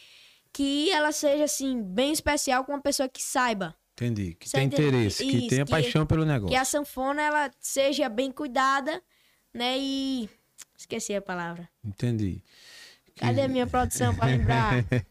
que 0.52 0.90
ela 0.90 1.10
seja 1.12 1.44
assim 1.44 1.82
bem 1.82 2.12
especial 2.12 2.64
com 2.64 2.72
uma 2.72 2.80
pessoa 2.80 3.08
que 3.08 3.22
saiba 3.22 3.74
Entendi. 3.98 4.34
Que 4.34 4.46
Você 4.46 4.58
tem 4.58 4.66
entende? 4.66 4.82
interesse, 4.88 5.24
que 5.24 5.36
Isso, 5.38 5.48
tenha 5.48 5.64
que- 5.64 5.70
paixão 5.70 6.04
pelo 6.06 6.24
negócio. 6.26 6.50
que 6.54 6.60
a 6.60 6.66
sanfona 6.66 7.22
ela 7.22 7.50
seja 7.58 8.10
bem 8.10 8.30
cuidada, 8.30 9.02
né? 9.54 9.78
E 9.78 10.28
esqueci 10.76 11.14
a 11.14 11.22
palavra. 11.22 11.66
Entendi. 11.82 12.42
Cadê 13.16 13.40
a 13.40 13.48
minha 13.48 13.66
produção 13.66 14.14
pra 14.14 14.26
lembrar? 14.26 14.74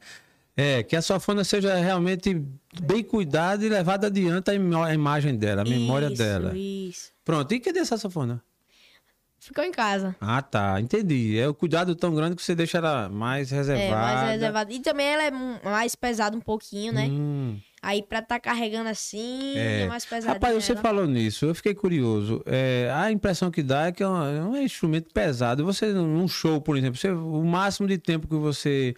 É, 0.58 0.84
que 0.84 0.96
a 0.96 1.02
sanfona 1.02 1.44
seja 1.44 1.76
realmente 1.76 2.42
bem 2.82 3.04
cuidada 3.04 3.66
e 3.66 3.70
levada 3.70 4.08
adiante 4.08 4.50
a, 4.52 4.54
imó- 4.54 4.84
a 4.84 4.94
imagem 4.94 5.36
dela, 5.36 5.64
a 5.64 5.66
memória 5.66 6.08
Isso, 6.08 6.16
dela. 6.18 6.58
Isso. 6.58 7.12
Pronto, 7.26 7.54
e 7.54 7.60
cadê 7.60 7.80
essa 7.80 7.98
sanfona? 7.98 8.42
ficou 9.38 9.64
em 9.64 9.72
casa. 9.72 10.16
Ah, 10.20 10.42
tá. 10.42 10.82
Entendi. 10.82 11.38
É 11.38 11.48
o 11.48 11.54
cuidado 11.54 11.94
tão 11.96 12.16
grande 12.16 12.36
que 12.36 12.42
você 12.42 12.56
deixa 12.56 12.80
ela 12.80 13.08
mais 13.10 13.52
reservada. 13.52 13.84
É, 13.84 13.92
mais 14.16 14.30
reservado. 14.32 14.72
E 14.72 14.80
também 14.80 15.06
ela 15.06 15.24
é 15.24 15.30
mais 15.64 15.94
pesada 15.96 16.36
um 16.36 16.42
pouquinho, 16.42 16.92
né? 16.92 17.06
Hum, 17.12 17.60
Aí 17.80 18.02
pra 18.02 18.24
tá 18.24 18.40
carregando 18.40 18.90
assim, 18.90 19.56
é, 19.56 19.82
é. 19.82 19.88
mais 19.88 20.04
pesado. 20.04 20.34
Rapaz, 20.34 20.56
você 20.64 20.76
falou 20.76 21.06
nisso, 21.06 21.46
eu 21.46 21.54
fiquei 21.54 21.76
curioso. 21.76 22.42
É, 22.48 22.90
a 22.92 23.12
impressão 23.12 23.52
que 23.52 23.62
dá 23.62 23.86
é 23.86 23.92
que 23.92 24.02
é 24.02 24.08
um, 24.08 24.24
é 24.24 24.42
um 24.42 24.58
instrumento 24.58 25.14
pesado. 25.14 25.64
Você, 25.64 25.94
num 25.94 26.28
show, 26.28 26.60
por 26.60 26.76
exemplo, 26.76 26.98
você- 27.00 27.12
o 27.12 27.44
máximo 27.44 27.88
de 27.88 28.00
tempo 28.00 28.28
que 28.28 28.36
você. 28.36 28.96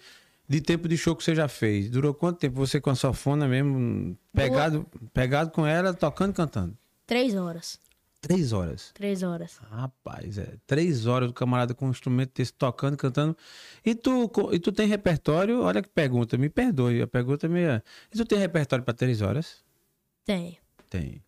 De 0.47 0.61
tempo 0.61 0.87
de 0.87 0.97
show 0.97 1.15
que 1.15 1.23
você 1.23 1.35
já 1.35 1.47
fez. 1.47 1.89
Durou 1.89 2.13
quanto 2.13 2.39
tempo 2.39 2.55
você 2.55 2.79
com 2.79 2.89
a 2.89 2.95
sanfona 2.95 3.47
mesmo? 3.47 4.17
Pegado, 4.33 4.85
pegado 5.13 5.51
com 5.51 5.65
ela, 5.65 5.93
tocando 5.93 6.31
e 6.31 6.33
cantando? 6.35 6.77
Três 7.05 7.35
horas. 7.35 7.79
Três 8.21 8.51
horas. 8.51 8.91
Três 8.93 9.23
horas. 9.23 9.57
Rapaz, 9.69 10.37
é. 10.37 10.55
Três 10.65 11.05
horas 11.05 11.29
do 11.29 11.33
camarada 11.33 11.73
com 11.73 11.87
um 11.87 11.91
instrumento 11.91 12.31
desse 12.33 12.53
tocando, 12.53 12.97
cantando. 12.97 13.37
E 13.85 13.93
tu, 13.93 14.31
e 14.51 14.59
tu 14.59 14.71
tem 14.71 14.87
repertório? 14.87 15.61
Olha 15.61 15.81
que 15.81 15.89
pergunta, 15.89 16.37
me 16.37 16.49
perdoe. 16.49 17.01
A 17.01 17.07
pergunta 17.07 17.45
é 17.45 17.49
meio. 17.49 17.81
E 18.13 18.17
tu 18.17 18.25
tem 18.25 18.39
repertório 18.39 18.83
para 18.83 18.93
três 18.93 19.21
horas? 19.21 19.63
Tem. 20.25 20.57
Tem. 20.89 21.21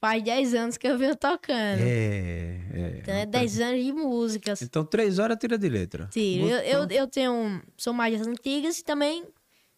Faz 0.00 0.22
dez 0.22 0.54
anos 0.54 0.76
que 0.76 0.86
eu 0.86 0.96
venho 0.96 1.16
tocando. 1.16 1.80
É, 1.80 2.60
é. 2.72 2.98
Então 3.00 3.14
é 3.14 3.26
dez 3.26 3.58
anos 3.60 3.82
de 3.84 3.92
músicas. 3.92 4.62
Então, 4.62 4.84
três 4.84 5.18
horas 5.18 5.36
tira 5.38 5.58
de 5.58 5.68
letra. 5.68 6.08
Tiro. 6.12 6.48
Eu, 6.48 6.58
eu, 6.58 6.88
eu 6.90 7.06
tenho. 7.06 7.62
Sou 7.76 7.92
mais 7.92 8.16
das 8.18 8.26
antigas 8.26 8.78
e 8.78 8.84
também 8.84 9.24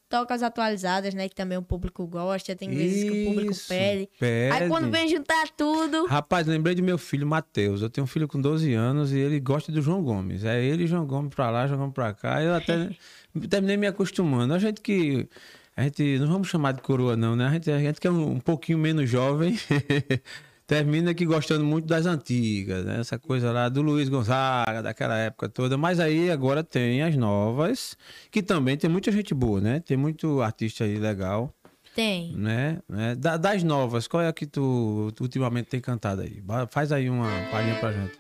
toco 0.09 0.33
as 0.33 0.43
atualizadas, 0.43 1.15
né? 1.15 1.29
Que 1.29 1.35
também 1.35 1.59
o 1.59 1.63
público 1.63 2.07
gosta. 2.07 2.55
Tem 2.55 2.69
vezes 2.71 3.05
que 3.05 3.23
o 3.23 3.25
público 3.27 3.53
Isso, 3.53 3.69
pede. 3.69 4.09
pede. 4.19 4.53
Aí 4.55 4.69
quando 4.69 4.91
vem 4.91 5.09
juntar 5.09 5.49
tudo. 5.57 6.07
Rapaz, 6.07 6.47
lembrei 6.47 6.75
de 6.75 6.83
meu 6.83 6.99
filho, 6.99 7.27
Matheus. 7.27 7.83
Eu 7.83 7.91
tenho 7.91 8.05
um 8.05 8.09
filho 8.09 8.29
com 8.29 8.41
12 8.41 8.73
anos 8.75 9.13
e 9.13 9.19
ele 9.19 9.41
gosta 9.41 9.73
do 9.73 9.81
João 9.81 10.03
Gomes. 10.03 10.45
É 10.45 10.63
ele 10.63 10.85
e 10.85 10.87
João 10.87 11.07
Gomes 11.07 11.35
pra 11.35 11.51
lá, 11.51 11.67
João 11.67 11.81
Gomes 11.81 11.95
pra 11.95 12.13
cá. 12.13 12.43
Eu 12.43 12.55
até 12.55 12.91
terminei 13.49 13.77
me 13.77 13.87
acostumando. 13.87 14.55
A 14.55 14.59
gente 14.59 14.81
que. 14.81 15.29
A 15.77 15.83
gente 15.83 16.19
não 16.19 16.27
vamos 16.29 16.49
chamar 16.49 16.73
de 16.73 16.81
coroa, 16.81 17.17
não, 17.17 17.37
né? 17.37 17.47
A 17.47 17.51
gente, 17.53 17.71
a 17.71 17.79
gente 17.79 18.01
que 18.01 18.07
é 18.07 18.11
um, 18.11 18.33
um 18.33 18.41
pouquinho 18.41 18.79
menos 18.79 19.09
jovem. 19.11 19.59
Termina 20.67 21.13
aqui 21.13 21.25
gostando 21.25 21.65
muito 21.65 21.87
das 21.87 22.07
antigas, 22.07 22.85
né? 22.85 22.99
Essa 22.99 23.19
coisa 23.19 23.53
lá 23.53 23.69
do 23.69 23.83
Luiz 23.83 24.09
Gonzaga, 24.09 24.83
daquela 24.83 25.17
época 25.17 25.49
toda. 25.49 25.77
Mas 25.77 26.01
aí 26.01 26.29
agora 26.31 26.65
tem 26.65 27.03
as 27.03 27.15
novas, 27.17 27.97
que 28.33 28.43
também 28.43 28.77
tem 28.77 28.91
muita 28.91 29.13
gente 29.13 29.33
boa, 29.33 29.61
né? 29.61 29.79
Tem 29.79 29.97
muito 29.97 30.41
artista 30.43 30.83
aí 30.83 30.97
legal 30.99 31.55
Tem. 31.95 32.33
né? 32.37 32.81
né? 32.89 33.15
Da- 33.15 33.37
das 33.37 33.63
novas, 33.63 34.09
qual 34.09 34.23
é 34.23 34.29
a 34.29 34.33
que 34.33 34.45
tu, 34.47 35.13
tu 35.15 35.23
ultimamente 35.23 35.67
tem 35.67 35.81
cantado 35.81 36.23
aí? 36.23 36.43
Faz 36.71 36.91
aí 36.91 37.09
uma 37.09 37.29
palhinha 37.53 37.77
pra 37.79 37.93
gente. 37.93 38.19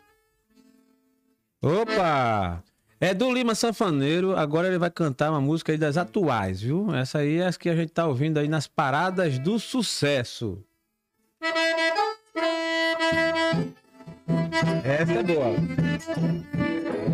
Opa! 1.62 2.62
É 2.98 3.12
do 3.12 3.30
Lima 3.30 3.54
Sanfaneiro, 3.54 4.34
agora 4.34 4.68
ele 4.68 4.78
vai 4.78 4.90
cantar 4.90 5.30
uma 5.30 5.40
música 5.40 5.70
aí 5.70 5.76
das 5.76 5.98
atuais, 5.98 6.62
viu? 6.62 6.94
Essa 6.94 7.18
aí 7.18 7.36
é 7.36 7.46
as 7.46 7.58
que 7.58 7.68
a 7.68 7.76
gente 7.76 7.92
tá 7.92 8.06
ouvindo 8.06 8.38
aí 8.38 8.48
nas 8.48 8.66
paradas 8.66 9.38
do 9.38 9.58
sucesso. 9.58 10.64
Essa 14.82 15.12
é 15.12 15.22
boa. 15.22 15.54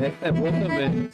Essa 0.00 0.26
é 0.26 0.32
boa 0.32 0.52
também. 0.52 1.10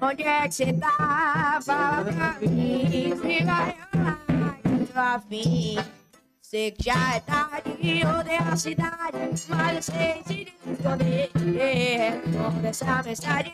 Onde 0.00 0.22
é 0.22 0.48
que 0.48 0.54
você 0.54 0.72
tá? 0.74 1.60
Fala 1.64 2.04
pra 2.04 2.36
mim. 2.40 3.12
Rolar, 3.24 3.74
eu 4.64 4.86
tô 4.86 5.00
afim. 5.00 6.03
Sei 6.54 6.70
que 6.70 6.84
já 6.84 7.16
é 7.16 7.18
tarde, 7.18 8.06
odeio 8.06 8.48
a 8.48 8.56
cidade, 8.56 9.18
mas 9.48 9.74
eu 9.74 9.82
sei 9.82 10.22
se 10.24 10.52
esconder. 10.70 11.28
Responda 11.34 12.68
essa 12.68 13.02
mensagem, 13.02 13.52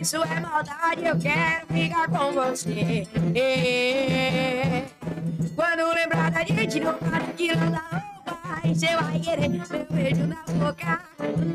isso 0.00 0.16
é 0.16 0.40
maldade, 0.40 1.06
eu 1.06 1.16
quero 1.16 1.66
ficar 1.68 2.08
com 2.08 2.32
você. 2.32 3.06
Quando 5.54 5.94
lembrar 5.94 6.32
da 6.32 6.44
gente, 6.44 6.80
não 6.80 6.94
para 6.94 7.20
de 7.36 7.54
não 7.54 7.70
dar 7.70 8.12
roupa, 8.24 8.60
você 8.66 8.96
vai 8.96 9.20
querer 9.20 9.48
meu 9.48 9.86
beijo 9.88 10.26
na 10.26 10.42
boca. 10.42 11.02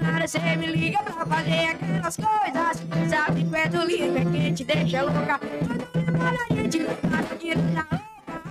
Nada 0.01 0.25
você 0.25 0.55
me 0.55 0.67
liga 0.67 1.03
pra 1.03 1.25
fazer 1.25 1.71
aquelas 1.71 2.15
coisas, 2.15 3.09
sabe 3.09 3.45
quanto 3.49 3.85
lindo 3.85 4.17
é 4.17 4.23
que 4.23 4.53
te 4.53 4.63
deixa 4.63 5.01
louca. 5.01 5.39
Quando 5.39 5.87
lembrar 5.93 6.31
da 6.31 6.55
gente, 6.55 6.79
não 6.79 6.95
para 6.95 7.35
de 7.35 7.53
roupa. 7.53 8.04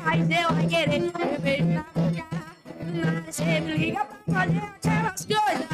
Mas 0.05 0.31
eu 0.31 0.55
vai 0.55 0.67
querer 0.67 1.01
meu 1.01 1.41
beijo 1.41 1.65
na 1.65 1.85
boca. 1.95 2.25
Nada 2.81 3.61
me 3.61 3.77
liga 3.77 4.05
pra 4.05 4.35
fazer 4.35 4.59
aquelas 4.59 5.25
coisas. 5.25 5.65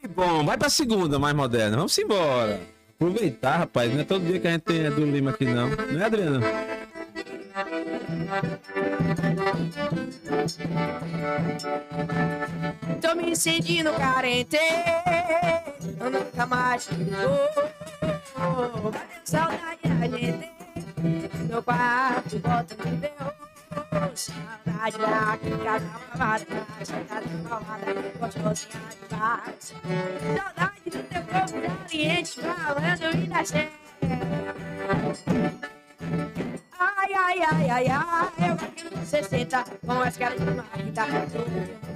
Que 0.00 0.08
bom, 0.08 0.44
vai 0.44 0.56
pra 0.56 0.68
segunda, 0.68 1.18
mais 1.18 1.34
moderna. 1.34 1.76
Vamos 1.76 1.96
embora. 1.98 2.60
Aproveitar, 2.94 3.58
rapaz. 3.58 3.92
Não 3.92 4.00
é 4.00 4.04
todo 4.04 4.24
dia 4.24 4.40
que 4.40 4.48
a 4.48 4.52
gente 4.52 4.62
tem 4.62 4.90
do 4.90 5.04
Lima 5.04 5.30
aqui, 5.30 5.44
não. 5.44 5.68
Não 5.68 6.00
é, 6.00 6.04
Adriano? 6.04 6.40
Tô 13.00 13.14
me 13.14 13.34
sentindo 13.34 13.90
carente, 13.94 14.58
eu 15.98 16.10
nunca 16.10 16.44
mais. 16.44 16.86
Bateu 18.92 19.18
saudade 19.24 19.80
da 19.82 20.06
gente, 20.18 20.50
meu 21.48 21.62
quarto 21.62 22.38
bota 22.40 22.76
me 22.84 22.96
deu. 22.98 23.10
Saudade 24.14 24.98
da 24.98 25.38
casa 25.64 25.88
pavada, 26.12 26.46
sentada 26.84 27.24
palmada, 27.48 27.94
gostosinha 28.20 28.90
demais. 29.08 29.72
Saudade 30.36 30.84
do 30.84 31.02
teu 31.02 31.22
corpo 31.22 31.56
caliente, 31.88 32.40
falando 32.42 33.04
e 33.16 33.26
da 33.26 33.42
Ai, 36.80 37.12
ai, 37.12 37.42
ai, 37.42 37.70
ai, 37.70 37.88
ai, 37.88 38.50
eu 38.50 38.56
quero 38.56 38.90
que 38.90 38.98
você 38.98 39.22
senta 39.24 39.64
com 39.84 40.00
as 40.00 40.16
caras 40.16 40.38
de 40.38 40.50
marrita. 40.50 41.06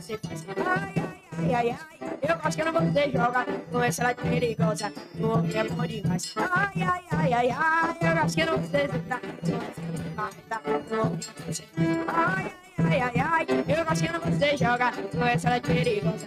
Você 0.01 0.18
faz. 0.18 0.45
Ai, 0.57 0.95
ai, 0.97 1.22
ai, 1.39 1.55
ai, 1.55 1.70
ai, 1.70 2.18
eu 2.20 2.37
gosto 2.37 2.57
que 2.57 2.70
você 2.70 3.12
joga 3.12 3.47
com 3.70 3.83
essa 3.83 4.03
lá 4.03 4.12
de 4.12 4.22
perigosa. 4.22 4.93
Homem 5.20 5.57
é 5.57 5.64
bom 5.64 5.87
demais. 5.87 6.35
Ai, 6.37 6.83
ai, 6.83 7.05
ai, 7.12 7.33
ai, 7.33 7.51
ai, 7.51 7.97
eu 8.01 8.16
gosto 8.22 8.35
que 8.35 8.45
você 8.45 8.89
senta 8.89 9.20
com 9.20 10.22
as 10.22 10.35
caras 10.49 10.83
de 10.83 10.93
é 10.99 11.53
você 11.53 11.64
Ai, 12.09 12.53
ai, 12.78 13.01
ai, 13.01 13.20
ai, 13.20 13.47
eu 13.68 13.85
gosto 13.85 14.05
que 14.05 14.12
você 14.18 14.57
joga 14.57 14.91
com 14.91 15.24
essa 15.24 15.49
lá 15.49 15.59
de 15.59 15.66
perigosa. 15.68 16.26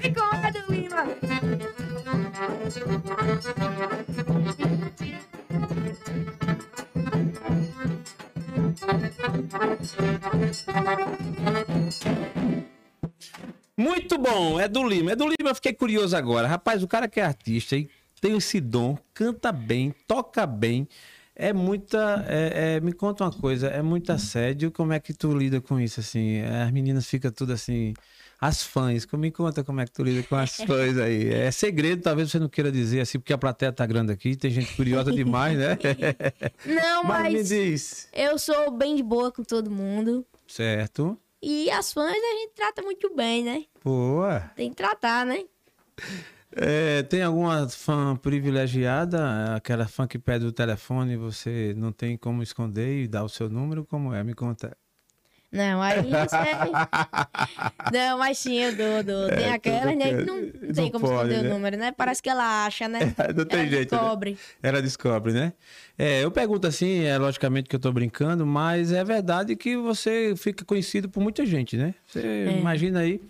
Vem 0.00 0.14
com 0.14 0.22
a 0.22 0.50
do 0.50 0.72
Lima. 0.72 1.02
Muito 13.76 14.18
bom, 14.18 14.58
é 14.58 14.68
do 14.68 14.86
Lima. 14.86 15.12
É 15.12 15.16
do 15.16 15.24
Lima, 15.24 15.50
eu 15.50 15.54
fiquei 15.54 15.72
curioso 15.72 16.16
agora. 16.16 16.46
Rapaz, 16.48 16.82
o 16.82 16.88
cara 16.88 17.08
que 17.08 17.20
é 17.20 17.24
artista 17.24 17.76
e 17.76 17.88
tem 18.20 18.36
esse 18.36 18.60
dom, 18.60 18.96
canta 19.12 19.52
bem, 19.52 19.94
toca 20.06 20.46
bem. 20.46 20.88
É 21.34 21.52
muita. 21.52 22.24
é- 22.26 22.76
é- 22.76 22.80
me 22.80 22.92
conta 22.92 23.24
uma 23.24 23.32
coisa, 23.32 23.68
é 23.68 23.82
muito 23.82 24.10
assédio. 24.10 24.70
Como 24.72 24.92
é 24.94 24.98
que 25.00 25.12
tu 25.12 25.36
lida 25.36 25.60
com 25.60 25.78
isso, 25.78 26.00
assim? 26.00 26.40
As 26.40 26.70
meninas 26.70 27.06
ficam 27.06 27.30
tudo 27.30 27.52
assim. 27.52 27.92
As 28.40 28.62
fãs, 28.62 29.06
me 29.14 29.30
conta 29.30 29.64
como 29.64 29.80
é 29.80 29.86
que 29.86 29.92
tu 29.92 30.02
lida 30.02 30.22
com 30.26 30.36
as 30.36 30.56
fãs 30.56 30.98
aí. 30.98 31.32
É 31.32 31.50
segredo, 31.50 32.02
talvez 32.02 32.30
você 32.30 32.38
não 32.38 32.48
queira 32.48 32.70
dizer 32.70 33.00
assim, 33.00 33.18
porque 33.18 33.32
a 33.32 33.38
plateia 33.38 33.72
tá 33.72 33.86
grande 33.86 34.12
aqui, 34.12 34.36
tem 34.36 34.50
gente 34.50 34.74
curiosa 34.76 35.10
demais, 35.10 35.56
né? 35.58 35.78
Não, 36.66 37.04
Mas 37.04 37.32
me 37.32 37.38
mas 37.38 37.48
diz. 37.48 38.08
eu 38.12 38.38
sou 38.38 38.70
bem 38.70 38.94
de 38.96 39.02
boa 39.02 39.32
com 39.32 39.42
todo 39.42 39.70
mundo. 39.70 40.24
Certo. 40.46 41.18
E 41.42 41.70
as 41.70 41.92
fãs 41.92 42.10
a 42.12 42.38
gente 42.40 42.52
trata 42.54 42.82
muito 42.82 43.14
bem, 43.14 43.42
né? 43.44 43.64
Boa. 43.82 44.40
Tem 44.54 44.70
que 44.70 44.76
tratar, 44.76 45.24
né? 45.24 45.44
É, 46.52 47.02
tem 47.02 47.22
alguma 47.22 47.68
fã 47.68 48.16
privilegiada? 48.16 49.54
Aquela 49.56 49.86
fã 49.86 50.06
que 50.06 50.18
pede 50.18 50.46
o 50.46 50.52
telefone 50.52 51.12
e 51.12 51.16
você 51.16 51.74
não 51.76 51.92
tem 51.92 52.16
como 52.16 52.42
esconder 52.42 53.02
e 53.02 53.08
dá 53.08 53.22
o 53.22 53.28
seu 53.28 53.48
número? 53.48 53.84
Como 53.84 54.14
é? 54.14 54.22
Me 54.24 54.34
conta. 54.34 54.76
Não, 55.56 55.82
aí 55.82 55.98
é... 56.12 57.90
Não, 57.92 58.18
mas 58.18 58.38
sim, 58.38 58.56
eu 58.58 58.74
dou, 58.74 59.02
dou. 59.02 59.28
Tem 59.28 59.44
É, 59.46 59.52
aquela, 59.52 59.92
tudo 59.92 59.98
né, 59.98 60.08
que- 60.14 60.24
não, 60.24 60.36
não 60.40 60.74
tem 60.74 60.90
como 60.90 61.06
pode, 61.06 61.14
esconder 61.30 61.42
né? 61.42 61.48
o 61.48 61.52
número, 61.54 61.76
né? 61.76 61.92
Parece 61.96 62.22
que 62.22 62.28
ela 62.28 62.66
acha, 62.66 62.88
né? 62.88 62.98
Não 63.36 63.44
tem 63.44 63.60
Ela 63.60 63.68
jeito, 63.70 63.94
né? 63.94 64.00
descobre. 64.00 64.38
Ela 64.62 64.82
descobre, 64.82 65.32
né? 65.32 65.52
É, 65.98 66.22
eu 66.24 66.30
pergunto 66.30 66.66
assim, 66.66 67.04
é 67.04 67.16
logicamente 67.18 67.68
que 67.68 67.76
eu 67.76 67.80
tô 67.80 67.92
brincando, 67.92 68.44
mas 68.46 68.92
é 68.92 69.02
verdade 69.04 69.54
que 69.56 69.76
você 69.76 70.34
fica 70.36 70.64
conhecido 70.64 71.08
por 71.08 71.22
muita 71.22 71.46
gente, 71.46 71.76
né? 71.76 71.94
Você 72.06 72.20
É. 72.20 72.58
imagina 72.58 73.00
aí, 73.00 73.20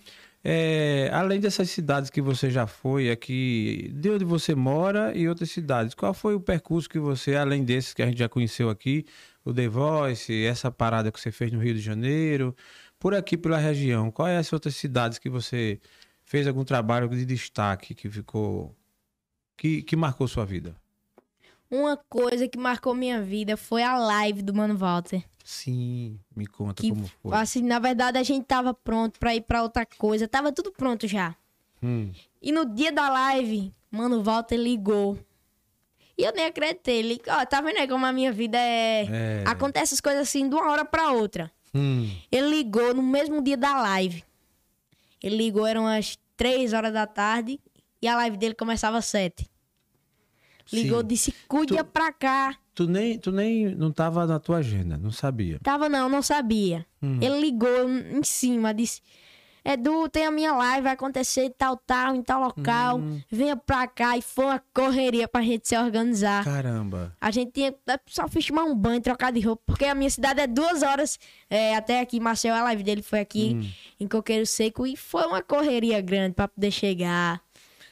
é, 0.45 1.11
além 1.13 1.41
dessas 1.41 1.69
cidades 1.71 2.09
que 2.11 2.21
você 2.23 2.51
já 2.51 2.67
foi 2.67 3.11
aqui, 3.11 3.91
de 3.95 4.11
onde 4.11 4.25
você 4.25 4.55
mora 4.55 5.13
e 5.17 5.29
outras 5.29 5.51
cidades, 5.51 5.95
qual 5.95 6.15
foi 6.15 6.35
o 6.35 6.41
percurso 6.41 6.89
que 6.89 6.99
você, 6.99 7.35
além 7.37 7.65
desses 7.65 7.93
que 7.93 8.03
a 8.03 8.07
gente 8.07 8.19
já 8.19 8.29
conheceu 8.29 8.71
aqui, 8.71 9.05
o 9.47 9.55
The 9.55 9.69
Voice, 9.69 10.45
essa 10.45 10.71
parada 10.71 11.11
que 11.13 11.21
você 11.21 11.31
fez 11.31 11.53
no 11.53 11.61
Rio 11.61 11.73
de 11.75 11.81
Janeiro, 11.81 12.55
por 12.99 13.15
aqui 13.15 13.37
pela 13.37 13.57
região, 13.59 14.11
quais 14.11 14.39
essas 14.39 14.53
outras 14.53 14.77
cidades 14.77 15.19
que 15.19 15.31
você 15.31 15.81
fez 16.25 16.47
algum 16.47 16.65
trabalho 16.65 17.09
de 17.09 17.25
destaque 17.25 17.95
que 17.95 18.11
ficou, 18.11 18.75
que, 19.57 19.83
que 19.83 19.95
marcou 19.97 20.27
sua 20.27 20.45
vida? 20.45 20.75
Uma 21.71 21.97
coisa 21.97 22.47
que 22.49 22.59
marcou 22.59 22.95
minha 22.95 23.23
vida 23.23 23.57
foi 23.57 23.83
a 23.83 23.97
live 23.99 24.43
do 24.43 24.53
Mano 24.55 24.77
Walter. 24.77 25.25
Sim, 25.45 26.19
me 26.35 26.47
conta 26.47 26.83
Que, 26.83 26.91
como 26.91 27.07
foi. 27.23 27.33
assim, 27.37 27.63
na 27.63 27.79
verdade, 27.79 28.19
a 28.19 28.23
gente 28.23 28.45
tava 28.45 28.75
pronto 28.75 29.19
pra 29.19 29.35
ir 29.35 29.43
pra 29.43 29.63
outra 29.63 29.87
coisa. 29.87 30.27
Tava 30.27 30.53
tudo 30.53 30.73
pronto 30.73 31.07
já. 31.07 31.37
Hum, 31.83 32.11
E 32.43 32.51
no 32.51 32.65
dia 32.65 32.91
da 32.91 33.09
live, 33.09 33.73
Mano 33.91 34.23
Walter 34.23 34.57
ligou. 34.57 35.19
E 36.19 36.25
eu 36.25 36.33
nem 36.33 36.47
acreditei. 36.47 36.99
Ele, 36.99 37.21
ó, 37.29 37.45
tá 37.45 37.61
vendo 37.61 37.79
aí 37.79 37.87
como 37.89 38.07
a 38.07 38.13
minha 38.13 38.33
vida 38.33 38.57
é... 38.59 39.07
É. 39.11 39.45
Acontece 39.47 39.95
as 39.95 40.01
coisas 40.01 40.23
assim 40.23 40.49
de 40.49 40.55
uma 40.55 40.71
hora 40.71 40.85
pra 40.85 41.13
outra. 41.13 41.51
hum, 41.75 42.11
Ele 42.33 42.49
ligou 42.49 42.95
no 42.95 43.03
mesmo 43.03 43.43
dia 43.43 43.57
da 43.57 43.77
live. 43.83 44.25
Ele 45.23 45.37
ligou, 45.37 45.67
eram 45.67 45.87
as 45.87 46.19
três 46.37 46.73
horas 46.73 46.93
da 46.93 47.07
tarde. 47.07 47.61
E 48.01 48.09
a 48.09 48.17
live 48.17 48.37
dele 48.37 48.55
começava 48.55 48.99
às 48.99 49.07
sete. 49.07 49.47
Ligou, 50.73 51.01
sim. 51.01 51.07
disse, 51.07 51.35
cuida 51.47 51.77
Tu- 51.77 51.85
pra 51.85 52.13
cá. 52.13 52.57
Tu 52.75 52.87
nem, 52.87 53.19
tu 53.19 53.31
nem 53.33 53.75
não 53.75 53.91
tava 53.91 54.27
na 54.27 54.39
tua 54.39 54.59
agenda, 54.59 54.99
não 54.99 55.11
sabia. 55.11 55.59
Tava 55.63 55.89
não, 55.89 56.09
não 56.09 56.21
sabia. 56.21 56.85
Hum. 57.03 57.19
Ele 57.23 57.41
ligou 57.41 57.89
em 57.89 58.23
cima, 58.23 58.75
disse: 58.75 59.01
Edu, 59.69 60.09
tem 60.09 60.25
a 60.27 60.31
minha 60.31 60.53
live, 60.53 60.83
vai 60.85 60.93
acontecer 60.93 61.43
em 61.47 61.51
tal, 61.51 61.77
tal, 61.77 62.15
em 62.15 62.23
tal 62.23 62.41
local. 62.41 62.99
Hum. 62.99 63.21
Venha 63.31 63.57
pra 63.57 63.87
cá. 63.89 64.17
E 64.17 64.23
foi 64.23 64.45
uma 64.45 64.63
correria 64.73 65.27
pra 65.27 65.43
gente 65.43 65.67
se 65.67 65.77
organizar. 65.77 66.45
Caramba. 66.45 67.13
A 67.21 67.31
gente 67.33 67.51
tinha 67.51 67.75
só 68.07 68.29
fiz 68.29 68.47
tomar 68.47 68.63
um 68.65 68.75
banho, 68.77 69.01
trocar 69.01 69.33
de 69.33 69.41
roupa, 69.41 69.63
porque 69.67 69.85
a 69.85 69.95
minha 69.95 70.09
cidade 70.11 70.41
é 70.41 70.47
duas 70.47 70.83
horas 70.83 71.19
é, 71.51 71.75
até 71.75 72.01
aqui. 72.01 72.21
Maceió, 72.21 72.55
a 72.55 72.63
live 72.63 72.83
dele 72.85 73.03
foi 73.03 73.19
aqui 73.19 73.57
Hum. 73.61 73.69
em 73.99 74.07
Coqueiro 74.07 74.47
Seco 74.47 74.87
e 74.87 74.97
foi 74.97 75.25
uma 75.27 75.43
correria 75.43 76.01
grande 76.01 76.35
pra 76.35 76.47
poder 76.47 76.71
chegar. 76.71 77.41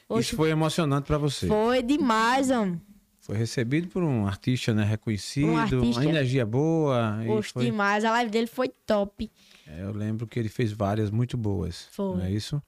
Isso 0.09 0.13
Oxe, 0.19 0.35
foi 0.35 0.51
emocionante 0.51 1.07
pra 1.07 1.17
você. 1.17 1.47
foi 1.47 1.83
demais, 1.83 2.49
homem. 2.51 2.79
Foi 3.19 3.35
recebido 3.35 3.87
por 3.87 4.03
um 4.03 4.27
artista, 4.27 4.71
né, 4.71 4.83
reconhecido, 4.83 5.47
Um 5.47 5.57
artista- 5.57 5.99
uma 5.99 6.05
energia 6.05 6.45
boa. 6.45 7.17
Oxe, 7.27 7.53
foi- 7.53 7.65
demais. 7.65 8.05
A 8.05 8.11
live 8.11 8.29
dele 8.29 8.45
foi 8.45 8.69
top. 8.85 9.31
É, 9.67 9.81
eu 9.81 9.91
lembro 9.91 10.27
que 10.27 10.37
ele 10.39 10.49
fez 10.49 10.71
várias 10.71 11.09
muito 11.09 11.37
boas. 11.37 11.87
Foi. 11.91 12.17
Não 12.17 12.25
é 12.25 12.31
isso? 12.31 12.61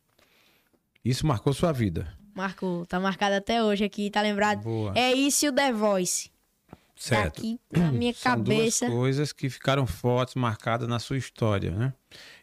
Isso 1.03 1.25
marcou 1.25 1.53
sua 1.53 1.71
vida. 1.71 2.11
Marcou, 2.35 2.85
tá 2.85 2.99
marcado 2.99 3.35
até 3.35 3.63
hoje 3.63 3.83
aqui, 3.83 4.09
tá 4.09 4.21
lembrado? 4.21 4.61
Boa. 4.61 4.93
É 4.95 5.11
isso 5.11 5.45
e 5.45 5.49
o 5.49 5.53
The 5.53 5.71
Voice. 5.71 6.29
Tá 6.69 6.75
Certo. 6.95 7.39
aqui 7.39 7.59
na 7.71 7.91
minha 7.91 8.13
São 8.13 8.31
cabeça. 8.31 8.85
duas 8.87 8.97
coisas 8.97 9.31
que 9.31 9.49
ficaram 9.49 9.85
fortes, 9.85 10.35
marcadas 10.35 10.87
na 10.87 10.97
sua 10.99 11.17
história, 11.17 11.71
né? 11.71 11.93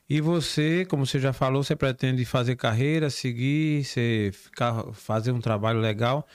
E 0.08 0.20
você, 0.20 0.84
como 0.84 1.04
você 1.06 1.18
já 1.18 1.32
falou, 1.32 1.64
você 1.64 1.74
pretende 1.74 2.24
fazer 2.24 2.56
carreira, 2.56 3.10
seguir, 3.10 3.84
você 3.84 4.30
ficar, 4.32 4.92
fazer 4.92 5.32
um 5.32 5.40
trabalho 5.40 5.80
legal. 5.80 6.26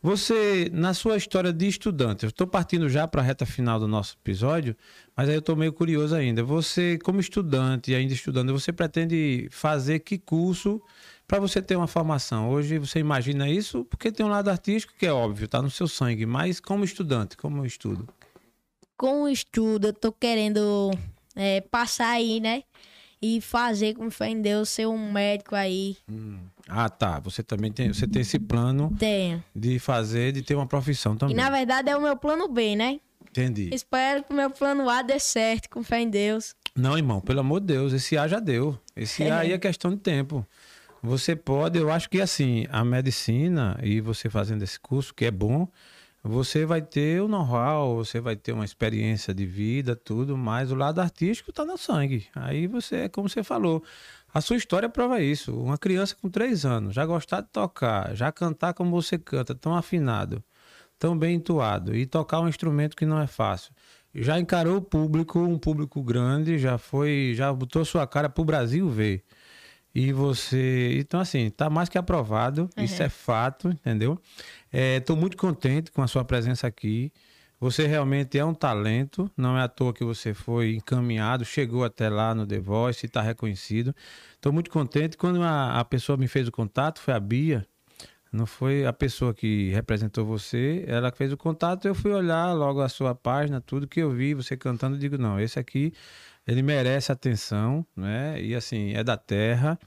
Você, 0.00 0.70
na 0.72 0.94
sua 0.94 1.16
história 1.16 1.52
de 1.52 1.66
estudante, 1.66 2.24
eu 2.24 2.28
estou 2.28 2.46
partindo 2.46 2.88
já 2.88 3.08
para 3.08 3.20
a 3.20 3.24
reta 3.24 3.44
final 3.44 3.80
do 3.80 3.88
nosso 3.88 4.16
episódio, 4.22 4.76
mas 5.16 5.28
aí 5.28 5.34
eu 5.34 5.40
estou 5.40 5.56
meio 5.56 5.72
curioso 5.72 6.14
ainda. 6.14 6.44
Você, 6.44 6.98
como 7.02 7.18
estudante 7.18 7.90
e 7.90 7.96
ainda 7.96 8.14
estudando, 8.14 8.52
você 8.52 8.72
pretende 8.72 9.48
fazer 9.50 9.98
que 9.98 10.16
curso 10.16 10.80
para 11.26 11.40
você 11.40 11.60
ter 11.60 11.74
uma 11.74 11.88
formação? 11.88 12.48
Hoje 12.48 12.78
você 12.78 13.00
imagina 13.00 13.50
isso 13.50 13.84
porque 13.86 14.12
tem 14.12 14.24
um 14.24 14.28
lado 14.28 14.48
artístico 14.48 14.94
que 14.96 15.04
é 15.04 15.12
óbvio, 15.12 15.46
está 15.46 15.60
no 15.60 15.70
seu 15.70 15.88
sangue, 15.88 16.24
mas 16.24 16.60
como 16.60 16.84
estudante, 16.84 17.36
como 17.36 17.66
estudo? 17.66 18.08
Com 18.96 19.24
o 19.24 19.28
estudo, 19.28 19.88
eu 19.88 19.92
tô 19.92 20.12
querendo 20.12 20.92
é, 21.34 21.60
passar 21.60 22.10
aí, 22.10 22.38
né? 22.38 22.62
E 23.20 23.40
fazer, 23.40 23.94
com 23.94 24.08
fé 24.12 24.28
em 24.28 24.40
Deus, 24.40 24.68
ser 24.68 24.86
um 24.86 25.10
médico 25.10 25.56
aí. 25.56 25.96
Ah, 26.68 26.88
tá. 26.88 27.18
Você 27.20 27.42
também 27.42 27.72
tem, 27.72 27.92
você 27.92 28.06
tem 28.06 28.22
esse 28.22 28.38
plano 28.38 28.94
Tenho. 28.98 29.42
de 29.56 29.78
fazer, 29.78 30.32
de 30.32 30.42
ter 30.42 30.54
uma 30.54 30.66
profissão 30.66 31.14
E 31.14 31.18
também. 31.18 31.36
na 31.36 31.50
verdade 31.50 31.90
é 31.90 31.96
o 31.96 32.00
meu 32.02 32.16
plano 32.16 32.48
B, 32.48 32.76
né? 32.76 33.00
Entendi. 33.30 33.70
Espero 33.72 34.22
que 34.24 34.32
o 34.32 34.36
meu 34.36 34.50
plano 34.50 34.88
A 34.88 35.02
dê 35.02 35.18
certo, 35.18 35.68
com 35.70 35.82
fé 35.82 36.00
em 36.00 36.10
Deus. 36.10 36.54
Não, 36.76 36.96
irmão, 36.96 37.20
pelo 37.20 37.40
amor 37.40 37.60
de 37.60 37.66
Deus, 37.66 37.92
esse 37.92 38.16
A 38.16 38.28
já 38.28 38.38
deu. 38.40 38.78
Esse 38.94 39.28
A 39.30 39.40
aí 39.40 39.52
é 39.52 39.58
questão 39.58 39.90
de 39.90 39.98
tempo. 39.98 40.46
Você 41.02 41.36
pode, 41.36 41.78
eu 41.78 41.90
acho 41.90 42.08
que 42.10 42.20
assim, 42.20 42.66
a 42.70 42.84
medicina 42.84 43.78
e 43.82 44.00
você 44.00 44.28
fazendo 44.28 44.62
esse 44.62 44.78
curso, 44.80 45.14
que 45.14 45.24
é 45.24 45.30
bom, 45.30 45.68
você 46.22 46.66
vai 46.66 46.82
ter 46.82 47.22
o 47.22 47.28
know-how, 47.28 47.94
você 47.94 48.20
vai 48.20 48.34
ter 48.34 48.52
uma 48.52 48.64
experiência 48.64 49.32
de 49.32 49.46
vida, 49.46 49.94
tudo, 49.94 50.36
mas 50.36 50.72
o 50.72 50.74
lado 50.74 51.00
artístico 51.00 51.52
tá 51.52 51.64
no 51.64 51.78
sangue. 51.78 52.26
Aí 52.34 52.66
você, 52.66 52.96
é 52.96 53.08
como 53.08 53.28
você 53.28 53.44
falou, 53.44 53.82
a 54.32 54.40
sua 54.40 54.56
história 54.56 54.88
prova 54.88 55.20
isso. 55.20 55.54
Uma 55.54 55.78
criança 55.78 56.16
com 56.20 56.28
três 56.28 56.64
anos, 56.64 56.94
já 56.94 57.04
gostar 57.06 57.40
de 57.40 57.48
tocar, 57.48 58.14
já 58.14 58.30
cantar 58.30 58.74
como 58.74 58.90
você 58.90 59.18
canta, 59.18 59.54
tão 59.54 59.74
afinado, 59.74 60.42
tão 60.98 61.16
bem 61.18 61.36
entoado, 61.36 61.94
e 61.94 62.06
tocar 62.06 62.40
um 62.40 62.48
instrumento 62.48 62.96
que 62.96 63.06
não 63.06 63.20
é 63.20 63.26
fácil. 63.26 63.72
Já 64.14 64.38
encarou 64.38 64.78
o 64.78 64.82
público, 64.82 65.38
um 65.38 65.58
público 65.58 66.02
grande, 66.02 66.58
já 66.58 66.78
foi, 66.78 67.32
já 67.36 67.52
botou 67.52 67.84
sua 67.84 68.06
cara 68.06 68.28
pro 68.28 68.44
Brasil 68.44 68.88
ver. 68.88 69.22
E 69.94 70.12
você. 70.12 70.96
Então, 70.98 71.18
assim, 71.18 71.50
tá 71.50 71.68
mais 71.68 71.88
que 71.88 71.98
aprovado. 71.98 72.68
Isso 72.76 73.02
é 73.02 73.08
fato, 73.08 73.68
entendeu? 73.68 74.20
Estou 74.72 75.16
muito 75.16 75.36
contente 75.36 75.90
com 75.90 76.02
a 76.02 76.06
sua 76.06 76.24
presença 76.24 76.66
aqui. 76.66 77.12
Você 77.60 77.86
realmente 77.86 78.38
é 78.38 78.44
um 78.44 78.54
talento. 78.54 79.30
Não 79.36 79.58
é 79.58 79.62
à 79.62 79.68
toa 79.68 79.92
que 79.92 80.04
você 80.04 80.32
foi 80.32 80.76
encaminhado, 80.76 81.44
chegou 81.44 81.84
até 81.84 82.08
lá 82.08 82.34
no 82.34 82.46
The 82.46 82.60
Voice 82.60 83.04
está 83.06 83.20
reconhecido. 83.20 83.94
Estou 84.34 84.52
muito 84.52 84.70
contente. 84.70 85.16
Quando 85.16 85.42
a, 85.42 85.80
a 85.80 85.84
pessoa 85.84 86.16
me 86.16 86.28
fez 86.28 86.46
o 86.46 86.52
contato, 86.52 87.00
foi 87.00 87.14
a 87.14 87.20
Bia. 87.20 87.66
Não 88.30 88.44
foi 88.46 88.84
a 88.84 88.92
pessoa 88.92 89.32
que 89.32 89.70
representou 89.70 90.24
você, 90.24 90.84
ela 90.86 91.10
fez 91.10 91.32
o 91.32 91.36
contato. 91.36 91.88
Eu 91.88 91.94
fui 91.94 92.12
olhar 92.12 92.52
logo 92.52 92.80
a 92.80 92.88
sua 92.88 93.14
página, 93.14 93.60
tudo 93.60 93.88
que 93.88 94.00
eu 94.00 94.10
vi, 94.10 94.34
você 94.34 94.56
cantando, 94.56 94.98
digo: 94.98 95.16
não, 95.16 95.40
esse 95.40 95.58
aqui, 95.58 95.94
ele 96.46 96.62
merece 96.62 97.10
atenção, 97.10 97.84
né? 97.96 98.40
E 98.40 98.54
assim, 98.54 98.92
é 98.92 99.02
da 99.02 99.16
terra, 99.16 99.78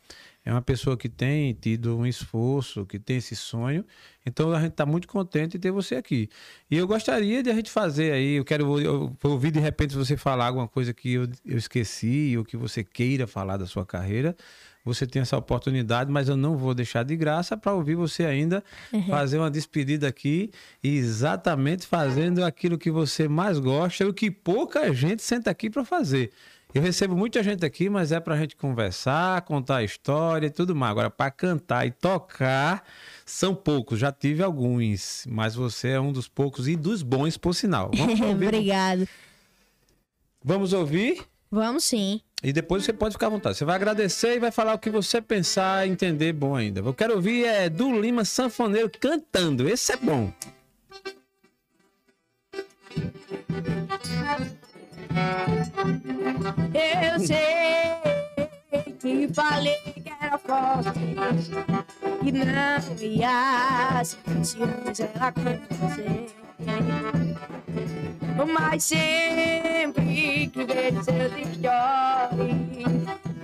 é 0.43 0.51
uma 0.51 0.61
pessoa 0.61 0.97
que 0.97 1.07
tem 1.07 1.53
tido 1.53 1.95
um 1.95 2.05
esforço, 2.05 2.85
que 2.85 2.99
tem 2.99 3.17
esse 3.17 3.35
sonho. 3.35 3.85
Então 4.25 4.51
a 4.53 4.59
gente 4.59 4.71
está 4.71 4.85
muito 4.85 5.07
contente 5.07 5.53
de 5.53 5.59
ter 5.59 5.71
você 5.71 5.95
aqui. 5.95 6.29
E 6.69 6.77
eu 6.77 6.87
gostaria 6.87 7.41
de 7.41 7.49
a 7.49 7.53
gente 7.53 7.71
fazer 7.71 8.11
aí, 8.11 8.35
eu 8.35 8.45
quero 8.45 8.79
eu 8.79 9.15
vou 9.19 9.31
ouvir 9.31 9.51
de 9.51 9.59
repente 9.59 9.95
você 9.95 10.15
falar 10.15 10.47
alguma 10.47 10.67
coisa 10.67 10.93
que 10.93 11.13
eu, 11.13 11.27
eu 11.45 11.57
esqueci 11.57 12.35
ou 12.37 12.45
que 12.45 12.55
você 12.55 12.83
queira 12.83 13.25
falar 13.25 13.57
da 13.57 13.65
sua 13.65 13.85
carreira. 13.85 14.35
Você 14.83 15.05
tem 15.05 15.21
essa 15.21 15.37
oportunidade, 15.37 16.11
mas 16.11 16.27
eu 16.27 16.35
não 16.35 16.57
vou 16.57 16.73
deixar 16.73 17.03
de 17.03 17.15
graça 17.15 17.55
para 17.55 17.71
ouvir 17.71 17.95
você 17.95 18.25
ainda 18.25 18.63
fazer 19.07 19.37
uma 19.37 19.51
despedida 19.51 20.07
aqui, 20.07 20.49
exatamente 20.83 21.85
fazendo 21.85 22.43
aquilo 22.43 22.77
que 22.77 22.89
você 22.89 23.27
mais 23.27 23.59
gosta 23.59 24.03
e 24.03 24.07
o 24.07 24.13
que 24.13 24.31
pouca 24.31 24.91
gente 24.93 25.21
senta 25.21 25.51
aqui 25.51 25.69
para 25.69 25.85
fazer. 25.85 26.31
Eu 26.73 26.81
recebo 26.81 27.17
muita 27.17 27.43
gente 27.43 27.65
aqui, 27.65 27.89
mas 27.89 28.13
é 28.13 28.19
para 28.19 28.33
a 28.33 28.37
gente 28.37 28.55
conversar, 28.55 29.41
contar 29.41 29.77
a 29.77 29.83
história 29.83 30.47
e 30.47 30.49
tudo 30.49 30.73
mais. 30.73 30.91
Agora, 30.91 31.09
para 31.09 31.29
cantar 31.29 31.85
e 31.85 31.91
tocar, 31.91 32.81
são 33.31 33.55
poucos. 33.55 33.99
Já 33.99 34.11
tive 34.11 34.43
alguns, 34.43 35.25
mas 35.27 35.55
você 35.55 35.89
é 35.89 35.99
um 35.99 36.11
dos 36.11 36.27
poucos 36.27 36.67
e 36.67 36.75
dos 36.75 37.01
bons, 37.01 37.37
por 37.37 37.55
sinal. 37.55 37.89
Vamos 37.95 38.19
ouvir? 38.19 38.47
Obrigado. 38.47 39.07
Vamos 40.43 40.73
ouvir? 40.73 41.23
Vamos 41.49 41.83
sim. 41.83 42.21
E 42.43 42.51
depois 42.51 42.83
você 42.83 42.91
pode 42.91 43.13
ficar 43.13 43.27
à 43.27 43.29
vontade. 43.29 43.57
Você 43.57 43.65
vai 43.65 43.75
agradecer 43.75 44.35
e 44.35 44.39
vai 44.39 44.51
falar 44.51 44.73
o 44.73 44.79
que 44.79 44.89
você 44.89 45.21
pensar 45.21 45.87
e 45.87 45.91
entender 45.91 46.33
bom 46.33 46.55
ainda. 46.55 46.81
Eu 46.81 46.93
quero 46.93 47.15
ouvir 47.15 47.45
é 47.45 47.69
do 47.69 47.99
Lima 47.99 48.25
Sanfoneiro 48.25 48.91
cantando. 48.99 49.67
Esse 49.67 49.93
é 49.93 49.97
bom. 49.97 50.31
Eu 56.73 57.19
sei 57.19 58.20
que 59.01 59.33
falei 59.33 59.75
que 59.95 60.13
era 60.21 60.37
forte, 60.37 60.91
que 62.23 62.31
não 62.31 62.45
ia 62.99 64.03
se 64.03 64.17
mas 64.85 64.99
ela 64.99 65.27
acontecer. 65.27 66.35
Mas 68.53 68.83
sempre 68.83 70.47
que 70.47 70.65
vejo 70.65 71.03
seus 71.03 71.31
stories 71.55 72.61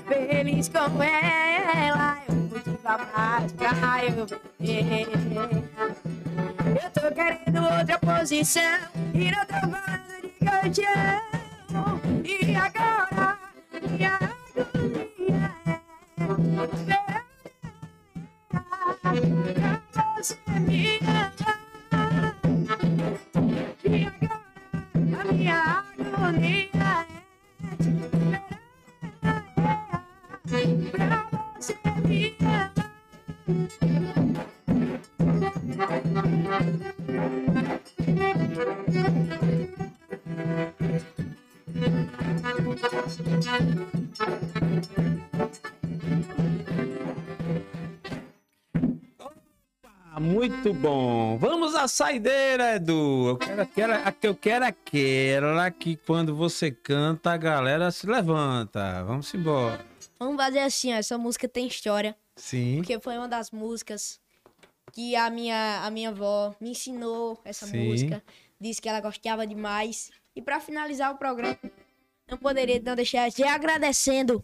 Feliz 0.08 0.70
com 0.70 1.04
ela 1.04 2.18
Eu 2.28 2.36
motiva 2.36 2.98
mais 3.16 3.52
pra 3.54 4.06
eu 4.06 4.26
ver 4.60 5.08
Eu 6.84 6.90
tô 6.92 7.12
querendo 7.14 7.64
outra 7.64 8.00
posição 8.00 8.64
E 9.14 9.32
não 9.32 9.46
tô 9.46 9.60
falando 9.60 10.22
de 10.22 10.30
colchão 10.46 12.02
E 12.24 12.56
agora 12.56 14.37
é 16.58 17.08
Pra 44.18 45.17
muito 50.28 50.74
bom. 50.74 51.38
Vamos 51.38 51.74
à 51.74 51.88
saideira, 51.88 52.76
Edu. 52.76 53.30
Eu 53.30 53.38
quero 53.38 53.62
aquela, 53.62 54.16
eu 54.22 54.36
quero 54.36 54.66
é 54.66 54.68
aquela 54.68 55.72
que 55.72 55.96
quando 55.96 56.36
você 56.36 56.70
canta 56.70 57.32
a 57.32 57.38
galera 57.38 57.90
se 57.92 58.06
levanta. 58.06 59.04
Vamos 59.04 59.34
embora. 59.34 59.84
Vamos 60.20 60.36
fazer 60.36 60.60
assim, 60.60 60.94
ó, 60.94 60.98
essa 60.98 61.18
música 61.18 61.48
tem 61.48 61.68
história. 61.68 62.16
Sim. 62.36 62.78
Porque 62.78 63.00
foi 63.00 63.18
uma 63.18 63.28
das 63.28 63.52
músicas 63.52 64.20
que 64.92 65.16
a 65.16 65.30
minha, 65.30 65.82
a 65.84 65.90
minha 65.90 66.10
avó 66.10 66.54
me 66.60 66.72
ensinou 66.72 67.40
essa 67.46 67.66
Sim. 67.66 67.88
música. 67.88 68.22
Disse 68.60 68.82
que 68.82 68.90
ela 68.90 69.00
gostava 69.00 69.48
demais. 69.48 70.12
E 70.36 70.42
pra 70.42 70.60
finalizar 70.60 71.14
o 71.14 71.18
programa, 71.18 71.58
não 72.30 72.38
poderia 72.38 72.82
não 72.84 72.96
deixar 72.96 73.30
de 73.30 73.44
agradecendo. 73.44 74.44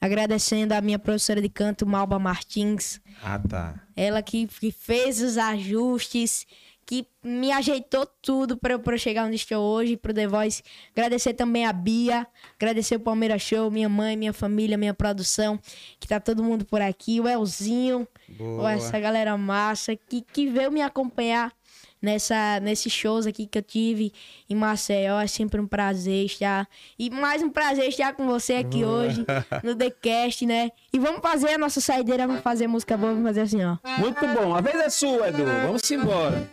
Agradecendo 0.00 0.72
a 0.72 0.80
minha 0.80 0.98
professora 0.98 1.42
de 1.42 1.48
canto, 1.48 1.86
Malba 1.86 2.18
Martins. 2.18 3.00
Ah, 3.22 3.38
tá. 3.38 3.82
Ela 3.94 4.22
que, 4.22 4.46
que 4.46 4.72
fez 4.72 5.20
os 5.20 5.36
ajustes, 5.36 6.46
que 6.86 7.06
me 7.22 7.52
ajeitou 7.52 8.04
tudo 8.20 8.56
para 8.56 8.74
eu, 8.74 8.80
pra 8.80 8.94
eu 8.94 8.98
chegar 8.98 9.24
onde 9.24 9.36
estou 9.36 9.62
hoje, 9.62 9.96
pro 9.96 10.12
The 10.12 10.26
Voice. 10.26 10.62
Agradecer 10.92 11.34
também 11.34 11.64
a 11.64 11.72
Bia, 11.72 12.26
agradecer 12.58 12.96
o 12.96 13.00
Palmeiras 13.00 13.42
Show, 13.42 13.70
minha 13.70 13.88
mãe, 13.88 14.16
minha 14.16 14.32
família, 14.32 14.76
minha 14.76 14.92
produção, 14.92 15.60
que 16.00 16.08
tá 16.08 16.18
todo 16.18 16.42
mundo 16.42 16.64
por 16.64 16.80
aqui, 16.80 17.20
o 17.20 17.28
Elzinho, 17.28 18.08
Boa. 18.36 18.72
essa 18.72 18.98
galera 18.98 19.36
massa 19.36 19.94
que, 19.94 20.22
que 20.22 20.48
veio 20.48 20.72
me 20.72 20.82
acompanhar 20.82 21.52
nessa, 22.00 22.60
nesses 22.60 22.92
shows 22.92 23.26
aqui 23.26 23.46
que 23.46 23.58
eu 23.58 23.62
tive 23.62 24.12
em 24.48 24.54
Maceió. 24.54 25.20
É 25.20 25.26
sempre 25.26 25.60
um 25.60 25.66
prazer 25.66 26.26
estar. 26.26 26.68
E 26.98 27.10
mais 27.10 27.42
um 27.42 27.50
prazer 27.50 27.88
estar 27.88 28.12
com 28.14 28.26
você 28.26 28.54
aqui 28.54 28.84
hoje 28.84 29.24
no 29.62 29.74
The 29.74 29.90
Cast, 29.90 30.46
né? 30.46 30.70
E 30.92 30.98
vamos 30.98 31.20
fazer 31.20 31.54
a 31.54 31.58
nossa 31.58 31.80
saideira, 31.80 32.26
vamos 32.26 32.42
fazer 32.42 32.66
música 32.66 32.96
boa, 32.96 33.12
vamos 33.12 33.28
fazer 33.28 33.42
assim, 33.42 33.64
ó. 33.64 33.76
Muito 33.98 34.26
bom. 34.28 34.54
A 34.54 34.60
vez 34.60 34.76
é 34.76 34.88
sua, 34.88 35.28
Edu. 35.28 35.44
Vamos 35.44 35.90
embora. 35.90 36.48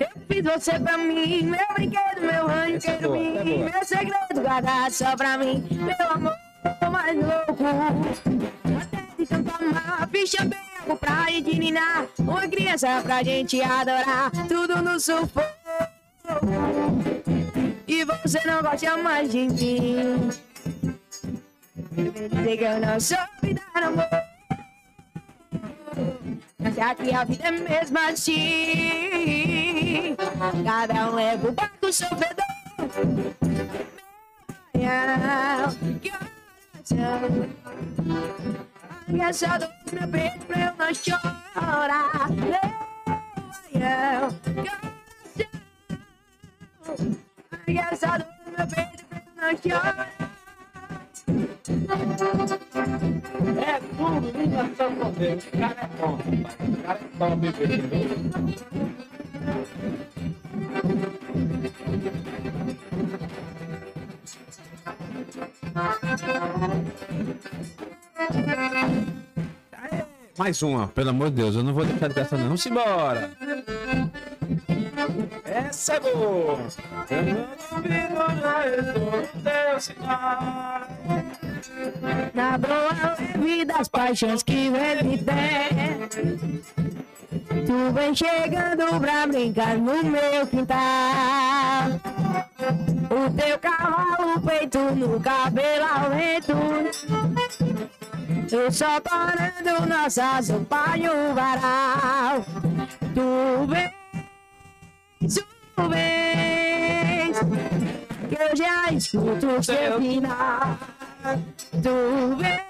Eu 0.00 0.08
fiz 0.28 0.44
você 0.44 0.78
pra 0.78 0.98
mim, 0.98 1.42
meu 1.42 1.66
brinquedo, 1.74 2.20
meu 2.20 2.48
anjo 2.48 2.88
é 2.88 2.98
boa, 2.98 3.16
essa 3.18 3.40
é 3.40 3.44
mim, 3.44 3.64
meu 3.64 3.84
segredo 3.84 4.40
guardado 4.40 4.92
só 4.92 5.16
pra 5.16 5.38
mim, 5.38 5.66
meu 5.70 6.10
amor 6.12 6.47
mais 6.90 7.16
louco. 7.16 7.64
Até 8.80 9.06
de 9.16 9.26
tanto 9.26 9.50
amar, 9.54 10.08
ficha 10.10 10.44
bem 10.44 10.58
algo 10.80 10.96
pra 10.96 11.26
ninar, 11.26 12.06
uma 12.18 12.48
criança 12.48 13.00
pra 13.02 13.22
gente 13.22 13.60
adorar, 13.60 14.32
tudo 14.48 14.82
no 14.82 14.98
sufoco. 14.98 15.46
E 17.86 18.04
você 18.04 18.40
não 18.46 18.62
gosta 18.62 18.96
mais 18.96 19.30
de 19.32 19.48
mim. 19.48 20.30
Dizer 21.92 22.56
que 22.56 22.64
eu 22.64 22.80
não 22.80 22.98
soube 23.00 23.54
dar 23.54 23.82
amor. 23.82 24.08
Já 26.76 26.94
que 26.94 27.14
a 27.14 27.24
vida 27.24 27.48
é 27.48 27.50
mesmo 27.50 27.98
assim 27.98 30.14
Cada 30.64 31.10
um 31.10 31.14
leva 31.14 31.48
o 31.48 31.52
barco 31.52 31.92
sofredor 31.92 32.44
Que 36.00 36.12
oração 36.94 37.48
Essa 39.20 39.58
dor 39.58 39.68
no 39.92 40.00
meu 40.00 40.08
peito 40.08 40.46
pra 40.46 40.60
eu 40.60 40.72
não 40.76 40.94
chorar 40.94 42.30
Leão, 43.74 44.30
que 47.64 47.78
oração 47.78 47.90
Essa 47.92 48.18
dor 48.18 48.26
no 48.46 48.52
meu 48.56 48.66
peito 48.66 49.04
pra 49.06 49.18
eu 49.18 49.42
não 49.42 49.52
chorar 49.62 50.08
É 53.58 53.80
tudo, 53.96 54.26
ligação 54.38 54.90
com 54.96 55.10
Deus. 55.12 55.44
O 55.44 55.50
cara 55.58 55.80
é 55.80 55.86
bom, 56.00 56.16
rapaz. 56.16 56.56
Cara 56.84 56.98
é 56.98 57.02
bom, 57.18 57.36
bebê. 57.36 57.66
Mais 70.48 70.62
uma, 70.62 70.88
pelo 70.88 71.10
amor 71.10 71.28
de 71.28 71.36
Deus, 71.36 71.56
eu 71.56 71.62
não 71.62 71.74
vou 71.74 71.84
deixar 71.84 72.08
dessa 72.08 72.34
não. 72.34 72.44
Vamos 72.44 72.64
embora. 72.64 73.30
Essa 75.44 75.96
é 75.96 76.00
boa. 76.00 76.58
Eu 77.10 77.22
não. 77.22 77.46
Na 82.32 82.56
boa 82.56 83.16
leve 83.18 83.66
das 83.66 83.88
paixões 83.88 84.42
que 84.42 84.68
ele 84.68 85.18
tem 85.18 86.08
Tu 87.66 87.92
vem 87.92 88.14
chegando 88.14 88.98
pra 88.98 89.26
brincar 89.26 89.76
no 89.76 90.02
meu 90.02 90.46
quintal 90.46 91.90
O 93.10 93.30
teu 93.36 93.58
cavalo 93.58 94.40
peito 94.40 94.78
no 94.78 95.20
cabelo 95.20 95.84
ao 95.84 96.10
vento 96.10 97.37
Eu 98.50 98.72
só 98.72 98.98
parando 99.00 99.86
nossa 99.86 100.42
sopa 100.42 100.96
e 100.96 101.06
o 101.08 101.34
varal. 101.34 102.44
Tu 103.14 103.66
vens, 103.66 105.34
tu 105.34 105.88
vens 105.88 107.38
Que 108.28 108.42
eu 108.42 108.56
já 108.56 108.92
escuto 108.92 109.46
o 109.48 109.62
seu 109.62 110.00
final 110.00 110.78
Tu 111.82 112.36
vês, 112.36 112.60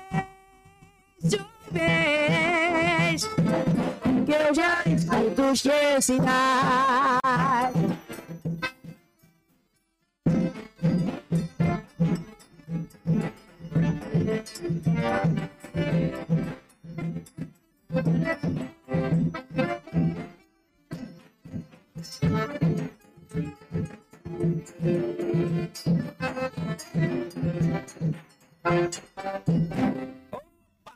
tu 1.31 1.45
vês 1.71 3.25
Que 4.25 4.33
eu 4.33 4.55
já 4.55 4.83
escuto 4.87 5.43
os 5.53 5.63
teus 5.63 6.05
sinais 6.05 7.73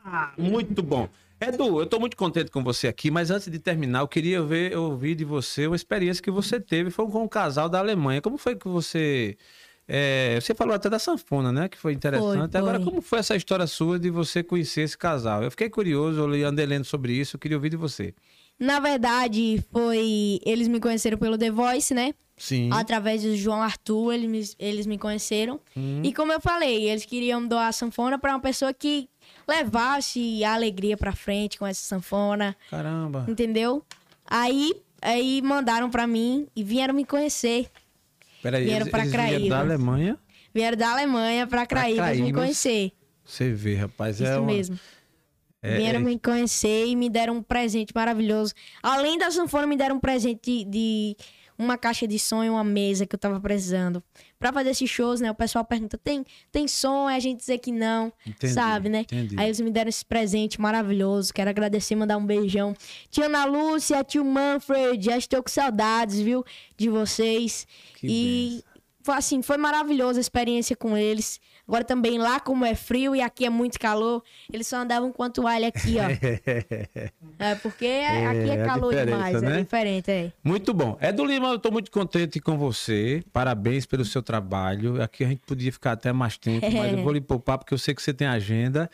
Ah, 0.05 0.33
muito 0.37 0.81
bom. 0.83 1.09
Edu, 1.39 1.81
eu 1.81 1.85
tô 1.87 1.99
muito 1.99 2.15
contente 2.15 2.49
com 2.51 2.63
você 2.63 2.87
aqui, 2.87 3.11
mas 3.11 3.29
antes 3.29 3.51
de 3.51 3.59
terminar, 3.59 3.99
eu 3.99 4.07
queria 4.07 4.41
ver, 4.41 4.77
ouvir 4.77 5.15
de 5.15 5.25
você 5.25 5.67
uma 5.67 5.75
experiência 5.75 6.23
que 6.23 6.31
você 6.31 6.59
teve, 6.59 6.89
foi 6.89 7.05
com 7.09 7.23
um 7.23 7.27
casal 7.27 7.67
da 7.67 7.79
Alemanha. 7.79 8.21
Como 8.21 8.37
foi 8.37 8.55
que 8.55 8.67
você. 8.67 9.37
É, 9.87 10.39
você 10.39 10.53
falou 10.55 10.73
até 10.73 10.89
da 10.89 10.99
sanfona, 10.99 11.51
né? 11.51 11.67
Que 11.69 11.77
foi 11.77 11.93
interessante. 11.93 12.51
Foi, 12.51 12.59
Agora, 12.59 12.77
foi. 12.79 12.85
como 12.85 13.01
foi 13.01 13.19
essa 13.19 13.35
história 13.35 13.67
sua 13.67 13.99
de 13.99 14.09
você 14.09 14.41
conhecer 14.43 14.81
esse 14.81 14.97
casal? 14.97 15.43
Eu 15.43 15.51
fiquei 15.51 15.69
curioso, 15.69 16.19
eu 16.19 16.27
li- 16.27 16.43
andei 16.43 16.65
lendo 16.65 16.85
sobre 16.85 17.13
isso, 17.13 17.35
eu 17.35 17.39
queria 17.39 17.57
ouvir 17.57 17.69
de 17.69 17.77
você. 17.77 18.13
Na 18.59 18.79
verdade, 18.79 19.63
foi. 19.71 20.39
Eles 20.45 20.67
me 20.67 20.79
conheceram 20.79 21.17
pelo 21.17 21.37
The 21.37 21.49
Voice, 21.51 21.93
né? 21.93 22.13
Sim. 22.37 22.69
Através 22.71 23.21
do 23.23 23.35
João 23.35 23.61
Arthur, 23.61 24.13
eles 24.13 24.29
me, 24.29 24.55
eles 24.59 24.85
me 24.85 24.97
conheceram. 24.97 25.59
E 26.03 26.13
como 26.13 26.31
eu 26.31 26.39
falei, 26.41 26.89
eles 26.89 27.05
queriam 27.05 27.45
doar 27.45 27.67
a 27.67 27.71
sanfona 27.71 28.17
pra 28.17 28.31
uma 28.33 28.39
pessoa 28.39 28.73
que 28.73 29.07
levasse 29.47 30.43
a 30.43 30.53
alegria 30.53 30.97
pra 30.97 31.13
frente 31.13 31.57
com 31.59 31.65
essa 31.67 31.81
sanfona, 31.81 32.55
Caramba. 32.69 33.25
entendeu? 33.27 33.83
Aí, 34.25 34.73
aí 35.01 35.41
mandaram 35.41 35.89
pra 35.89 36.07
mim 36.07 36.47
e 36.55 36.63
vieram 36.63 36.93
me 36.93 37.05
conhecer. 37.05 37.69
Peraí, 38.43 38.65
Vieram 38.65 38.87
pra 38.87 38.99
eles 38.99 39.11
vieram 39.11 39.27
Craíbas. 39.29 39.49
da 39.49 39.59
Alemanha. 39.59 40.19
Vieram 40.53 40.77
da 40.77 40.91
Alemanha 40.91 41.47
pra 41.47 41.65
Craíbas 41.65 42.09
me 42.11 42.17
Craíbas. 42.17 42.41
conhecer. 42.41 42.91
Você 43.25 43.51
vê, 43.51 43.75
rapaz. 43.75 44.19
Isso 44.19 44.25
é 44.29 44.37
uma- 44.37 44.45
mesmo. 44.51 44.77
é- 45.61 45.77
Vieram 45.77 45.99
é- 46.01 46.03
me 46.03 46.19
conhecer 46.19 46.85
e 46.87 46.95
me 46.95 47.09
deram 47.09 47.37
um 47.37 47.41
presente 47.41 47.91
maravilhoso. 47.95 48.53
Além 48.83 49.17
da 49.17 49.31
sanfona, 49.31 49.65
me 49.65 49.77
deram 49.77 49.95
um 49.95 49.99
presente 49.99 50.41
de, 50.43 50.65
de 50.65 51.17
uma 51.57 51.77
caixa 51.77 52.05
de 52.05 52.19
som 52.19 52.43
e 52.43 52.49
uma 52.49 52.63
mesa 52.65 53.05
que 53.05 53.15
eu 53.15 53.19
tava 53.19 53.39
precisando. 53.39 54.03
Pra 54.43 54.51
fazer 54.51 54.71
esses 54.71 54.89
shows, 54.89 55.21
né? 55.21 55.31
O 55.31 55.35
pessoal 55.35 55.63
pergunta: 55.63 55.97
tem, 55.97 56.25
tem 56.51 56.67
som? 56.67 57.07
Aí 57.07 57.15
a 57.15 57.19
gente 57.21 57.37
dizer 57.37 57.59
que 57.59 57.71
não, 57.71 58.11
Entendi, 58.27 58.53
sabe, 58.53 58.89
né? 58.89 58.99
entendi. 58.99 59.39
Aí 59.39 59.47
eles 59.47 59.61
me 59.61 59.71
deram 59.71 59.87
esse 59.87 60.03
presente 60.03 60.59
maravilhoso. 60.59 61.33
Quero 61.33 61.49
agradecer, 61.49 61.95
mandar 61.95 62.17
um 62.17 62.25
beijão. 62.25 62.75
Tia 63.09 63.27
Ana 63.27 63.45
Lúcia, 63.45 64.03
tio 64.03 64.25
Manfred, 64.25 65.05
já 65.05 65.17
estou 65.17 65.41
com 65.41 65.49
saudades, 65.49 66.19
viu? 66.19 66.43
De 66.75 66.89
vocês. 66.89 67.65
Que 67.95 68.07
e 68.09 68.63
foi 69.01 69.15
assim, 69.15 69.41
foi 69.41 69.55
maravilhosa 69.55 70.19
a 70.19 70.21
experiência 70.21 70.75
com 70.75 70.97
eles. 70.97 71.39
Agora 71.65 71.83
também 71.83 72.17
lá, 72.17 72.39
como 72.41 72.65
é 72.65 72.75
frio 72.75 73.15
e 73.15 73.21
aqui 73.21 73.45
é 73.45 73.49
muito 73.49 73.79
calor, 73.79 74.21
eles 74.51 74.67
só 74.67 74.77
andavam 74.77 75.13
com 75.13 75.23
a 75.23 75.29
toalha 75.29 75.69
aqui, 75.69 75.95
ó. 75.97 76.03
É, 77.39 77.55
porque 77.55 77.85
É, 77.85 78.27
aqui 78.27 78.49
é 78.49 78.61
a 78.61 78.65
calor 78.65 78.93
demais, 78.93 79.41
né? 79.41 79.59
é 79.59 79.61
diferente, 79.63 80.11
é. 80.11 80.31
Muito 80.43 80.73
bom. 80.73 80.97
Edu 81.01 81.25
Lima, 81.25 81.49
eu 81.49 81.59
tô 81.59 81.71
muito 81.71 81.89
contente 81.91 82.39
com 82.39 82.57
você. 82.57 83.23
Parabéns 83.33 83.85
pelo 83.85 84.05
seu 84.05 84.21
trabalho. 84.21 85.01
Aqui 85.01 85.23
a 85.23 85.27
gente 85.27 85.41
podia 85.45 85.71
ficar 85.71 85.93
até 85.93 86.13
mais 86.13 86.37
tempo, 86.37 86.65
mas 86.71 86.91
eu 86.93 87.01
vou 87.03 87.11
lhe 87.11 87.21
poupar 87.21 87.57
porque 87.57 87.73
eu 87.73 87.77
sei 87.77 87.93
que 87.93 88.01
você 88.01 88.13
tem 88.13 88.27
agenda. 88.27 88.89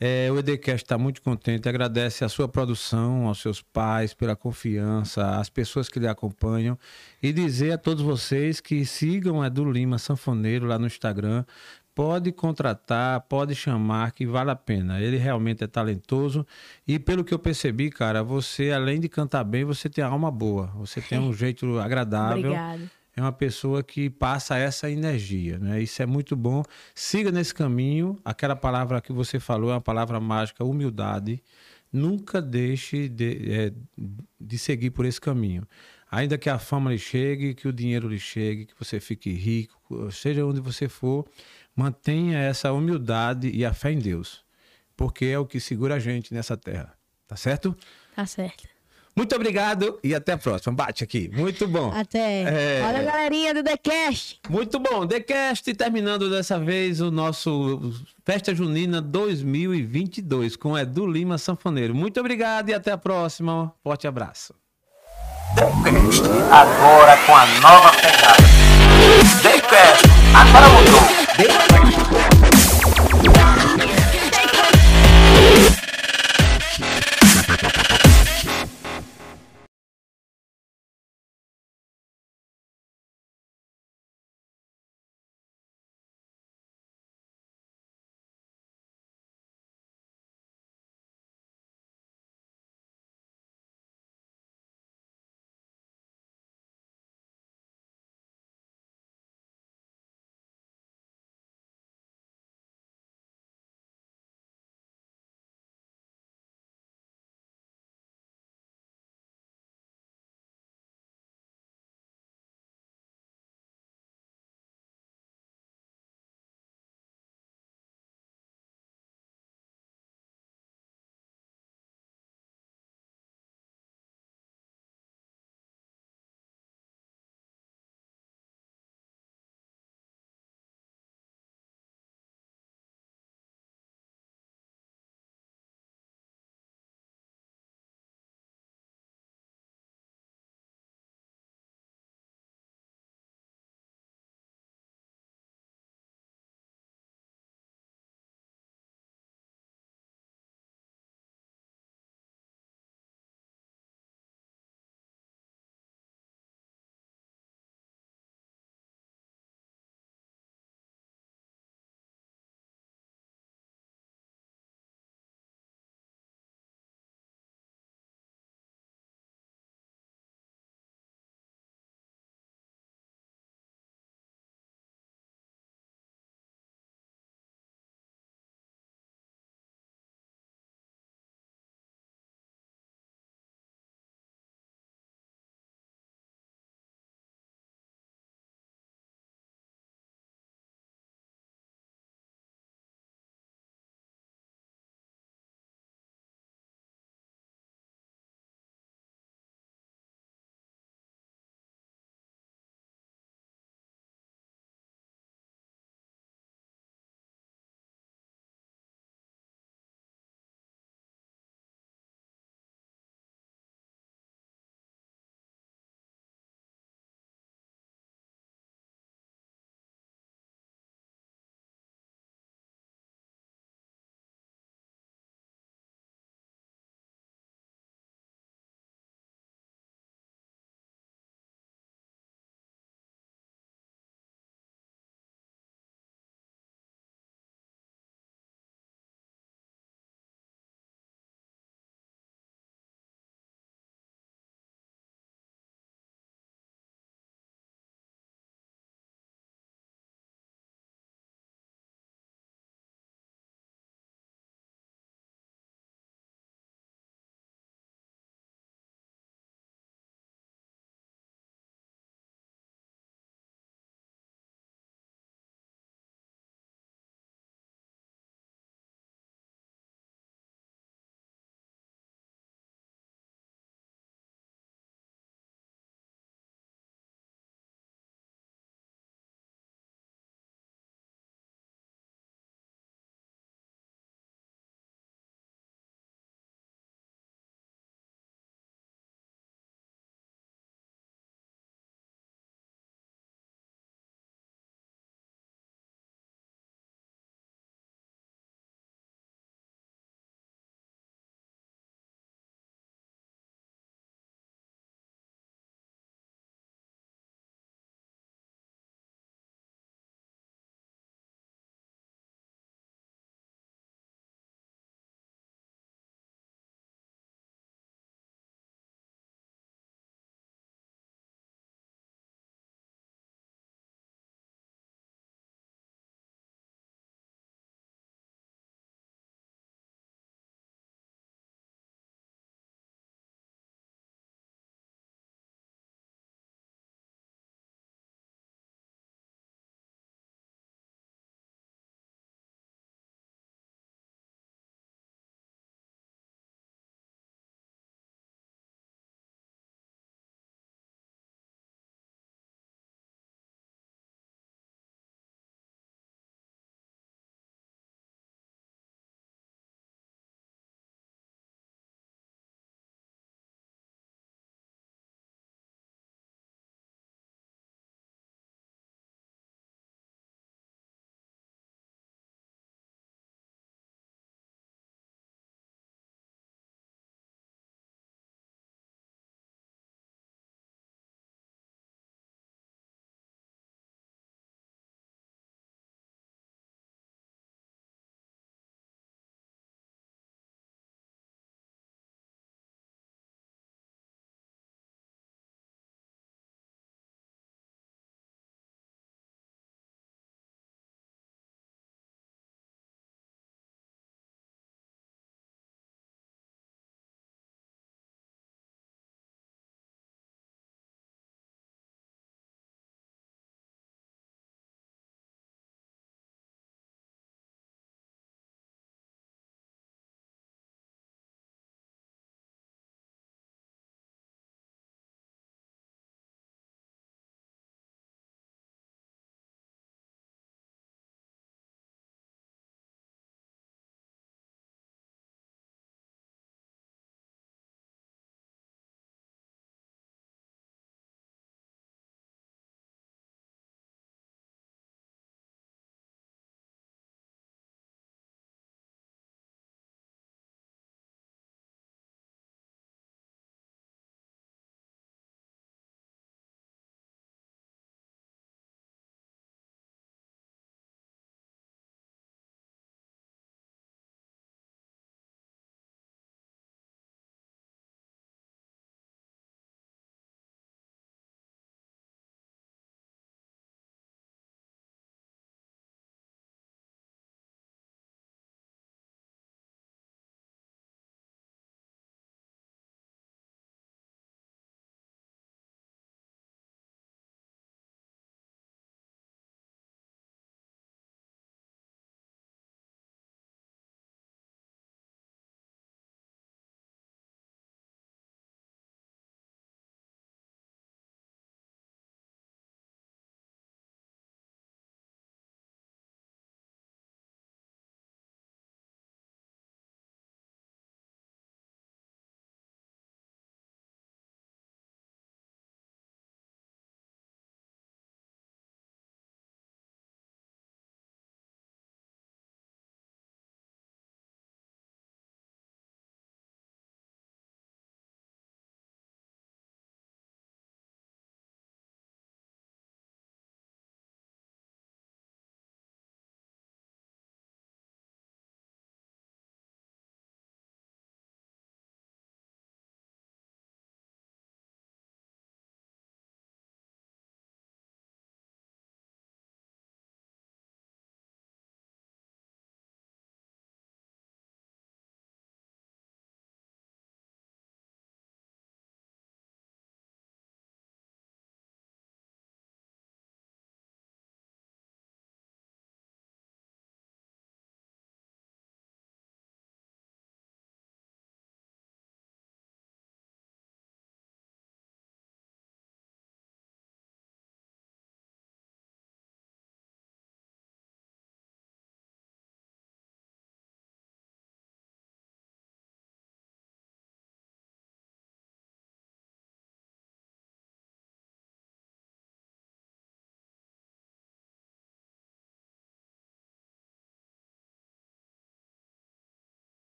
É, 0.00 0.30
o 0.30 0.38
EDCast 0.38 0.84
está 0.84 0.98
muito 0.98 1.22
contente, 1.22 1.68
agradece 1.68 2.24
a 2.24 2.28
sua 2.28 2.48
produção, 2.48 3.26
aos 3.26 3.40
seus 3.40 3.62
pais 3.62 4.12
pela 4.12 4.34
confiança, 4.34 5.38
às 5.38 5.48
pessoas 5.48 5.88
que 5.88 6.00
lhe 6.00 6.08
acompanham 6.08 6.76
e 7.22 7.32
dizer 7.32 7.72
a 7.72 7.78
todos 7.78 8.02
vocês 8.02 8.60
que 8.60 8.84
sigam 8.84 9.44
Edu 9.44 9.64
Lima 9.70 9.96
Sanfoneiro 9.98 10.66
lá 10.66 10.78
no 10.78 10.86
Instagram. 10.86 11.44
Pode 11.94 12.32
contratar, 12.32 13.20
pode 13.22 13.54
chamar, 13.54 14.10
que 14.10 14.26
vale 14.26 14.50
a 14.50 14.56
pena. 14.56 15.00
Ele 15.00 15.16
realmente 15.16 15.62
é 15.62 15.66
talentoso. 15.66 16.44
E 16.86 16.98
pelo 16.98 17.22
que 17.22 17.32
eu 17.32 17.38
percebi, 17.38 17.88
cara, 17.88 18.22
você, 18.22 18.72
além 18.72 18.98
de 18.98 19.08
cantar 19.08 19.44
bem, 19.44 19.64
você 19.64 19.88
tem 19.88 20.02
a 20.02 20.08
alma 20.08 20.30
boa. 20.30 20.66
Você 20.76 21.00
tem 21.00 21.20
um 21.20 21.32
jeito 21.34 21.78
agradável. 21.78 22.50
Obrigado. 22.50 22.90
É 23.16 23.20
uma 23.20 23.32
pessoa 23.32 23.80
que 23.82 24.10
passa 24.10 24.56
essa 24.56 24.90
energia, 24.90 25.56
né? 25.56 25.80
Isso 25.80 26.02
é 26.02 26.06
muito 26.06 26.34
bom. 26.34 26.64
Siga 26.94 27.30
nesse 27.30 27.54
caminho. 27.54 28.18
Aquela 28.24 28.56
palavra 28.56 29.00
que 29.00 29.12
você 29.12 29.38
falou 29.38 29.70
é 29.70 29.74
uma 29.74 29.80
palavra 29.80 30.18
mágica, 30.18 30.64
humildade. 30.64 31.40
Nunca 31.92 32.42
deixe 32.42 33.08
de, 33.08 33.52
é, 33.52 33.72
de 34.40 34.58
seguir 34.58 34.90
por 34.90 35.06
esse 35.06 35.20
caminho. 35.20 35.64
Ainda 36.10 36.36
que 36.36 36.50
a 36.50 36.58
fama 36.58 36.90
lhe 36.90 36.98
chegue, 36.98 37.54
que 37.54 37.68
o 37.68 37.72
dinheiro 37.72 38.08
lhe 38.08 38.18
chegue, 38.18 38.66
que 38.66 38.74
você 38.78 38.98
fique 38.98 39.32
rico, 39.32 40.10
seja 40.10 40.44
onde 40.44 40.60
você 40.60 40.88
for, 40.88 41.24
mantenha 41.74 42.38
essa 42.38 42.72
humildade 42.72 43.50
e 43.50 43.64
a 43.64 43.72
fé 43.72 43.92
em 43.92 43.98
Deus, 43.98 44.44
porque 44.96 45.26
é 45.26 45.38
o 45.38 45.46
que 45.46 45.60
segura 45.60 45.96
a 45.96 45.98
gente 45.98 46.32
nessa 46.32 46.56
terra. 46.56 46.94
Tá 47.26 47.36
certo? 47.36 47.76
Tá 48.14 48.26
certo. 48.26 48.74
Muito 49.16 49.34
obrigado 49.36 49.98
e 50.02 50.12
até 50.12 50.32
a 50.32 50.38
próxima. 50.38 50.74
Bate 50.74 51.04
aqui. 51.04 51.30
Muito 51.32 51.68
bom. 51.68 51.92
Até. 51.92 52.42
É. 52.42 52.82
Olha, 52.84 53.02
galerinha 53.02 53.54
do 53.54 53.62
TheCast. 53.62 54.40
Muito 54.48 54.78
bom, 54.80 55.06
TheCast 55.06 55.72
terminando 55.74 56.28
dessa 56.28 56.58
vez 56.58 57.00
o 57.00 57.12
nosso 57.12 57.92
Festa 58.24 58.52
Junina 58.54 59.00
2022 59.00 60.56
com 60.56 60.76
Edu 60.76 61.06
Lima 61.06 61.38
Sanfoneiro. 61.38 61.94
Muito 61.94 62.18
obrigado 62.18 62.70
e 62.70 62.74
até 62.74 62.90
a 62.90 62.98
próxima. 62.98 63.72
Forte 63.84 64.08
abraço. 64.08 64.52
TheCast, 65.54 66.22
agora 66.50 67.16
com 67.24 67.36
a 67.36 67.46
nova 67.60 67.92
pegada. 67.92 68.53
They 69.14 69.60
pass. 69.60 70.02
I 70.34 70.42
thought 70.50 72.43